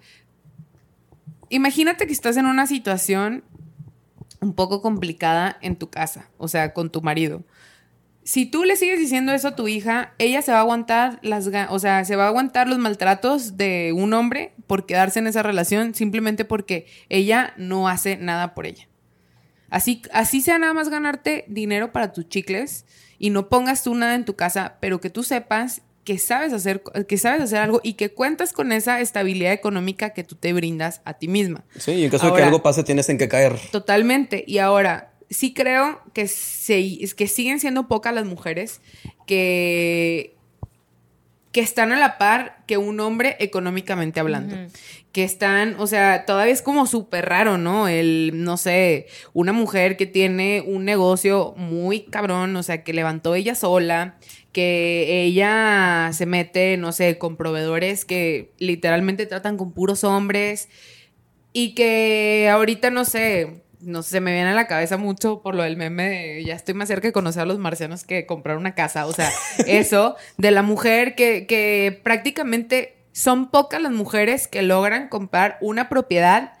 imagínate 1.49 2.05
que 2.05 2.13
estás 2.13 2.37
en 2.37 2.45
una 2.45 2.67
situación 2.67 3.43
un 4.39 4.53
poco 4.53 4.83
complicada 4.83 5.57
en 5.61 5.77
tu 5.77 5.89
casa, 5.89 6.29
o 6.37 6.47
sea, 6.47 6.73
con 6.73 6.91
tu 6.91 7.01
marido. 7.01 7.41
Si 8.27 8.45
tú 8.45 8.65
le 8.65 8.75
sigues 8.75 8.99
diciendo 8.99 9.31
eso 9.31 9.47
a 9.47 9.55
tu 9.55 9.69
hija, 9.69 10.13
ella 10.17 10.41
se 10.41 10.51
va 10.51 10.57
a 10.57 10.61
aguantar 10.61 11.17
las, 11.21 11.47
o 11.69 11.79
sea, 11.79 12.03
se 12.03 12.17
va 12.17 12.25
a 12.25 12.27
aguantar 12.27 12.67
los 12.67 12.77
maltratos 12.77 13.55
de 13.55 13.93
un 13.95 14.13
hombre 14.13 14.51
por 14.67 14.85
quedarse 14.85 15.19
en 15.19 15.27
esa 15.27 15.43
relación 15.43 15.95
simplemente 15.95 16.43
porque 16.43 16.87
ella 17.07 17.53
no 17.55 17.87
hace 17.87 18.17
nada 18.17 18.53
por 18.53 18.65
ella. 18.65 18.89
Así, 19.69 20.01
así 20.11 20.41
sea 20.41 20.59
nada 20.59 20.73
más 20.73 20.89
ganarte 20.89 21.45
dinero 21.47 21.93
para 21.93 22.11
tus 22.11 22.27
chicles 22.27 22.85
y 23.17 23.29
no 23.29 23.47
pongas 23.47 23.83
tú 23.83 23.95
nada 23.95 24.15
en 24.15 24.25
tu 24.25 24.35
casa, 24.35 24.75
pero 24.81 24.99
que 24.99 25.09
tú 25.09 25.23
sepas 25.23 25.83
que 26.03 26.17
sabes 26.17 26.51
hacer, 26.51 26.83
que 27.07 27.17
sabes 27.17 27.41
hacer 27.41 27.59
algo 27.59 27.79
y 27.81 27.93
que 27.93 28.11
cuentas 28.11 28.51
con 28.51 28.73
esa 28.73 28.99
estabilidad 28.99 29.53
económica 29.53 30.09
que 30.09 30.25
tú 30.25 30.35
te 30.35 30.51
brindas 30.51 30.99
a 31.05 31.13
ti 31.13 31.29
misma. 31.29 31.63
Sí, 31.77 31.93
y 31.93 32.03
en 32.03 32.11
caso 32.11 32.29
de 32.29 32.33
que 32.33 32.43
algo 32.43 32.61
pase, 32.61 32.83
tienes 32.83 33.07
en 33.07 33.17
qué 33.17 33.29
caer. 33.29 33.57
Totalmente. 33.71 34.43
Y 34.45 34.57
ahora, 34.57 35.13
sí 35.29 35.53
creo 35.53 36.01
que, 36.13 36.27
se, 36.27 36.99
que 37.15 37.27
siguen 37.27 37.59
siendo 37.59 37.87
pocas 37.87 38.13
las 38.13 38.25
mujeres 38.25 38.81
que, 39.25 40.35
que 41.51 41.61
están 41.61 41.91
a 41.91 41.99
la 41.99 42.17
par 42.17 42.63
que 42.65 42.77
un 42.77 42.99
hombre 42.99 43.35
económicamente 43.39 44.19
hablando. 44.19 44.55
Que 45.11 45.23
están, 45.23 45.75
o 45.79 45.87
sea, 45.87 46.25
todavía 46.25 46.53
es 46.53 46.61
como 46.61 46.85
súper 46.85 47.25
raro, 47.25 47.57
¿no? 47.57 47.87
El, 47.87 48.31
no 48.35 48.57
sé, 48.57 49.07
una 49.33 49.53
mujer 49.53 49.97
que 49.97 50.05
tiene 50.05 50.63
un 50.65 50.85
negocio 50.85 51.55
muy 51.57 52.01
cabrón, 52.01 52.55
o 52.55 52.61
sea, 52.61 52.83
que 52.83 52.93
levantó 52.93 53.33
ella 53.33 53.55
sola, 53.55 54.17
que 54.51 55.23
ella 55.23 56.11
se 56.13 56.25
mete, 56.25 56.77
no 56.77 56.91
sé, 56.91 57.17
con 57.17 57.35
proveedores 57.35 58.05
que 58.05 58.51
literalmente 58.59 59.25
tratan 59.25 59.57
con 59.57 59.71
puros 59.71 60.03
hombres 60.03 60.69
y 61.53 61.73
que 61.73 62.49
ahorita 62.51 62.91
no 62.91 63.03
sé, 63.03 63.63
no 63.79 64.01
sé, 64.03 64.09
se 64.09 64.19
me 64.21 64.33
viene 64.33 64.49
a 64.49 64.53
la 64.55 64.67
cabeza 64.67 64.97
mucho 64.97 65.41
por 65.41 65.53
lo 65.55 65.63
del 65.63 65.77
meme 65.77 66.09
de 66.09 66.43
ya 66.43 66.55
estoy 66.55 66.73
más 66.73 66.87
cerca 66.87 67.07
de 67.07 67.11
conocer 67.13 67.43
a 67.43 67.45
los 67.45 67.59
marcianos 67.59 68.03
que 68.03 68.25
comprar 68.25 68.57
una 68.57 68.73
casa. 68.75 69.05
O 69.05 69.13
sea, 69.13 69.29
eso 69.67 70.15
de 70.37 70.51
la 70.51 70.61
mujer 70.63 71.15
que, 71.15 71.45
que 71.47 71.99
prácticamente 72.03 72.95
son 73.11 73.49
pocas 73.49 73.81
las 73.81 73.91
mujeres 73.91 74.47
que 74.47 74.61
logran 74.61 75.09
comprar 75.09 75.57
una 75.61 75.89
propiedad 75.89 76.53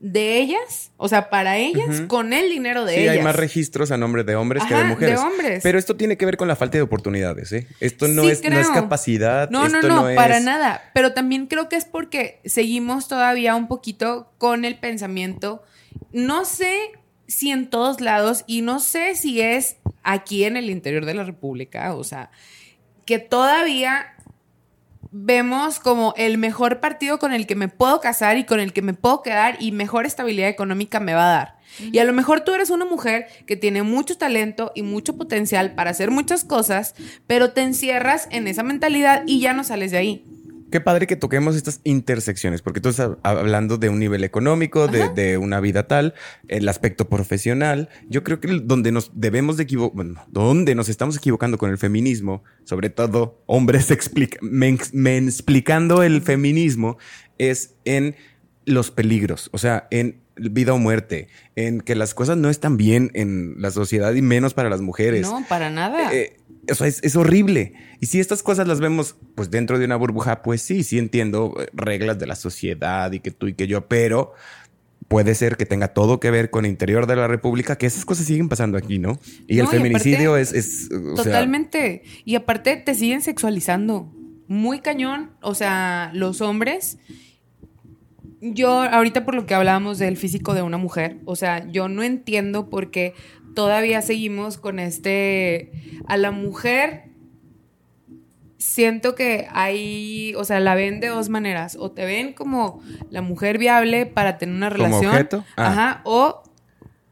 de 0.00 0.38
ellas, 0.38 0.92
o 0.96 1.08
sea, 1.08 1.28
para 1.28 1.56
ellas, 1.56 2.02
con 2.06 2.32
el 2.32 2.48
dinero 2.50 2.84
de 2.84 2.94
Sí, 2.94 3.00
ellas. 3.00 3.16
hay 3.16 3.22
más 3.22 3.34
registros 3.34 3.90
a 3.90 3.96
nombre 3.96 4.22
de 4.22 4.36
hombres 4.36 4.62
que 4.62 4.74
de 4.74 4.80
Ajá, 4.80 4.88
de 4.88 4.94
mujeres. 4.94 5.18
hombres. 5.18 5.60
Pero 5.64 5.76
esto 5.76 5.96
tiene 5.96 6.16
que 6.16 6.24
ver 6.24 6.36
con 6.36 6.46
la 6.46 6.54
falta 6.54 6.78
de 6.78 6.82
oportunidades, 6.82 7.50
¿eh? 7.52 7.66
Esto 7.80 8.06
no, 8.06 8.22
Sí, 8.22 8.28
es, 8.30 8.44
no 8.48 8.60
es 8.60 8.68
capacidad. 8.68 9.50
No, 9.50 9.68
no, 9.68 9.78
esto 9.78 9.88
no, 9.88 10.08
es- 10.08 10.14
para 10.14 10.38
nada. 10.38 10.82
Pero 10.94 11.14
también 11.14 11.48
creo 11.48 11.68
que 11.68 11.74
es 11.74 11.84
porque 11.84 12.40
seguimos 12.44 13.08
todavía 13.08 13.56
un 13.56 13.66
poquito 13.66 14.30
con 14.38 14.64
el 14.64 14.78
pensamiento. 14.78 15.64
No 16.12 16.44
sé 16.44 16.92
si 17.26 17.50
en 17.50 17.68
todos 17.68 18.00
lados 18.00 18.44
y 18.46 18.62
no 18.62 18.80
sé 18.80 19.14
si 19.14 19.40
es 19.40 19.76
aquí 20.02 20.44
en 20.44 20.56
el 20.56 20.70
interior 20.70 21.04
de 21.04 21.14
la 21.14 21.24
República, 21.24 21.94
o 21.94 22.04
sea, 22.04 22.30
que 23.04 23.18
todavía 23.18 24.14
vemos 25.10 25.80
como 25.80 26.14
el 26.16 26.38
mejor 26.38 26.80
partido 26.80 27.18
con 27.18 27.32
el 27.32 27.46
que 27.46 27.54
me 27.54 27.68
puedo 27.68 28.00
casar 28.00 28.36
y 28.36 28.44
con 28.44 28.60
el 28.60 28.72
que 28.72 28.82
me 28.82 28.94
puedo 28.94 29.22
quedar 29.22 29.56
y 29.60 29.72
mejor 29.72 30.06
estabilidad 30.06 30.48
económica 30.48 31.00
me 31.00 31.14
va 31.14 31.24
a 31.24 31.36
dar. 31.36 31.58
Y 31.92 31.98
a 31.98 32.04
lo 32.04 32.12
mejor 32.12 32.40
tú 32.40 32.52
eres 32.52 32.70
una 32.70 32.84
mujer 32.84 33.26
que 33.46 33.56
tiene 33.56 33.82
mucho 33.82 34.16
talento 34.16 34.72
y 34.74 34.82
mucho 34.82 35.16
potencial 35.16 35.74
para 35.74 35.90
hacer 35.90 36.10
muchas 36.10 36.44
cosas, 36.44 36.94
pero 37.26 37.52
te 37.52 37.62
encierras 37.62 38.26
en 38.30 38.48
esa 38.48 38.62
mentalidad 38.62 39.22
y 39.26 39.40
ya 39.40 39.52
no 39.52 39.64
sales 39.64 39.90
de 39.90 39.98
ahí. 39.98 40.24
Qué 40.70 40.80
padre 40.80 41.06
que 41.06 41.16
toquemos 41.16 41.56
estas 41.56 41.80
intersecciones, 41.84 42.62
porque 42.62 42.80
tú 42.80 42.90
estás 42.90 43.16
hablando 43.22 43.78
de 43.78 43.88
un 43.88 43.98
nivel 43.98 44.24
económico, 44.24 44.86
de, 44.86 45.08
de 45.08 45.38
una 45.38 45.60
vida 45.60 45.86
tal, 45.86 46.14
el 46.48 46.68
aspecto 46.68 47.08
profesional. 47.08 47.88
Yo 48.08 48.22
creo 48.22 48.40
que 48.40 48.48
donde 48.62 48.92
nos 48.92 49.10
debemos 49.14 49.56
de 49.56 49.62
equivocar, 49.64 49.96
bueno, 49.96 50.24
donde 50.28 50.74
nos 50.74 50.88
estamos 50.88 51.16
equivocando 51.16 51.58
con 51.58 51.70
el 51.70 51.78
feminismo, 51.78 52.42
sobre 52.64 52.90
todo 52.90 53.42
hombres 53.46 53.90
explica, 53.90 54.38
men, 54.42 54.78
explicando 55.28 56.02
el 56.02 56.22
feminismo, 56.22 56.98
es 57.38 57.74
en 57.84 58.16
los 58.64 58.90
peligros, 58.90 59.48
o 59.52 59.58
sea, 59.58 59.88
en 59.90 60.20
vida 60.36 60.72
o 60.72 60.78
muerte, 60.78 61.28
en 61.56 61.80
que 61.80 61.94
las 61.94 62.14
cosas 62.14 62.36
no 62.36 62.48
están 62.50 62.76
bien 62.76 63.10
en 63.14 63.54
la 63.58 63.70
sociedad 63.70 64.14
y 64.14 64.22
menos 64.22 64.54
para 64.54 64.70
las 64.70 64.80
mujeres. 64.80 65.22
No, 65.22 65.44
para 65.48 65.70
nada. 65.70 66.14
Eh, 66.14 66.36
o 66.70 66.74
sea, 66.74 66.86
es, 66.86 67.00
es 67.02 67.16
horrible. 67.16 67.74
Y 68.00 68.06
si 68.06 68.20
estas 68.20 68.42
cosas 68.42 68.68
las 68.68 68.80
vemos 68.80 69.16
pues 69.34 69.50
dentro 69.50 69.78
de 69.78 69.84
una 69.84 69.96
burbuja, 69.96 70.42
pues 70.42 70.62
sí, 70.62 70.82
sí 70.82 70.98
entiendo 70.98 71.54
eh, 71.60 71.68
reglas 71.72 72.18
de 72.18 72.26
la 72.26 72.34
sociedad 72.34 73.10
y 73.12 73.20
que 73.20 73.30
tú 73.30 73.48
y 73.48 73.54
que 73.54 73.66
yo, 73.66 73.88
pero 73.88 74.34
puede 75.08 75.34
ser 75.34 75.56
que 75.56 75.66
tenga 75.66 75.88
todo 75.88 76.20
que 76.20 76.30
ver 76.30 76.50
con 76.50 76.64
el 76.64 76.70
interior 76.70 77.06
de 77.06 77.16
la 77.16 77.26
República, 77.26 77.76
que 77.76 77.86
esas 77.86 78.04
cosas 78.04 78.26
siguen 78.26 78.48
pasando 78.48 78.76
aquí, 78.76 78.98
¿no? 78.98 79.18
Y 79.46 79.58
el 79.58 79.64
y 79.64 79.68
feminicidio 79.68 80.34
aparte, 80.34 80.58
es, 80.58 80.66
es, 80.66 80.90
o 80.92 81.16
sea, 81.16 81.24
Totalmente. 81.24 82.02
y 82.24 82.34
aparte 82.36 82.76
te 82.76 82.94
siguen 82.94 83.22
sexualizando. 83.22 84.12
Muy 84.46 84.80
cañón. 84.80 85.30
O 85.42 85.54
sea, 85.54 86.10
los 86.14 86.40
hombres. 86.40 86.98
Yo, 88.40 88.82
ahorita 88.82 89.24
por 89.24 89.34
lo 89.34 89.46
que 89.46 89.54
hablábamos 89.54 89.98
del 89.98 90.16
físico 90.16 90.54
de 90.54 90.62
una 90.62 90.78
mujer, 90.78 91.18
o 91.24 91.34
sea, 91.34 91.68
yo 91.70 91.88
no 91.88 92.04
entiendo 92.04 92.70
por 92.70 92.90
qué 92.90 93.12
todavía 93.58 94.02
seguimos 94.02 94.56
con 94.56 94.78
este. 94.78 95.72
A 96.06 96.16
la 96.16 96.30
mujer. 96.30 97.06
Siento 98.56 99.16
que 99.16 99.48
hay, 99.50 100.32
o 100.36 100.44
sea, 100.44 100.60
la 100.60 100.76
ven 100.76 101.00
de 101.00 101.08
dos 101.08 101.28
maneras. 101.28 101.76
O 101.76 101.90
te 101.90 102.04
ven 102.04 102.34
como 102.34 102.80
la 103.10 103.20
mujer 103.20 103.58
viable 103.58 104.06
para 104.06 104.38
tener 104.38 104.54
una 104.54 104.70
¿Como 104.70 104.84
relación. 104.84 105.10
objeto? 105.10 105.44
Ah. 105.56 105.72
Ajá. 105.72 106.00
O 106.04 106.44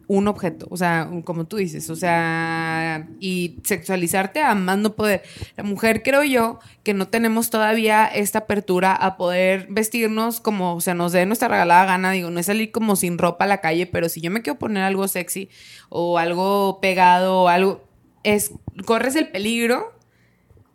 un 0.08 0.28
objeto, 0.28 0.68
o 0.70 0.76
sea, 0.76 1.10
como 1.24 1.46
tú 1.46 1.56
dices, 1.56 1.90
o 1.90 1.96
sea, 1.96 3.08
y 3.18 3.56
sexualizarte 3.64 4.40
a 4.40 4.54
más 4.54 4.78
no 4.78 4.94
poder. 4.94 5.22
La 5.56 5.64
mujer 5.64 6.02
creo 6.04 6.22
yo 6.22 6.60
que 6.84 6.94
no 6.94 7.08
tenemos 7.08 7.50
todavía 7.50 8.06
esta 8.06 8.40
apertura 8.40 8.94
a 8.94 9.16
poder 9.16 9.66
vestirnos 9.68 10.40
como 10.40 10.80
se 10.80 10.94
nos 10.94 11.12
dé 11.12 11.26
nuestra 11.26 11.48
regalada 11.48 11.86
gana, 11.86 12.12
digo, 12.12 12.30
no 12.30 12.38
es 12.38 12.46
salir 12.46 12.70
como 12.70 12.94
sin 12.94 13.18
ropa 13.18 13.46
a 13.46 13.48
la 13.48 13.60
calle, 13.60 13.86
pero 13.86 14.08
si 14.08 14.20
yo 14.20 14.30
me 14.30 14.42
quiero 14.42 14.58
poner 14.58 14.84
algo 14.84 15.08
sexy 15.08 15.48
o 15.88 16.18
algo 16.18 16.78
pegado 16.80 17.42
o 17.42 17.48
algo, 17.48 17.84
es, 18.22 18.52
corres 18.84 19.16
el 19.16 19.28
peligro 19.28 19.92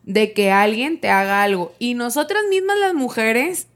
de 0.03 0.33
que 0.33 0.51
alguien 0.51 0.99
te 0.99 1.09
haga 1.09 1.43
algo. 1.43 1.73
Y 1.79 1.93
nosotras 1.93 2.43
mismas 2.49 2.77
las 2.79 2.93
mujeres 2.93 3.67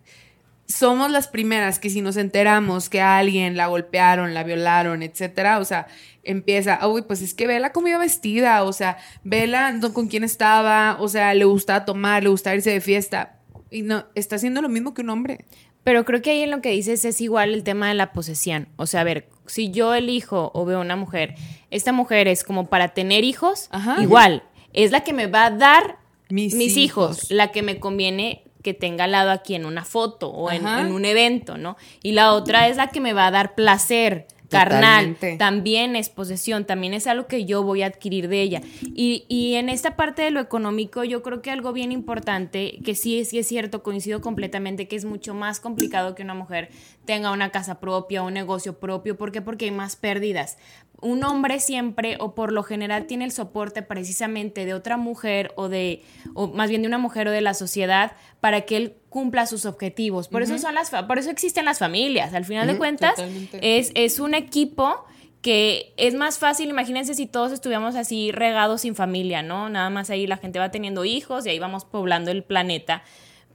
somos 0.68 1.12
las 1.12 1.28
primeras 1.28 1.80
que 1.80 1.90
si 1.90 2.02
nos 2.02 2.18
enteramos 2.18 2.90
que 2.90 3.02
a 3.02 3.18
alguien 3.18 3.56
la 3.56 3.68
golpearon, 3.68 4.34
la 4.34 4.44
violaron, 4.44 5.04
etcétera, 5.04 5.60
o 5.60 5.66
sea, 5.66 5.88
empieza, 6.24 6.88
uy, 6.88 7.04
pues 7.04 7.22
es 7.22 7.34
que 7.34 7.48
vela 7.48 7.72
cómo 7.72 7.88
iba 7.88 8.00
vestida, 8.00 8.64
o 8.64 8.74
sea, 8.74 8.98
vela 9.24 9.80
con 9.94 10.08
quién 10.08 10.24
estaba, 10.24 10.98
o 11.00 11.08
sea, 11.08 11.34
le 11.34 11.46
gustaba 11.46 11.86
tomar, 11.86 12.24
le 12.24 12.30
gustaba 12.30 12.56
irse 12.56 12.72
de 12.72 12.82
fiesta. 12.82 13.40
Y 13.70 13.82
no, 13.84 14.06
está 14.16 14.38
haciendo 14.38 14.62
lo 14.62 14.70
mismo 14.70 14.94
que 14.94 15.02
un 15.02 15.10
hombre. 15.10 15.46
Pero 15.84 16.04
creo 16.04 16.22
que 16.24 16.32
ahí 16.32 16.42
en 16.42 16.50
lo 16.52 16.62
que 16.62 16.72
dices 16.72 17.06
es 17.06 17.22
igual 17.22 17.54
el 17.54 17.64
tema 17.64 17.88
de 17.90 17.94
la 17.94 18.12
posesión. 18.12 18.68
O 18.76 18.88
sea, 18.88 19.02
a 19.02 19.04
ver, 19.04 19.30
si 19.46 19.70
yo 19.70 19.94
elijo 19.94 20.50
o 20.56 20.66
veo 20.66 20.82
una 20.82 20.96
mujer, 20.96 21.36
esta 21.70 21.92
mujer 21.92 22.28
es 22.28 22.44
como 22.44 22.68
para 22.68 22.90
tener 22.96 23.24
hijos, 23.24 23.68
Ajá. 23.72 24.02
igual, 24.02 24.42
es 24.74 24.92
la 24.92 25.02
que 25.04 25.14
me 25.14 25.28
va 25.28 25.46
a 25.46 25.52
dar 25.52 25.98
Mis 26.30 26.56
mis, 26.56 26.76
hijos. 26.76 27.18
hijos. 27.18 27.32
la 27.32 27.52
que 27.52 27.62
me 27.62 27.80
conviene 27.80 28.45
que 28.66 28.74
tenga 28.74 29.04
al 29.04 29.12
lado 29.12 29.30
aquí 29.30 29.54
en 29.54 29.64
una 29.64 29.86
foto 29.86 30.28
o 30.32 30.50
en, 30.50 30.66
un 30.66 31.06
evento, 31.06 31.56
¿no? 31.56 31.78
Y 32.02 32.14
la 32.14 32.34
otra 32.34 32.68
es 32.68 32.78
la 32.78 32.88
que 32.88 33.00
me 33.00 33.14
va 33.14 33.28
a 33.28 33.32
dar 33.32 33.54
placer 33.54 34.26
carnal, 34.50 35.18
también 35.38 35.96
es 35.96 36.10
posesión, 36.10 36.66
también 36.66 36.96
es 36.96 37.06
algo 37.06 37.28
que 37.28 37.46
yo 37.46 37.62
voy 37.62 37.84
a 37.84 37.88
adquirir 37.88 38.28
de 38.28 38.42
ella. 38.42 38.62
Y, 38.82 39.26
y 39.28 39.54
en 39.54 39.70
esta 39.70 39.96
parte 39.96 40.24
de 40.24 40.32
lo 40.32 40.40
económico, 40.40 41.04
yo 41.04 41.22
creo 41.22 41.44
que 41.44 41.52
algo 41.52 41.74
bien 41.74 41.92
importante, 41.92 42.80
que 42.84 42.96
sí, 42.96 43.24
sí 43.26 43.38
es 43.38 43.48
cierto, 43.48 43.84
coincido 43.84 44.20
completamente, 44.20 44.88
que 44.88 44.96
es 44.96 45.06
mucho 45.06 45.36
más 45.36 45.60
complicado 45.60 46.16
que 46.16 46.24
una 46.24 46.34
mujer 46.34 46.70
tenga 47.06 47.32
una 47.32 47.52
casa 47.52 47.80
propia, 47.80 48.24
un 48.24 48.34
negocio 48.34 48.80
propio. 48.80 49.16
¿Por 49.16 49.32
qué? 49.32 49.44
Porque 49.44 49.66
hay 49.66 49.72
más 49.72 49.96
pérdidas. 49.96 50.58
Un 51.02 51.24
hombre 51.24 51.60
siempre 51.60 52.18
o 52.20 52.36
por 52.36 52.52
lo 52.52 52.64
general 52.64 53.06
tiene 53.06 53.26
el 53.26 53.32
soporte 53.32 53.82
precisamente 53.82 54.66
de 54.66 54.74
otra 54.74 54.98
mujer 54.98 55.52
o 55.56 55.70
de, 55.70 56.04
o 56.34 56.48
más 56.48 56.70
bien 56.70 56.82
de 56.82 56.88
una 56.88 56.98
mujer 56.98 57.28
o 57.28 57.32
de 57.32 57.42
la 57.42 57.54
sociedad 57.54 58.14
para 58.40 58.62
que 58.62 58.78
él 58.78 58.96
cumpla 59.10 59.46
sus 59.46 59.66
objetivos. 59.66 60.28
Por 60.28 60.42
eso 60.42 60.58
son 60.58 60.76
las, 60.76 60.90
por 60.90 61.18
eso 61.18 61.30
existen 61.30 61.66
las 61.66 61.80
familias. 61.80 62.34
Al 62.34 62.46
final 62.46 62.68
de 62.68 62.78
cuentas, 62.78 63.16
es, 63.62 63.92
es 63.96 64.20
un 64.20 64.34
equipo 64.34 65.06
que 65.42 65.94
es 65.98 66.16
más 66.16 66.40
fácil, 66.40 66.70
imagínense 66.70 67.14
si 67.14 67.28
todos 67.28 67.52
estuviéramos 67.52 67.96
así 67.96 68.32
regados 68.32 68.82
sin 68.82 68.96
familia, 68.96 69.44
¿no? 69.44 69.70
Nada 69.70 69.92
más 69.92 70.10
ahí 70.10 70.26
la 70.26 70.38
gente 70.38 70.58
va 70.58 70.72
teniendo 70.72 71.06
hijos 71.06 71.46
y 71.46 71.50
ahí 71.50 71.60
vamos 71.60 71.86
poblando 71.86 72.32
el 72.32 72.44
planeta. 72.44 73.04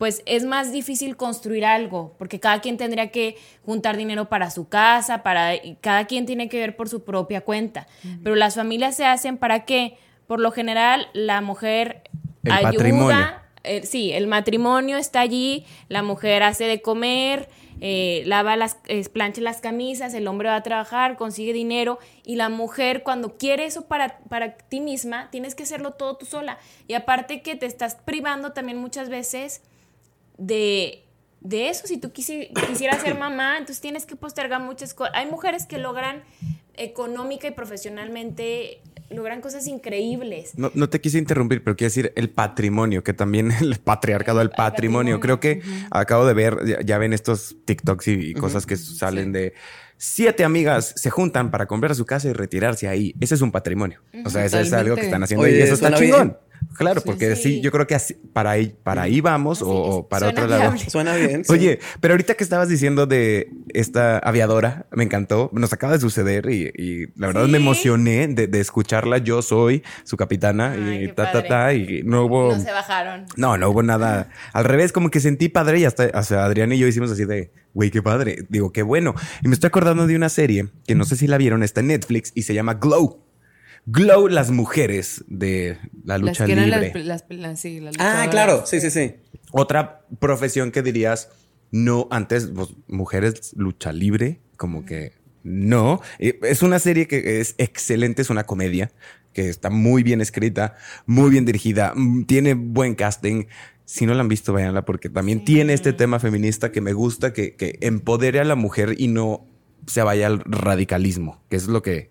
Pues 0.00 0.22
es 0.24 0.46
más 0.46 0.72
difícil 0.72 1.14
construir 1.18 1.66
algo, 1.66 2.14
porque 2.18 2.40
cada 2.40 2.62
quien 2.62 2.78
tendría 2.78 3.10
que 3.10 3.36
juntar 3.66 3.98
dinero 3.98 4.30
para 4.30 4.50
su 4.50 4.66
casa, 4.66 5.22
para 5.22 5.54
y 5.56 5.76
cada 5.82 6.06
quien 6.06 6.24
tiene 6.24 6.48
que 6.48 6.58
ver 6.58 6.74
por 6.74 6.88
su 6.88 7.04
propia 7.04 7.42
cuenta. 7.42 7.86
Pero 8.24 8.34
las 8.34 8.54
familias 8.54 8.96
se 8.96 9.04
hacen 9.04 9.36
para 9.36 9.66
qué? 9.66 9.98
Por 10.26 10.40
lo 10.40 10.52
general, 10.52 11.08
la 11.12 11.42
mujer 11.42 12.04
El 12.44 12.52
ayuda, 12.52 12.70
patrimonio. 12.72 13.26
eh, 13.62 13.82
sí, 13.84 14.10
el 14.12 14.26
matrimonio 14.26 14.96
está 14.96 15.20
allí, 15.20 15.66
la 15.88 16.02
mujer 16.02 16.44
hace 16.44 16.64
de 16.64 16.80
comer, 16.80 17.50
eh, 17.82 18.22
lava 18.24 18.56
las, 18.56 18.78
eh, 18.86 19.06
plancha 19.12 19.42
las 19.42 19.60
camisas, 19.60 20.14
el 20.14 20.28
hombre 20.28 20.48
va 20.48 20.56
a 20.56 20.62
trabajar, 20.62 21.18
consigue 21.18 21.52
dinero 21.52 21.98
y 22.24 22.36
la 22.36 22.48
mujer 22.48 23.02
cuando 23.02 23.36
quiere 23.36 23.66
eso 23.66 23.86
para, 23.86 24.18
para 24.30 24.56
ti 24.56 24.80
misma, 24.80 25.28
tienes 25.30 25.54
que 25.54 25.64
hacerlo 25.64 25.90
todo 25.90 26.16
tú 26.16 26.24
sola. 26.24 26.56
Y 26.88 26.94
aparte 26.94 27.42
que 27.42 27.54
te 27.54 27.66
estás 27.66 27.96
privando 27.96 28.52
también 28.52 28.78
muchas 28.78 29.10
veces 29.10 29.60
de, 30.40 31.04
de 31.40 31.68
eso, 31.68 31.86
si 31.86 31.98
tú 31.98 32.08
quisi- 32.08 32.48
quisieras 32.66 33.02
ser 33.02 33.14
mamá, 33.16 33.58
entonces 33.58 33.80
tienes 33.80 34.06
que 34.06 34.16
postergar 34.16 34.60
muchas 34.60 34.94
cosas. 34.94 35.12
Hay 35.14 35.26
mujeres 35.30 35.66
que 35.66 35.78
logran 35.78 36.22
económica 36.74 37.46
y 37.46 37.50
profesionalmente, 37.50 38.80
logran 39.10 39.40
cosas 39.40 39.66
increíbles. 39.66 40.52
No, 40.56 40.70
no 40.74 40.88
te 40.88 41.00
quise 41.00 41.18
interrumpir, 41.18 41.62
pero 41.62 41.76
quiero 41.76 41.88
decir 41.90 42.12
el 42.16 42.30
patrimonio, 42.30 43.04
que 43.04 43.12
también 43.12 43.50
el 43.60 43.76
patriarcado 43.78 44.38
del 44.38 44.50
patrimonio. 44.50 45.20
Creo 45.20 45.40
que 45.40 45.60
acabo 45.90 46.26
de 46.26 46.34
ver, 46.34 46.56
ya, 46.66 46.80
ya 46.80 46.98
ven 46.98 47.12
estos 47.12 47.56
TikToks 47.64 48.08
y, 48.08 48.12
y 48.30 48.34
cosas 48.34 48.66
que 48.66 48.76
salen 48.76 49.32
de 49.32 49.52
siete 49.98 50.44
amigas 50.44 50.94
se 50.96 51.10
juntan 51.10 51.50
para 51.50 51.66
comprar 51.66 51.94
su 51.94 52.06
casa 52.06 52.28
y 52.28 52.32
retirarse 52.32 52.88
ahí. 52.88 53.14
Ese 53.20 53.34
es 53.34 53.42
un 53.42 53.52
patrimonio. 53.52 54.00
O 54.24 54.30
sea, 54.30 54.44
eso 54.46 54.58
es 54.58 54.72
algo 54.72 54.94
que 54.94 55.02
están 55.02 55.22
haciendo 55.22 55.44
Oye, 55.44 55.58
y 55.58 55.62
eso 55.62 55.74
está 55.74 55.90
bien. 55.98 56.36
Claro, 56.76 57.00
porque 57.02 57.36
sí. 57.36 57.42
sí, 57.42 57.60
yo 57.60 57.70
creo 57.70 57.86
que 57.86 57.94
así, 57.94 58.14
para 58.32 58.50
ahí, 58.52 58.74
para 58.82 59.02
ahí 59.02 59.20
vamos 59.20 59.60
o, 59.62 60.06
para 60.08 60.26
suena 60.26 60.40
otro 60.42 60.48
lado. 60.50 60.62
viable. 60.72 60.90
Suena 60.90 61.16
bien. 61.16 61.44
sí. 61.44 61.52
Oye, 61.52 61.78
pero 62.00 62.14
ahorita 62.14 62.34
que 62.34 62.44
estabas 62.44 62.68
diciendo 62.68 63.06
de 63.06 63.50
esta 63.74 64.18
aviadora, 64.18 64.86
me 64.92 65.04
encantó, 65.04 65.50
nos 65.52 65.72
acaba 65.72 65.92
de 65.94 66.00
suceder 66.00 66.48
y, 66.50 66.70
y 66.76 67.06
la 67.16 67.28
verdad 67.28 67.44
Sí. 67.46 67.50
me 67.52 67.58
emocioné 67.58 68.28
de, 68.28 68.46
de 68.46 68.60
escucharla. 68.60 69.18
Yo 69.18 69.42
soy 69.42 69.82
su 70.04 70.16
capitana 70.16 70.72
Ay, 70.72 71.04
y 71.04 71.08
ta, 71.08 71.32
ta, 71.32 71.32
padre. 71.32 71.48
ta, 71.48 71.74
y 71.74 72.02
no 72.04 72.24
hubo... 72.24 72.52
No 72.52 72.60
se 72.60 72.70
bajaron. 72.72 73.26
No, 73.36 73.56
no 73.56 73.68
hubo 73.70 73.82
nada. 73.82 74.30
Al 74.52 74.64
revés, 74.64 74.92
como 74.92 75.10
que 75.10 75.20
sentí 75.20 75.48
padre 75.48 75.80
y 75.80 75.84
hasta, 75.84 76.10
o 76.14 76.22
sea, 76.22 76.44
Adrián 76.44 76.72
y 76.72 76.78
yo 76.78 76.86
hicimos 76.86 77.10
así 77.10 77.24
de, 77.24 77.50
güey, 77.74 77.90
qué 77.90 78.02
padre. 78.02 78.44
Digo, 78.48 78.72
qué 78.72 78.82
bueno. 78.82 79.14
Y 79.42 79.48
me 79.48 79.54
estoy 79.54 79.68
acordando 79.68 80.06
de 80.06 80.16
una 80.16 80.28
serie 80.28 80.68
que 80.86 80.94
no 80.94 81.04
sé 81.04 81.16
si 81.16 81.26
la 81.26 81.38
vieron, 81.38 81.62
está 81.62 81.80
en 81.80 81.88
Netflix 81.88 82.32
y 82.34 82.42
se 82.42 82.54
llama 82.54 82.74
Glow. 82.74 83.24
Glow, 83.86 84.28
las 84.28 84.50
mujeres 84.50 85.24
de 85.26 85.78
la 86.04 86.18
Las 86.18 86.20
lucha 86.20 86.46
que 86.46 86.52
eran 86.52 86.70
libre. 86.70 86.92
las, 87.04 87.24
las- 87.30 87.38
las- 87.38 87.60
sí, 87.60 87.80
las 87.80 87.94
Ah, 87.98 88.28
claro. 88.30 88.64
Sí, 88.66 88.80
sí, 88.80 88.90
sí. 88.90 89.14
Otra 89.52 90.02
profesión 90.20 90.70
que 90.70 90.82
dirías, 90.82 91.28
no, 91.72 92.06
antes, 92.10 92.50
pues, 92.54 92.68
mujeres, 92.88 93.52
lucha 93.56 93.92
libre, 93.92 94.40
como 94.56 94.84
que 94.84 95.12
no. 95.42 96.00
Eh, 96.18 96.38
Es 96.42 96.62
una 96.62 96.78
serie 96.78 97.06
que 97.08 97.40
es 97.40 97.54
excelente, 97.58 98.22
es 98.22 98.30
una 98.30 98.44
comedia 98.44 98.92
que 99.32 99.48
está 99.48 99.70
muy 99.70 100.02
bien 100.02 100.20
escrita, 100.20 100.76
muy 101.06 101.30
bien 101.30 101.44
dirigida, 101.44 101.92
mm, 101.96 102.24
tiene 102.24 102.54
buen 102.54 102.94
casting. 102.94 103.44
Si 103.86 104.04
no 104.06 104.14
la 104.14 104.20
han 104.20 104.28
visto, 104.28 104.52
véanla 104.52 104.84
porque 104.84 105.08
también 105.08 105.44
tiene 105.44 105.72
este 105.72 105.92
tema 105.92 106.18
feminista 106.20 106.70
que 106.70 106.80
me 106.80 106.92
gusta, 106.92 107.32
que, 107.32 107.54
que 107.54 107.78
empodere 107.80 108.40
a 108.40 108.44
la 108.44 108.54
mujer 108.56 108.94
y 108.98 109.08
no 109.08 109.46
se 109.86 110.02
vaya 110.02 110.26
al 110.28 110.40
radicalismo, 110.44 111.42
que 111.48 111.56
es 111.56 111.66
lo 111.66 111.82
que 111.82 112.10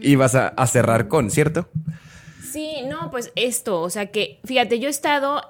ibas 0.00 0.34
a, 0.34 0.48
a 0.48 0.66
cerrar 0.66 1.08
con, 1.08 1.30
¿cierto? 1.30 1.68
Sí, 2.52 2.82
no, 2.86 3.10
pues 3.10 3.32
esto, 3.34 3.80
o 3.80 3.90
sea 3.90 4.06
que, 4.10 4.40
fíjate, 4.44 4.78
yo 4.78 4.88
he 4.88 4.90
estado 4.90 5.42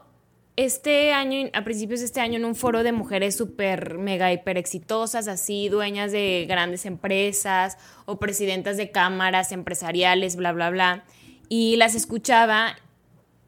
este 0.56 1.12
año, 1.14 1.48
a 1.54 1.64
principios 1.64 2.00
de 2.00 2.06
este 2.06 2.20
año, 2.20 2.36
en 2.36 2.44
un 2.44 2.54
foro 2.54 2.82
de 2.82 2.92
mujeres 2.92 3.34
súper, 3.36 3.96
mega, 3.98 4.32
hiper 4.32 4.58
exitosas, 4.58 5.26
así, 5.26 5.68
dueñas 5.68 6.12
de 6.12 6.44
grandes 6.48 6.84
empresas 6.84 7.78
o 8.04 8.18
presidentas 8.18 8.76
de 8.76 8.90
cámaras 8.90 9.50
empresariales, 9.52 10.36
bla, 10.36 10.52
bla, 10.52 10.70
bla. 10.70 11.04
Y 11.48 11.76
las 11.76 11.94
escuchaba 11.94 12.76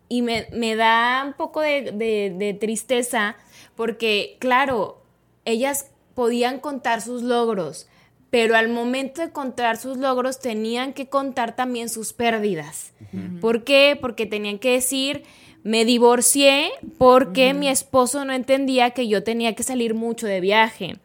y 0.09 0.23
me, 0.23 0.47
me 0.53 0.77
da 0.77 1.23
un 1.27 1.35
poco 1.35 1.61
de- 1.61 1.93
de 1.93 2.55
tristeza 2.55 3.37
porque, 3.77 4.37
claro, 4.41 5.03
ellas 5.45 5.91
podían 6.15 6.59
contar 6.59 7.03
sus 7.03 7.23
logros, 7.23 7.87
pero 8.35 8.57
al 8.57 8.69
momento 8.69 9.23
de 9.23 9.31
contar 9.31 9.77
sus 9.77 9.97
logros 9.97 10.41
tenían 10.41 10.93
que 10.93 11.07
contar 11.07 11.55
también 11.55 11.89
sus 11.89 12.13
pérdidas. 12.13 12.93
¿Por 13.41 13.63
qué? 13.63 13.97
Porque 14.01 14.27
tenían 14.27 14.59
que 14.59 14.73
decir, 14.73 15.23
me 15.63 15.85
divorcié 15.85 16.73
porque 16.99 17.55
mi 17.55 17.69
esposo 17.69 18.25
no 18.25 18.33
entendía 18.33 18.91
que 18.91 19.07
yo 19.07 19.23
tenía 19.23 19.55
que 19.55 19.63
salir 19.63 19.95
mucho 19.95 20.27
de 20.27 20.41
viaje. 20.41 20.97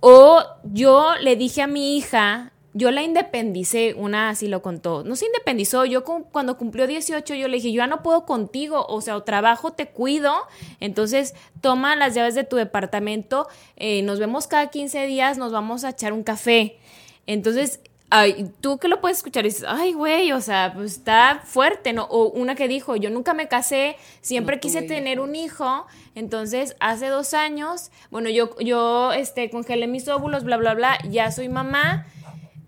O 0.00 0.42
yo 0.64 1.12
le 1.22 1.36
dije 1.36 1.62
a 1.62 1.68
mi 1.68 1.96
hija, 1.96 2.50
yo 2.78 2.90
la 2.90 3.02
independicé, 3.02 3.94
una 3.94 4.28
así 4.28 4.48
lo 4.48 4.60
contó, 4.60 5.02
no 5.02 5.16
se 5.16 5.24
independizó, 5.26 5.84
yo 5.86 6.04
cu- 6.04 6.26
cuando 6.30 6.58
cumplió 6.58 6.86
18 6.86 7.34
yo 7.34 7.48
le 7.48 7.56
dije, 7.56 7.72
yo 7.72 7.78
ya 7.78 7.86
no 7.86 8.02
puedo 8.02 8.26
contigo, 8.26 8.84
o 8.88 9.00
sea, 9.00 9.16
o 9.16 9.22
trabajo, 9.22 9.72
te 9.72 9.86
cuido, 9.88 10.34
entonces 10.80 11.34
toma 11.60 11.96
las 11.96 12.14
llaves 12.14 12.34
de 12.34 12.44
tu 12.44 12.56
departamento, 12.56 13.48
eh, 13.76 14.02
nos 14.02 14.18
vemos 14.18 14.46
cada 14.46 14.68
15 14.70 15.06
días, 15.06 15.38
nos 15.38 15.52
vamos 15.52 15.84
a 15.84 15.90
echar 15.90 16.12
un 16.12 16.22
café. 16.22 16.76
Entonces, 17.26 17.80
ay, 18.10 18.50
tú 18.60 18.78
que 18.78 18.88
lo 18.88 19.00
puedes 19.00 19.16
escuchar 19.18 19.44
y 19.44 19.48
dices, 19.48 19.64
ay, 19.66 19.92
güey, 19.94 20.32
o 20.32 20.40
sea, 20.40 20.72
pues 20.74 20.92
está 20.92 21.40
fuerte, 21.44 21.92
¿no? 21.92 22.04
O 22.04 22.28
una 22.30 22.54
que 22.54 22.68
dijo, 22.68 22.94
yo 22.96 23.10
nunca 23.10 23.34
me 23.34 23.48
casé, 23.48 23.96
siempre 24.20 24.56
No 24.56 24.60
quise 24.60 24.82
tener 24.82 25.18
un 25.20 25.34
hijo, 25.34 25.86
entonces 26.14 26.76
hace 26.78 27.08
dos 27.08 27.34
años, 27.34 27.90
bueno, 28.10 28.28
yo, 28.30 28.56
yo 28.60 29.12
este, 29.12 29.50
congelé 29.50 29.86
mis 29.86 30.06
óvulos, 30.08 30.44
bla, 30.44 30.56
bla, 30.56 30.74
bla, 30.74 30.98
ya 31.10 31.32
soy 31.32 31.48
mamá, 31.48 32.06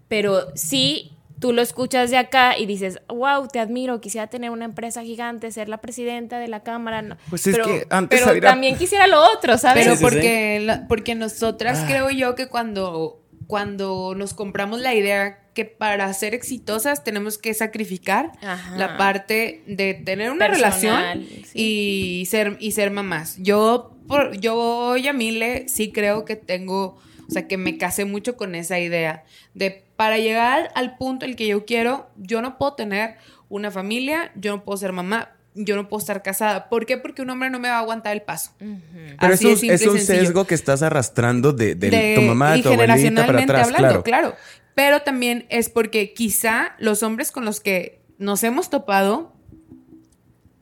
pero 0.08 0.48
sí, 0.54 1.12
tú 1.38 1.52
lo 1.52 1.62
escuchas 1.62 2.10
de 2.10 2.16
acá 2.16 2.58
y 2.58 2.66
dices, 2.66 2.98
wow, 3.08 3.46
te 3.46 3.60
admiro, 3.60 4.00
quisiera 4.00 4.26
tener 4.26 4.50
una 4.50 4.64
empresa 4.64 5.02
gigante, 5.02 5.50
ser 5.52 5.68
la 5.68 5.78
presidenta 5.80 6.38
de 6.38 6.48
la 6.48 6.62
Cámara. 6.64 7.02
no. 7.02 7.16
Pues 7.30 7.46
es 7.46 7.54
pero, 7.54 7.66
que 7.66 7.86
antes 7.90 8.18
pero 8.20 8.30
habría- 8.32 8.50
también 8.50 8.76
quisiera 8.76 9.06
lo 9.06 9.22
otro, 9.32 9.56
¿sabes? 9.58 9.84
Pero 9.84 9.96
Sí, 9.96 10.02
sí, 10.02 10.08
sí. 10.08 10.14
porque, 10.14 10.60
la- 10.60 10.88
porque 10.88 11.14
nosotras 11.14 11.84
creo 11.86 12.10
yo 12.10 12.34
que 12.34 12.48
cuando, 12.48 13.22
cuando 13.46 14.14
nos 14.16 14.34
compramos 14.34 14.80
la 14.80 14.94
idea 14.94 15.38
que 15.54 15.64
para 15.64 16.12
ser 16.14 16.34
exitosas 16.34 17.02
tenemos 17.02 17.38
que 17.38 17.52
sacrificar 17.54 18.32
Ajá. 18.42 18.76
la 18.76 18.96
parte 18.96 19.62
de 19.66 19.94
tener 19.94 20.30
una 20.30 20.46
Personal, 20.48 21.18
relación 21.18 21.26
sí. 21.44 22.20
y 22.20 22.26
ser 22.26 22.56
y 22.60 22.72
ser 22.72 22.90
mamás. 22.90 23.36
Yo 23.38 23.94
por, 24.06 24.38
yo 24.38 24.96
Yamile 24.96 25.68
sí 25.68 25.90
creo 25.92 26.24
que 26.24 26.36
tengo, 26.36 26.98
o 27.28 27.30
sea, 27.30 27.46
que 27.48 27.56
me 27.58 27.76
casé 27.78 28.04
mucho 28.04 28.36
con 28.36 28.54
esa 28.54 28.78
idea 28.78 29.24
de 29.54 29.84
para 29.98 30.18
llegar 30.18 30.70
al 30.76 30.96
punto 30.96 31.26
el 31.26 31.34
que 31.34 31.48
yo 31.48 31.64
quiero, 31.66 32.08
yo 32.16 32.40
no 32.40 32.56
puedo 32.56 32.74
tener 32.74 33.16
una 33.48 33.72
familia, 33.72 34.30
yo 34.36 34.54
no 34.54 34.62
puedo 34.62 34.76
ser 34.76 34.92
mamá, 34.92 35.32
yo 35.56 35.74
no 35.74 35.88
puedo 35.88 35.98
estar 35.98 36.22
casada. 36.22 36.68
¿Por 36.68 36.86
qué? 36.86 36.98
Porque 36.98 37.20
un 37.22 37.30
hombre 37.30 37.50
no 37.50 37.58
me 37.58 37.68
va 37.68 37.78
a 37.78 37.80
aguantar 37.80 38.12
el 38.12 38.22
paso. 38.22 38.52
Pero 38.58 39.34
Así 39.34 39.50
es 39.50 39.60
un, 39.60 39.68
de 39.68 39.74
es 39.74 39.86
un 39.88 39.98
sesgo 39.98 40.46
que 40.46 40.54
estás 40.54 40.82
arrastrando 40.84 41.52
de, 41.52 41.74
de 41.74 41.90
De- 41.90 42.14
tu 42.14 42.20
mamá, 42.22 42.56
y 42.56 42.62
tu 42.62 42.68
abuelita 42.68 43.26
para 43.26 43.42
atrás, 43.42 43.66
hablando, 43.66 44.04
claro. 44.04 44.34
claro. 44.34 44.36
Pero 44.76 45.02
también 45.02 45.46
es 45.48 45.68
porque 45.68 46.14
quizá 46.14 46.76
los 46.78 47.02
hombres 47.02 47.32
con 47.32 47.44
los 47.44 47.58
que 47.58 48.00
nos 48.18 48.44
hemos 48.44 48.70
topado 48.70 49.32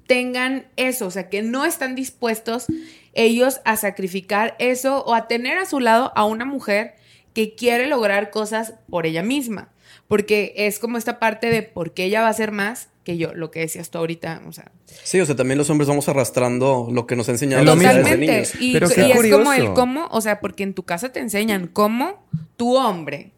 tengan 0.06 0.66
eso, 0.76 1.08
o 1.08 1.10
sea, 1.10 1.28
que 1.28 1.42
no 1.42 1.66
están 1.66 1.94
dispuestos 1.94 2.64
ellos 3.12 3.60
a 3.66 3.76
sacrificar 3.76 4.56
eso 4.58 5.04
o 5.04 5.14
a 5.14 5.28
tener 5.28 5.58
a 5.58 5.66
su 5.66 5.78
lado 5.78 6.10
a 6.16 6.24
una 6.24 6.46
mujer 6.46 6.94
que 7.36 7.54
quiere 7.54 7.86
lograr 7.86 8.30
cosas 8.30 8.72
por 8.88 9.04
ella 9.04 9.22
misma. 9.22 9.68
Porque 10.08 10.54
es 10.56 10.78
como 10.78 10.96
esta 10.96 11.18
parte 11.18 11.50
de 11.50 11.62
por 11.62 11.92
qué 11.92 12.04
ella 12.04 12.22
va 12.22 12.28
a 12.28 12.30
hacer 12.30 12.50
más 12.50 12.88
que 13.04 13.18
yo, 13.18 13.34
lo 13.34 13.50
que 13.50 13.60
decías 13.60 13.90
tú 13.90 13.98
ahorita, 13.98 14.40
o 14.48 14.52
sea. 14.52 14.72
Sí, 14.86 15.20
o 15.20 15.26
sea, 15.26 15.36
también 15.36 15.58
los 15.58 15.68
hombres 15.68 15.86
vamos 15.86 16.08
arrastrando 16.08 16.88
lo 16.90 17.06
que 17.06 17.14
nos 17.14 17.28
ha 17.28 17.32
enseñado 17.32 17.62
Lo 17.62 17.72
las 17.74 17.76
mismo. 17.76 17.92
desde 17.92 18.02
Totalmente. 18.04 18.32
niños. 18.32 18.52
Y, 18.58 18.72
Pero 18.72 18.86
y 18.86 19.12
es 19.28 19.32
como 19.34 19.52
el 19.52 19.74
cómo, 19.74 20.08
o 20.10 20.20
sea, 20.22 20.40
porque 20.40 20.62
en 20.62 20.72
tu 20.72 20.84
casa 20.84 21.12
te 21.12 21.20
enseñan 21.20 21.66
cómo 21.66 22.26
tu 22.56 22.74
hombre 22.74 23.32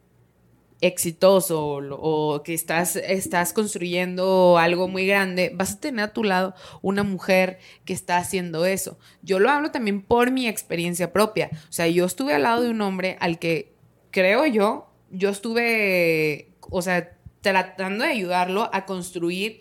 exitoso 0.80 1.60
o, 1.66 2.34
o 2.36 2.42
que 2.44 2.54
estás, 2.54 2.94
estás 2.94 3.52
construyendo 3.52 4.58
algo 4.58 4.86
muy 4.86 5.08
grande, 5.08 5.50
vas 5.52 5.72
a 5.72 5.80
tener 5.80 6.04
a 6.04 6.12
tu 6.12 6.22
lado 6.22 6.54
una 6.82 7.02
mujer 7.02 7.58
que 7.84 7.92
está 7.94 8.18
haciendo 8.18 8.64
eso. 8.64 8.96
Yo 9.22 9.40
lo 9.40 9.50
hablo 9.50 9.72
también 9.72 10.02
por 10.02 10.30
mi 10.30 10.46
experiencia 10.46 11.12
propia. 11.12 11.50
O 11.68 11.72
sea, 11.72 11.88
yo 11.88 12.04
estuve 12.04 12.32
al 12.32 12.44
lado 12.44 12.62
de 12.62 12.70
un 12.70 12.80
hombre 12.80 13.16
al 13.18 13.40
que 13.40 13.76
creo 14.18 14.46
yo, 14.46 14.90
yo 15.10 15.28
estuve, 15.30 16.50
o 16.70 16.82
sea, 16.82 17.16
tratando 17.40 18.02
de 18.02 18.10
ayudarlo 18.10 18.68
a 18.72 18.84
construir 18.84 19.60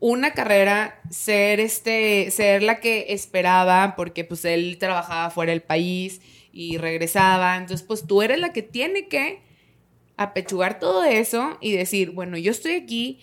una 0.00 0.32
carrera, 0.32 1.02
ser 1.10 1.60
este, 1.60 2.30
ser 2.30 2.62
la 2.62 2.80
que 2.80 3.06
esperaba, 3.10 3.94
porque 3.94 4.24
pues 4.24 4.46
él 4.46 4.78
trabajaba 4.78 5.30
fuera 5.30 5.52
del 5.52 5.60
país 5.60 6.22
y 6.50 6.78
regresaba. 6.78 7.56
Entonces, 7.58 7.86
pues 7.86 8.06
tú 8.06 8.22
eres 8.22 8.38
la 8.38 8.54
que 8.54 8.62
tiene 8.62 9.08
que 9.08 9.42
apechugar 10.16 10.78
todo 10.78 11.04
eso 11.04 11.58
y 11.60 11.72
decir, 11.72 12.12
bueno, 12.12 12.38
yo 12.38 12.52
estoy 12.52 12.72
aquí 12.72 13.20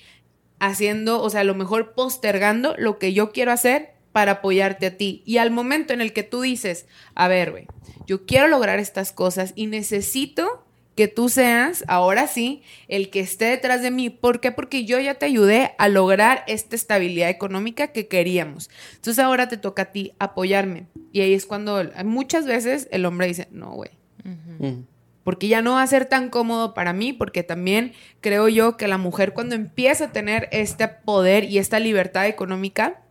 haciendo, 0.60 1.24
o 1.24 1.30
sea, 1.32 1.42
a 1.42 1.46
lo 1.46 1.56
mejor 1.56 1.94
postergando 1.94 2.76
lo 2.78 3.00
que 3.00 3.14
yo 3.14 3.32
quiero 3.32 3.52
hacer 3.52 3.91
para 4.12 4.34
apoyarte 4.34 4.86
a 4.88 4.98
ti. 4.98 5.22
Y 5.26 5.38
al 5.38 5.52
momento 5.52 5.94
en 5.94 6.02
el 6.02 6.14
que 6.14 6.24
tú 6.24 6.42
dices, 6.42 6.86
a 7.16 7.28
ver, 7.28 7.52
güey, 7.52 7.68
yo 8.08 8.26
quiero 8.26 8.48
lograr 8.48 8.80
estas 8.80 9.12
cosas 9.12 9.54
y 9.56 9.68
necesito 9.68 10.66
que 10.96 11.08
tú 11.08 11.30
seas, 11.30 11.86
ahora 11.88 12.28
sí, 12.28 12.64
el 12.90 13.10
que 13.10 13.22
esté 13.22 13.46
detrás 13.46 13.82
de 13.82 13.92
mí. 13.92 14.10
¿Por 14.10 14.42
qué? 14.42 14.52
Porque 14.52 14.84
yo 14.84 15.00
ya 15.00 15.14
te 15.16 15.26
ayudé 15.26 15.72
a 15.78 15.88
lograr 15.88 16.44
esta 16.48 16.76
estabilidad 16.76 17.30
económica 17.30 17.88
que 17.88 18.08
queríamos. 18.08 18.70
Entonces 18.96 19.24
ahora 19.24 19.48
te 19.48 19.56
toca 19.58 19.84
a 19.84 19.92
ti 19.92 20.12
apoyarme. 20.20 20.88
Y 21.14 21.22
ahí 21.22 21.34
es 21.34 21.46
cuando 21.46 21.82
muchas 22.04 22.46
veces 22.46 22.90
el 22.92 23.06
hombre 23.06 23.28
dice, 23.28 23.48
no, 23.52 23.72
güey, 23.72 23.92
Mm. 24.24 24.84
porque 25.24 25.48
ya 25.48 25.62
no 25.62 25.74
va 25.74 25.82
a 25.82 25.88
ser 25.88 26.06
tan 26.06 26.30
cómodo 26.30 26.74
para 26.74 26.94
mí, 26.94 27.14
porque 27.14 27.42
también 27.42 27.94
creo 28.20 28.50
yo 28.50 28.76
que 28.78 28.88
la 28.88 28.98
mujer 28.98 29.34
cuando 29.34 29.56
empieza 29.56 30.06
a 30.06 30.12
tener 30.12 30.48
este 30.52 30.88
poder 30.88 31.46
y 31.46 31.58
esta 31.58 31.80
libertad 31.80 32.28
económica, 32.28 33.02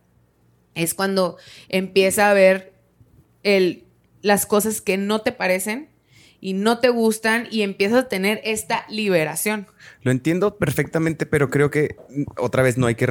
es 0.75 0.93
cuando 0.93 1.37
empieza 1.69 2.29
a 2.29 2.33
ver 2.33 2.73
el, 3.43 3.85
las 4.21 4.45
cosas 4.45 4.81
que 4.81 4.97
no 4.97 5.21
te 5.21 5.31
parecen 5.31 5.89
y 6.43 6.53
no 6.53 6.79
te 6.79 6.89
gustan 6.89 7.47
y 7.51 7.61
empiezas 7.61 8.05
a 8.05 8.09
tener 8.09 8.41
esta 8.43 8.85
liberación. 8.89 9.67
Lo 10.01 10.09
entiendo 10.11 10.57
perfectamente, 10.57 11.27
pero 11.27 11.51
creo 11.51 11.69
que 11.69 11.97
otra 12.35 12.63
vez 12.63 12.79
no 12.79 12.87
hay 12.87 12.95
que 12.95 13.05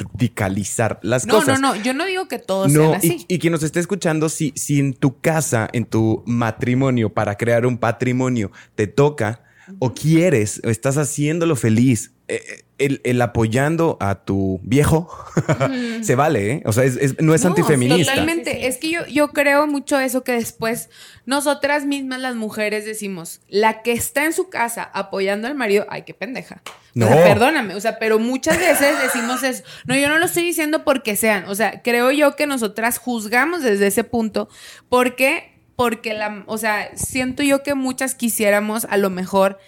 radicalizar 0.00 0.98
las 1.02 1.26
No, 1.26 1.34
cosas. 1.36 1.60
no, 1.60 1.74
no, 1.74 1.82
yo 1.82 1.94
no 1.94 2.04
digo 2.04 2.28
que 2.28 2.38
todos 2.38 2.70
No, 2.72 2.90
sean 2.90 3.00
y, 3.02 3.06
así. 3.14 3.24
y 3.28 3.38
quien 3.38 3.52
nos 3.52 3.62
esté 3.62 3.80
escuchando, 3.80 4.28
si, 4.28 4.52
si 4.54 4.78
en 4.80 4.92
tu 4.92 5.18
casa, 5.20 5.68
en 5.72 5.86
tu 5.86 6.22
matrimonio, 6.26 7.12
para 7.12 7.36
crear 7.36 7.64
un 7.64 7.78
patrimonio, 7.78 8.50
te 8.74 8.86
toca 8.86 9.42
o 9.78 9.94
quieres, 9.94 10.60
o 10.64 10.68
estás 10.68 10.96
haciéndolo 10.98 11.56
feliz, 11.56 12.12
eh, 12.28 12.40
eh, 12.48 12.64
el, 12.78 13.00
el 13.04 13.22
apoyando 13.22 13.96
a 14.00 14.16
tu 14.24 14.60
viejo, 14.62 15.08
se 16.02 16.14
vale, 16.14 16.52
¿eh? 16.52 16.62
O 16.66 16.72
sea, 16.72 16.84
es- 16.84 16.96
es- 16.96 17.20
no 17.20 17.34
es 17.34 17.42
No, 17.42 17.48
antifeminista. 17.50 18.12
Totalmente. 18.12 18.52
Sí, 18.52 18.58
sí. 18.60 18.66
Es 18.66 18.76
que 18.78 18.90
yo, 18.90 19.06
yo 19.06 19.28
creo 19.28 19.66
mucho 19.66 19.98
eso 19.98 20.24
que 20.24 20.32
después 20.32 20.90
nosotras 21.24 21.84
mismas, 21.86 22.20
las 22.20 22.34
mujeres, 22.36 22.84
decimos, 22.84 23.40
la 23.48 23.82
que 23.82 23.92
está 23.92 24.24
en 24.24 24.32
su 24.32 24.48
casa 24.50 24.82
apoyando 24.92 25.48
al 25.48 25.54
marido, 25.54 25.86
ay, 25.88 26.02
qué 26.02 26.14
pendeja. 26.14 26.62
No. 26.94 27.06
O 27.06 27.08
sea, 27.10 27.24
perdóname, 27.24 27.74
o 27.74 27.80
sea, 27.80 27.98
pero 27.98 28.18
muchas 28.18 28.58
veces 28.58 29.00
decimos 29.02 29.42
eso. 29.42 29.62
No, 29.86 29.96
yo 29.96 30.08
no 30.08 30.18
lo 30.18 30.26
estoy 30.26 30.42
diciendo 30.44 30.84
porque 30.84 31.16
sean. 31.16 31.44
O 31.48 31.54
sea, 31.54 31.82
creo 31.82 32.10
yo 32.10 32.36
que 32.36 32.46
nosotras 32.46 32.98
juzgamos 32.98 33.62
desde 33.62 33.86
ese 33.88 34.04
punto 34.04 34.48
porque, 34.88 35.52
porque 35.76 36.14
la, 36.14 36.44
o 36.46 36.56
sea, 36.58 36.90
siento 36.96 37.42
yo 37.42 37.62
que 37.62 37.74
muchas 37.74 38.14
quisiéramos 38.14 38.86
a 38.88 38.96
lo 38.96 39.10
mejor 39.10 39.58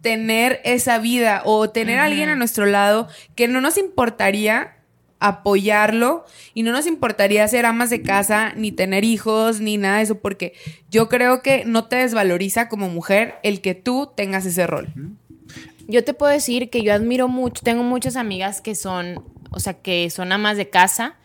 tener 0.00 0.60
esa 0.64 0.98
vida 0.98 1.42
o 1.44 1.70
tener 1.70 1.98
a 1.98 2.04
alguien 2.04 2.28
a 2.28 2.36
nuestro 2.36 2.66
lado 2.66 3.08
que 3.34 3.48
no 3.48 3.60
nos 3.60 3.78
importaría 3.78 4.78
apoyarlo 5.20 6.24
y 6.54 6.62
no 6.62 6.72
nos 6.72 6.86
importaría 6.86 7.46
ser 7.48 7.66
amas 7.66 7.90
de 7.90 8.02
casa, 8.02 8.52
ni 8.56 8.72
tener 8.72 9.04
hijos, 9.04 9.60
ni 9.60 9.76
nada 9.76 9.98
de 9.98 10.04
eso, 10.04 10.20
porque 10.20 10.52
yo 10.90 11.08
creo 11.08 11.42
que 11.42 11.64
no 11.64 11.86
te 11.86 11.96
desvaloriza 11.96 12.68
como 12.68 12.88
mujer 12.88 13.36
el 13.42 13.60
que 13.60 13.74
tú 13.74 14.12
tengas 14.14 14.46
ese 14.46 14.66
rol. 14.66 14.88
Yo 15.88 16.04
te 16.04 16.14
puedo 16.14 16.32
decir 16.32 16.70
que 16.70 16.82
yo 16.82 16.92
admiro 16.92 17.28
mucho, 17.28 17.62
tengo 17.64 17.82
muchas 17.82 18.16
amigas 18.16 18.60
que 18.60 18.74
son, 18.74 19.24
o 19.50 19.58
sea, 19.58 19.74
que 19.74 20.08
son 20.10 20.32
amas 20.32 20.56
de 20.56 20.68
casa. 20.68 21.16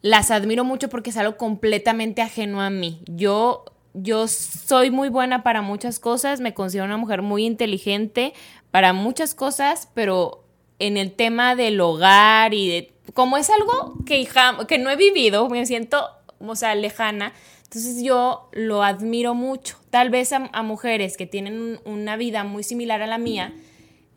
Las 0.00 0.30
admiro 0.30 0.64
mucho 0.64 0.88
porque 0.88 1.10
es 1.10 1.16
algo 1.16 1.36
completamente 1.36 2.22
ajeno 2.22 2.62
a 2.62 2.70
mí. 2.70 3.02
Yo, 3.06 3.64
yo 4.02 4.28
soy 4.28 4.90
muy 4.90 5.08
buena 5.08 5.42
para 5.42 5.62
muchas 5.62 5.98
cosas, 5.98 6.40
me 6.40 6.54
considero 6.54 6.84
una 6.84 6.96
mujer 6.96 7.22
muy 7.22 7.44
inteligente 7.46 8.32
para 8.70 8.92
muchas 8.92 9.34
cosas, 9.34 9.88
pero 9.94 10.44
en 10.78 10.96
el 10.96 11.12
tema 11.12 11.54
del 11.54 11.80
hogar 11.80 12.52
y 12.54 12.68
de, 12.68 12.92
como 13.14 13.36
es 13.38 13.48
algo 13.50 13.94
que, 14.04 14.28
que 14.68 14.78
no 14.78 14.90
he 14.90 14.96
vivido, 14.96 15.48
me 15.48 15.64
siento, 15.66 16.06
o 16.38 16.54
sea, 16.56 16.74
lejana. 16.74 17.32
Entonces 17.64 18.02
yo 18.02 18.48
lo 18.52 18.82
admiro 18.82 19.34
mucho. 19.34 19.76
Tal 19.90 20.10
vez 20.10 20.32
a, 20.32 20.48
a 20.52 20.62
mujeres 20.62 21.16
que 21.16 21.26
tienen 21.26 21.58
un- 21.60 21.80
una 21.84 22.16
vida 22.16 22.44
muy 22.44 22.62
similar 22.62 23.00
a 23.02 23.06
la 23.06 23.18
mía, 23.18 23.54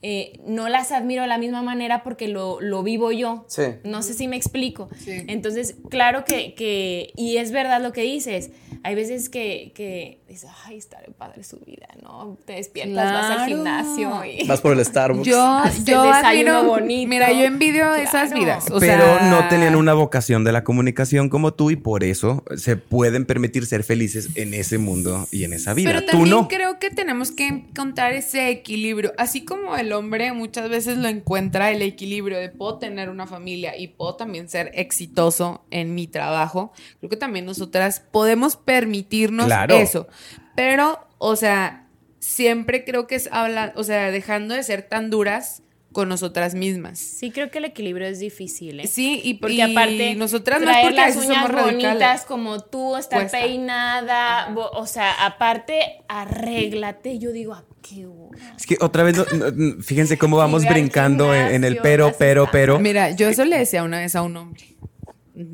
eh, 0.02 0.40
no 0.46 0.70
las 0.70 0.92
admiro 0.92 1.24
de 1.24 1.28
la 1.28 1.38
misma 1.38 1.62
manera 1.62 2.04
porque 2.04 2.28
lo, 2.28 2.62
lo 2.62 2.84
vivo 2.84 3.12
yo. 3.12 3.46
Sí. 3.48 3.64
No 3.84 4.02
sé 4.02 4.14
si 4.14 4.28
me 4.28 4.36
explico. 4.38 4.90
Sí. 4.98 5.24
Entonces, 5.28 5.76
claro 5.90 6.24
que, 6.26 6.54
que, 6.54 7.12
y 7.18 7.38
es 7.38 7.52
verdad 7.52 7.82
lo 7.82 7.92
que 7.92 8.02
dices, 8.04 8.52
hay 8.84 8.96
veces 8.96 9.30
que, 9.30 9.72
que 9.76 10.22
dices, 10.28 10.50
ay, 10.66 10.80
bien 11.00 11.14
padre 11.18 11.44
su 11.44 11.58
vida, 11.60 11.88
¿no? 12.02 12.38
Te 12.46 12.54
despiertas, 12.54 12.96
vas 13.14 13.40
al 13.40 13.48
gimnasio 13.48 14.26
y... 14.26 14.48
Vas 14.48 14.62
por 14.62 14.78
el 14.78 14.84
Starbucks. 14.86 15.28
Yo, 15.28 15.62
yo 15.86 16.04
desayuno 16.04 16.58
admiro, 16.58 16.64
bonito. 16.64 17.10
mira, 17.10 17.32
yo 17.32 17.44
envidio 17.46 17.80
Claro. 17.80 17.96
esas 17.96 18.34
vidas. 18.34 18.70
o 18.72 18.80
pero 18.80 19.04
sea, 19.20 19.30
no 19.30 19.48
tenían 19.48 19.76
una 19.76 19.94
vocación 19.94 20.44
de 20.44 20.52
la 20.52 20.64
comunicación 20.64 21.30
como 21.30 21.54
tú 21.54 21.72
y 21.72 21.76
por 21.76 22.04
eso 22.04 22.44
se 22.56 22.78
pueden 22.78 23.26
permitir 23.26 23.66
ser 23.66 23.84
felices 23.84 24.30
en 24.36 24.54
ese 24.54 24.78
mundo 24.78 25.28
y 25.32 25.44
en 25.44 25.54
esa 25.54 25.74
vida. 25.74 25.90
Pero 25.90 26.02
tú 26.06 26.12
también 26.12 26.30
no. 26.36 26.48
creo 26.48 26.80
que 26.80 26.90
tenemos 26.90 27.32
que 27.32 27.48
encontrar 27.48 28.14
ese 28.14 28.50
equilibrio. 28.50 29.14
Así 29.18 29.46
como 29.46 29.76
el 29.76 29.92
hombre 29.94 30.32
muchas 30.34 30.70
veces 30.70 30.98
lo 30.98 31.08
encuentra 31.08 31.72
el 31.72 31.82
equilibrio 31.82 32.38
de 32.38 32.50
puedo 32.50 32.78
tener 32.80 33.10
una 33.10 33.28
familia 33.28 33.78
y 33.78 33.88
puedo 33.90 34.16
también 34.16 34.50
ser 34.50 34.72
exitoso 34.74 35.66
en 35.72 35.96
mi 35.96 36.08
trabajo. 36.08 36.72
Creo 37.00 37.10
que 37.10 37.18
también 37.18 37.46
nosotras 37.46 38.02
podemos 38.12 38.56
permitirnos 38.70 39.48
Claro. 39.48 39.76
eso. 39.76 40.08
Pero, 40.56 41.00
o 41.18 41.36
sea, 41.36 41.88
siempre 42.20 42.84
creo 42.86 43.08
que 43.08 43.16
es 43.16 43.28
hablar, 43.32 43.74
o 43.76 43.84
sea, 43.84 44.12
dejando 44.12 44.54
de 44.54 44.62
ser 44.62 44.84
tan 44.84 45.10
duras 45.10 45.64
con 45.92 46.08
nosotras 46.08 46.54
mismas. 46.54 47.00
Sí, 47.00 47.32
creo 47.32 47.50
que 47.50 47.58
el 47.58 47.66
equilibrio 47.66 48.08
es 48.08 48.20
difícil, 48.20 48.80
¿eh? 48.82 48.86
Sí, 48.86 49.22
y 49.24 49.34
Porque 49.36 49.56
y 49.56 49.62
aparte, 49.62 50.14
nosotras 50.14 50.62
no 50.62 50.70
es 50.70 50.78
porque 50.82 50.96
las 50.96 51.16
uñas 51.16 51.48
somos 51.48 51.64
bonitas 51.64 51.94
radicales. 51.94 52.22
como 52.28 52.60
tú, 52.60 52.96
estar 52.96 53.22
Cuesta. 53.22 53.40
peinada, 53.40 54.52
bo- 54.54 54.70
o 54.70 54.86
sea, 54.86 55.26
aparte, 55.26 56.04
arréglate. 56.08 57.18
Yo 57.18 57.32
digo, 57.32 57.54
¿a 57.56 57.66
qué 57.82 58.06
hora? 58.06 58.38
Es 58.56 58.68
que 58.68 58.78
otra 58.82 59.02
vez, 59.02 59.18
no- 59.18 59.26
no- 59.56 59.82
fíjense 59.82 60.20
cómo 60.20 60.38
vamos 60.38 60.64
brincando 60.64 61.34
en, 61.34 61.56
en 61.56 61.64
el 61.64 61.78
pero, 61.78 62.14
pero, 62.20 62.48
pero. 62.52 62.78
Mira, 62.80 63.10
yo 63.10 63.28
eso 63.28 63.44
le 63.44 63.58
decía 63.58 63.82
una 63.84 63.98
vez 64.00 64.16
a 64.16 64.22
un 64.22 64.38
hombre. 64.38 64.66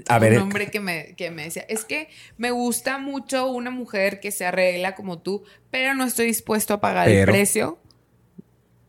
A 0.07 0.15
un 0.15 0.21
ver. 0.21 0.37
hombre 0.39 0.71
que 0.71 0.79
me, 0.79 1.15
que 1.15 1.31
me 1.31 1.43
decía, 1.43 1.65
es 1.67 1.85
que 1.85 2.09
me 2.37 2.51
gusta 2.51 2.97
mucho 2.97 3.51
una 3.51 3.71
mujer 3.71 4.19
que 4.19 4.31
se 4.31 4.45
arregla 4.45 4.95
como 4.95 5.19
tú, 5.19 5.43
pero 5.71 5.93
no 5.93 6.03
estoy 6.05 6.27
dispuesto 6.27 6.73
a 6.73 6.81
pagar 6.81 7.09
el 7.09 7.25
precio 7.25 7.79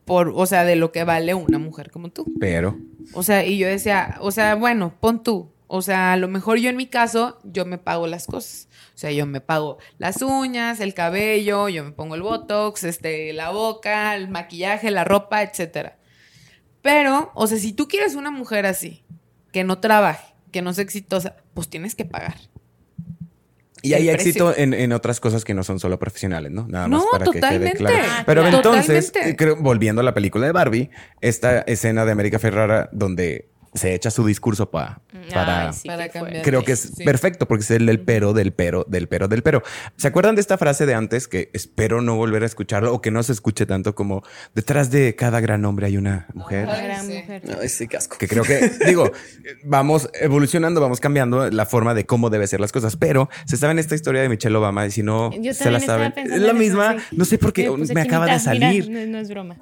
por, 0.04 0.32
o 0.34 0.46
sea, 0.46 0.64
de 0.64 0.76
lo 0.76 0.92
que 0.92 1.04
vale 1.04 1.34
una 1.34 1.58
mujer 1.58 1.90
como 1.90 2.10
tú. 2.10 2.24
Pero. 2.38 2.78
O 3.12 3.22
sea, 3.22 3.44
y 3.44 3.58
yo 3.58 3.66
decía, 3.66 4.16
o 4.20 4.30
sea, 4.30 4.54
bueno, 4.54 4.94
pon 5.00 5.22
tú. 5.22 5.52
O 5.68 5.82
sea, 5.82 6.12
a 6.12 6.16
lo 6.16 6.28
mejor 6.28 6.58
yo 6.58 6.70
en 6.70 6.76
mi 6.76 6.86
caso, 6.86 7.40
yo 7.42 7.64
me 7.64 7.76
pago 7.76 8.06
las 8.06 8.26
cosas. 8.26 8.68
O 8.94 8.98
sea, 8.98 9.10
yo 9.10 9.26
me 9.26 9.40
pago 9.40 9.78
las 9.98 10.22
uñas, 10.22 10.78
el 10.78 10.94
cabello, 10.94 11.68
yo 11.68 11.84
me 11.84 11.90
pongo 11.90 12.14
el 12.14 12.22
botox, 12.22 12.84
este, 12.84 13.32
la 13.32 13.50
boca, 13.50 14.14
el 14.14 14.28
maquillaje, 14.28 14.92
la 14.92 15.02
ropa, 15.02 15.42
etcétera. 15.42 15.98
Pero, 16.82 17.32
o 17.34 17.48
sea, 17.48 17.58
si 17.58 17.72
tú 17.72 17.88
quieres 17.88 18.14
una 18.14 18.30
mujer 18.30 18.64
así, 18.64 19.02
que 19.50 19.64
no 19.64 19.80
trabaje, 19.80 20.35
que 20.56 20.62
no 20.62 20.72
sea 20.72 20.84
exitosa, 20.84 21.36
pues 21.52 21.68
tienes 21.68 21.94
que 21.94 22.06
pagar. 22.06 22.36
Y 23.82 23.92
hay 23.92 24.08
éxito 24.08 24.56
en, 24.56 24.72
en 24.72 24.94
otras 24.94 25.20
cosas 25.20 25.44
que 25.44 25.52
no 25.52 25.62
son 25.62 25.78
solo 25.78 25.98
profesionales, 25.98 26.50
¿no? 26.50 26.66
Nada 26.66 26.88
más 26.88 27.02
No, 27.02 27.06
para 27.12 27.26
que 27.26 27.40
quede 27.40 27.74
claro. 27.74 27.96
Ah, 28.08 28.22
Pero 28.24 28.40
claro. 28.40 28.56
entonces, 28.56 29.12
creo, 29.36 29.56
volviendo 29.56 30.00
a 30.00 30.02
la 30.02 30.14
película 30.14 30.46
de 30.46 30.52
Barbie, 30.52 30.88
esta 31.20 31.58
escena 31.60 32.06
de 32.06 32.12
América 32.12 32.38
Ferrara 32.38 32.88
donde 32.90 33.50
se 33.76 33.94
echa 33.94 34.10
su 34.10 34.26
discurso 34.26 34.70
pa- 34.70 35.00
para... 35.32 35.68
Ay, 35.68 35.72
sí, 35.72 35.88
Para 35.88 36.08
cambiar. 36.08 36.42
Creo 36.42 36.64
que 36.64 36.72
es 36.72 36.80
Sí. 36.96 37.04
perfecto 37.04 37.46
porque 37.48 37.62
es 37.62 37.70
el 37.70 37.86
del 37.86 38.00
pero, 38.00 38.32
del 38.32 38.52
pero, 38.52 38.84
del 38.88 39.08
pero, 39.08 39.28
del 39.28 39.42
pero. 39.42 39.62
¿Se 39.96 40.08
acuerdan 40.08 40.34
de 40.34 40.40
esta 40.40 40.58
frase 40.58 40.86
de 40.86 40.94
antes 40.94 41.28
que 41.28 41.50
espero 41.52 42.00
no 42.02 42.16
volver 42.16 42.42
a 42.42 42.46
escucharlo 42.46 42.92
o 42.92 43.00
que 43.00 43.10
no 43.10 43.22
se 43.22 43.32
escuche 43.32 43.66
tanto 43.66 43.94
como 43.94 44.22
detrás 44.54 44.90
de 44.90 45.14
cada 45.14 45.40
gran 45.40 45.64
hombre 45.64 45.86
hay 45.86 45.96
una 45.96 46.26
mujer? 46.34 46.68
Ay, 46.70 46.84
gran 46.86 47.06
sí. 47.06 47.12
mujer. 47.14 47.42
Ay, 47.60 47.68
sí, 47.68 47.86
casco. 47.88 48.16
Que 48.18 48.28
creo 48.28 48.42
que, 48.44 48.70
digo, 48.86 49.10
vamos 49.64 50.08
evolucionando, 50.20 50.80
vamos 50.80 51.00
cambiando 51.00 51.50
la 51.50 51.66
forma 51.66 51.94
de 51.94 52.06
cómo 52.06 52.30
debe 52.30 52.46
ser 52.46 52.60
las 52.60 52.72
cosas, 52.72 52.96
pero 52.96 53.28
se 53.46 53.56
saben 53.56 53.78
esta 53.78 53.94
historia 53.94 54.22
de 54.22 54.28
Michelle 54.28 54.56
Obama 54.56 54.86
y 54.86 54.90
si 54.90 55.02
no 55.02 55.30
Yo 55.40 55.52
se 55.54 55.70
la 55.70 55.80
saben, 55.80 56.12
es 56.16 56.40
la 56.40 56.52
misma, 56.52 56.96
sí. 56.98 57.16
no 57.16 57.24
sé 57.24 57.38
por 57.38 57.52
qué 57.52 57.70
Me 57.94 58.00
acaba 58.00 58.24
de 58.26 58.32
mira, 58.32 58.40
salir. 58.40 58.90
no, 58.90 59.06
no 59.06 59.18
es 59.18 59.28
broma. 59.28 59.56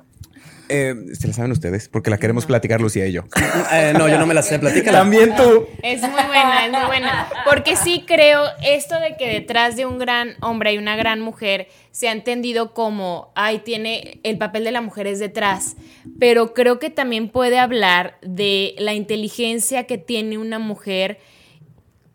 Eh, 0.71 0.95
se 1.13 1.27
la 1.29 1.35
saben 1.35 1.53
ustedes 1.53 1.89
porque 1.91 2.09
la 2.11 2.17
queremos 2.17 2.47
platicar 2.47 2.81
Lucía 2.81 3.07
y 3.07 3.13
yo. 3.13 3.23
Eh, 3.73 3.93
no, 3.97 4.09
yo 4.09 4.19
no 4.19 4.27
me 4.27 4.35
la 4.35 4.43
sé. 4.43 4.59
Platícala. 4.59 4.99
También 4.99 5.35
tú. 5.37 5.67
Es 5.83 6.01
muy 6.03 6.11
buena, 6.11 6.67
es 6.67 6.73
muy 6.73 6.85
buena. 6.87 7.29
Porque 7.49 7.77
sí 7.77 8.05
creo 8.07 8.43
esto 8.63 8.99
de 9.01 9.17
que 9.17 9.29
detrás 9.29 9.77
de 9.77 9.85
un 9.87 9.99
gran 9.99 10.35
hombre 10.41 10.71
hay 10.71 10.79
una 10.79 10.97
gran 10.97 11.21
mujer 11.21 11.69
se 11.91 12.09
ha 12.09 12.13
entendido 12.13 12.73
como, 12.75 13.33
ay, 13.35 13.59
tiene 13.61 14.21
el 14.23 14.39
papel 14.39 14.65
de 14.65 14.71
la 14.73 14.81
mujer 14.81 15.07
es 15.07 15.19
detrás. 15.19 15.77
Pero 16.19 16.55
creo 16.55 16.79
que 16.79 16.91
también 16.91 17.29
puede 17.29 17.59
hablar 17.59 18.17
de 18.23 18.75
la 18.79 18.95
inteligencia 18.95 19.85
que 19.85 19.99
tiene 19.99 20.39
una 20.39 20.59
mujer 20.59 21.19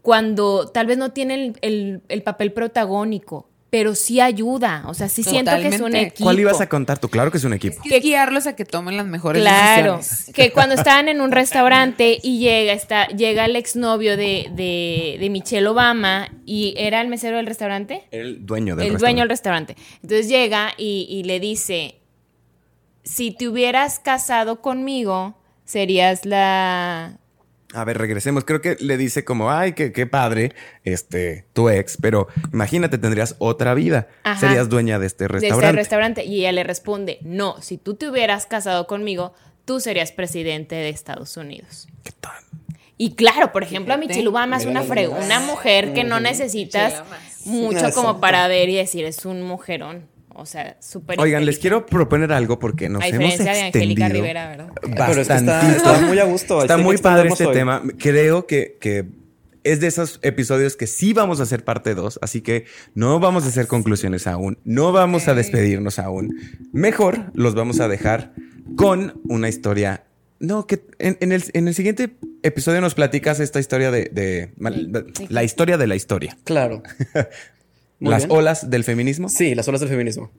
cuando 0.02 0.68
tal 0.70 0.86
vez 0.88 0.98
no 0.98 1.12
tiene 1.12 1.34
el, 1.36 1.58
el- 1.62 2.02
el 2.08 2.24
papel 2.24 2.52
protagónico, 2.54 3.49
pero 3.70 3.94
sí 3.94 4.20
ayuda. 4.20 4.84
O 4.88 4.94
sea, 4.96 5.10
sí 5.10 5.22
siento 5.24 5.52
que 5.58 5.68
es 5.68 5.80
un 5.80 5.96
equipo. 5.96 6.24
¿Cuál 6.24 6.40
ibas 6.40 6.60
a 6.60 6.68
contar 6.68 6.98
tú? 6.98 7.08
Claro 7.08 7.30
que 7.32 7.38
es 7.38 7.44
un 7.44 7.54
equipo. 7.54 7.82
Que 7.84 8.00
guiarlos 8.00 8.48
a 8.48 8.56
que 8.56 8.66
tomen 8.66 8.98
las 8.98 9.06
mejores 9.06 9.42
Claro, 9.44 9.98
decisiones. 9.98 10.34
que 10.34 10.52
cuando 10.52 10.74
estaban 10.80 11.08
en 11.08 11.22
un 11.22 11.32
restaurante 11.32 12.18
y 12.24 12.40
llega, 12.40 12.74
está, 12.74 13.08
llega 13.10 13.46
el 13.46 13.56
exnovio 13.56 14.18
de, 14.18 14.50
de, 14.54 15.18
de 15.20 15.30
Michelle 15.30 15.68
Obama 15.68 16.30
y 16.46 16.74
era 16.78 17.00
el 17.02 17.10
mesero 17.10 17.38
del 17.38 17.46
restaurante. 17.46 18.06
El 18.10 18.44
dueño 18.46 18.76
del 18.76 18.88
el 18.88 18.98
dueño 18.98 19.20
del 19.20 19.30
restaurante. 19.30 19.76
Entonces 20.02 20.28
llega 20.30 20.72
y, 20.76 21.06
y 21.08 21.24
le 21.24 21.40
dice, 21.40 22.00
si 23.04 23.30
te 23.32 23.48
hubieras 23.48 24.00
casado 24.00 24.62
conmigo, 24.62 25.38
serías 25.64 26.26
la... 26.26 27.19
A 27.74 27.84
ver, 27.84 27.98
regresemos. 27.98 28.46
Creo 28.46 28.62
que 28.62 28.78
le 28.80 28.98
dice 28.98 29.24
como, 29.24 29.52
ay, 29.52 29.74
qué, 29.74 29.92
qué 29.92 30.08
padre, 30.08 30.54
este, 30.84 31.46
tu 31.54 31.70
ex, 31.70 31.98
pero 32.02 32.28
imagínate, 32.52 32.98
tendrías 32.98 33.36
otra 33.38 33.74
vida. 33.76 34.08
Ajá. 34.24 34.40
Serías 34.40 34.70
dueña 34.70 34.98
de 34.98 35.06
este 35.06 35.26
de 35.26 35.38
este 35.38 35.48
restaurante. 35.48 35.76
restaurante. 35.76 36.26
Y 36.26 36.40
ella 36.40 36.52
le 36.52 36.64
responde, 36.64 37.20
no, 37.22 37.62
si 37.62 37.78
tú 37.78 37.96
te 37.96 38.10
hubieras 38.10 38.48
casado 38.48 38.88
conmigo, 38.88 39.34
tú 39.66 39.80
serías 39.80 40.12
presidente 40.12 40.76
de 40.76 40.90
Estados 40.90 41.38
Unidos. 41.38 41.88
¿Qué 42.04 42.12
tal? 42.20 42.44
Y 42.98 43.14
claro, 43.14 43.52
por 43.52 43.64
ejemplo, 43.64 43.94
a. 43.94 43.98
Michelle 43.98 44.28
Obama 44.28 44.58
es 44.58 44.66
una, 44.66 44.82
una 44.82 45.40
mujer 45.40 45.94
que 45.94 46.04
no 46.04 46.20
necesitas 46.20 47.04
mucho 47.46 47.92
como 47.94 48.20
para 48.20 48.48
ver 48.48 48.68
y 48.70 48.76
decir, 48.76 49.06
es 49.06 49.26
un 49.26 49.44
mujerón. 49.44 50.08
O 50.40 50.46
sea, 50.46 50.78
súper 50.80 51.20
Oigan, 51.20 51.46
les 51.46 51.60
quiero 51.60 51.86
proponer 51.86 52.32
algo 52.32 52.60
porque 52.60 52.90
nos 52.90 53.02
A 53.04 53.08
hemos 53.08 53.20
diferencia 53.32 53.54
de 53.54 53.62
Angélica 53.68 54.06
extendido 54.08 54.24
Rivera, 54.24 54.48
¿verdad? 54.50 54.70
Pero 54.82 55.04
es 55.12 55.16
que 55.16 55.22
está, 55.22 55.34
bastantito. 55.36 55.78
está 55.94 56.02
muy 56.08 56.20
a 56.20 56.24
gusto. 56.26 56.62
Está 56.62 56.78
muy 56.78 56.98
padre 56.98 57.30
este 57.30 57.46
hoy. 57.48 57.54
tema. 57.54 57.84
Creo 57.98 58.48
que, 58.48 58.78
que 58.80 59.06
es 59.64 59.80
de 59.82 59.88
esos 59.88 60.20
episodios 60.24 60.76
que 60.78 60.88
sí 60.88 61.14
vamos 61.14 61.40
a 61.40 61.44
hacer 61.44 61.64
parte 61.66 61.94
2, 61.94 62.20
así 62.22 62.42
que 62.42 62.66
no 62.96 63.20
vamos 63.20 63.44
a 63.46 63.48
hacer 63.50 63.68
conclusiones 63.68 64.26
aún, 64.28 64.58
no 64.64 64.92
vamos 64.92 65.28
a 65.28 65.34
despedirnos 65.34 66.00
aún. 66.00 66.36
Mejor 66.72 67.32
los 67.34 67.56
vamos 67.56 67.80
a 67.82 67.88
dejar 67.88 68.34
con 68.76 69.20
una 69.26 69.50
historia. 69.50 70.06
No, 70.40 70.66
que 70.68 70.86
en, 71.00 71.18
en 71.20 71.34
el, 71.34 71.44
en 71.52 71.68
el 71.68 71.76
siguiente 71.76 72.12
episodio 72.44 72.80
nos 72.80 72.96
platicas 72.96 73.42
esta 73.42 73.60
historia 73.60 73.92
de, 73.92 74.06
de- 74.14 74.54
la 75.28 75.44
historia 75.44 75.78
de 75.78 75.86
la 75.88 75.96
historia. 75.98 76.38
Claro. 76.46 76.82
Muy 78.00 78.12
las 78.12 78.28
bien. 78.28 78.38
olas 78.38 78.70
del 78.70 78.84
feminismo. 78.84 79.30
Sí, 79.30 79.56
las 79.56 79.68
olas 79.68 79.82
del 79.82 79.90
feminismo. 79.90 80.32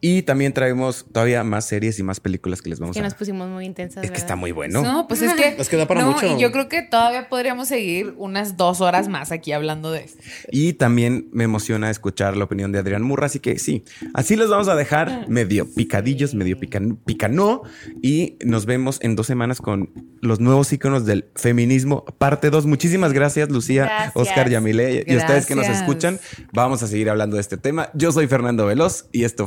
Y 0.00 0.22
también 0.22 0.52
traemos 0.52 1.06
todavía 1.12 1.44
más 1.44 1.66
series 1.66 1.98
y 1.98 2.02
más 2.02 2.20
películas 2.20 2.62
que 2.62 2.70
les 2.70 2.80
vamos 2.80 2.94
Que 2.94 3.00
a 3.00 3.04
nos 3.04 3.14
pusimos 3.14 3.48
muy 3.48 3.64
intensas. 3.64 4.04
Es 4.04 4.10
que 4.10 4.16
está 4.16 4.36
muy 4.36 4.52
bueno. 4.52 4.82
No, 4.82 5.06
pues 5.08 5.22
es 5.22 5.34
que. 5.34 5.56
Es 5.62 5.68
que 5.68 5.76
da 5.76 5.86
para 5.86 6.02
no, 6.02 6.12
mucho. 6.12 6.36
Y 6.36 6.40
yo 6.40 6.50
creo 6.50 6.68
que 6.68 6.82
todavía 6.82 7.28
podríamos 7.28 7.68
seguir 7.68 8.14
unas 8.16 8.56
dos 8.56 8.80
horas 8.80 9.08
más 9.08 9.30
aquí 9.30 9.52
hablando 9.52 9.92
de 9.92 10.00
esto. 10.04 10.22
Y 10.50 10.72
también 10.72 11.28
me 11.32 11.44
emociona 11.44 11.90
escuchar 11.90 12.36
la 12.36 12.44
opinión 12.44 12.72
de 12.72 12.80
Adrián 12.80 13.02
Murra, 13.02 13.26
así 13.26 13.38
que 13.38 13.58
sí, 13.58 13.84
así 14.14 14.34
los 14.34 14.50
vamos 14.50 14.68
a 14.68 14.74
dejar 14.74 15.28
medio 15.28 15.72
picadillos, 15.72 16.34
medio 16.34 16.58
pican, 16.58 16.96
picanó 16.96 17.62
y 18.02 18.36
nos 18.44 18.66
vemos 18.66 18.98
en 19.02 19.14
dos 19.14 19.26
semanas 19.26 19.60
con 19.60 19.90
los 20.20 20.40
nuevos 20.40 20.72
íconos 20.72 21.06
del 21.06 21.26
feminismo, 21.36 22.04
parte 22.18 22.50
2. 22.50 22.66
Muchísimas 22.66 23.12
gracias, 23.12 23.50
Lucía, 23.50 23.84
Gracias. 23.84 24.16
Oscar, 24.16 24.48
Yamile 24.48 25.04
y 25.06 25.16
ustedes 25.16 25.46
que 25.46 25.54
nos 25.54 25.68
escuchan. 25.68 26.18
Vamos 26.52 26.82
a 26.82 26.86
seguir 26.86 27.10
hablando 27.10 27.36
de 27.36 27.42
este 27.42 27.56
tema. 27.56 27.90
Yo 27.94 28.12
soy 28.12 28.26
Fernando 28.26 28.66
Veloz 28.66 29.06
y 29.12 29.24
esto 29.24 29.46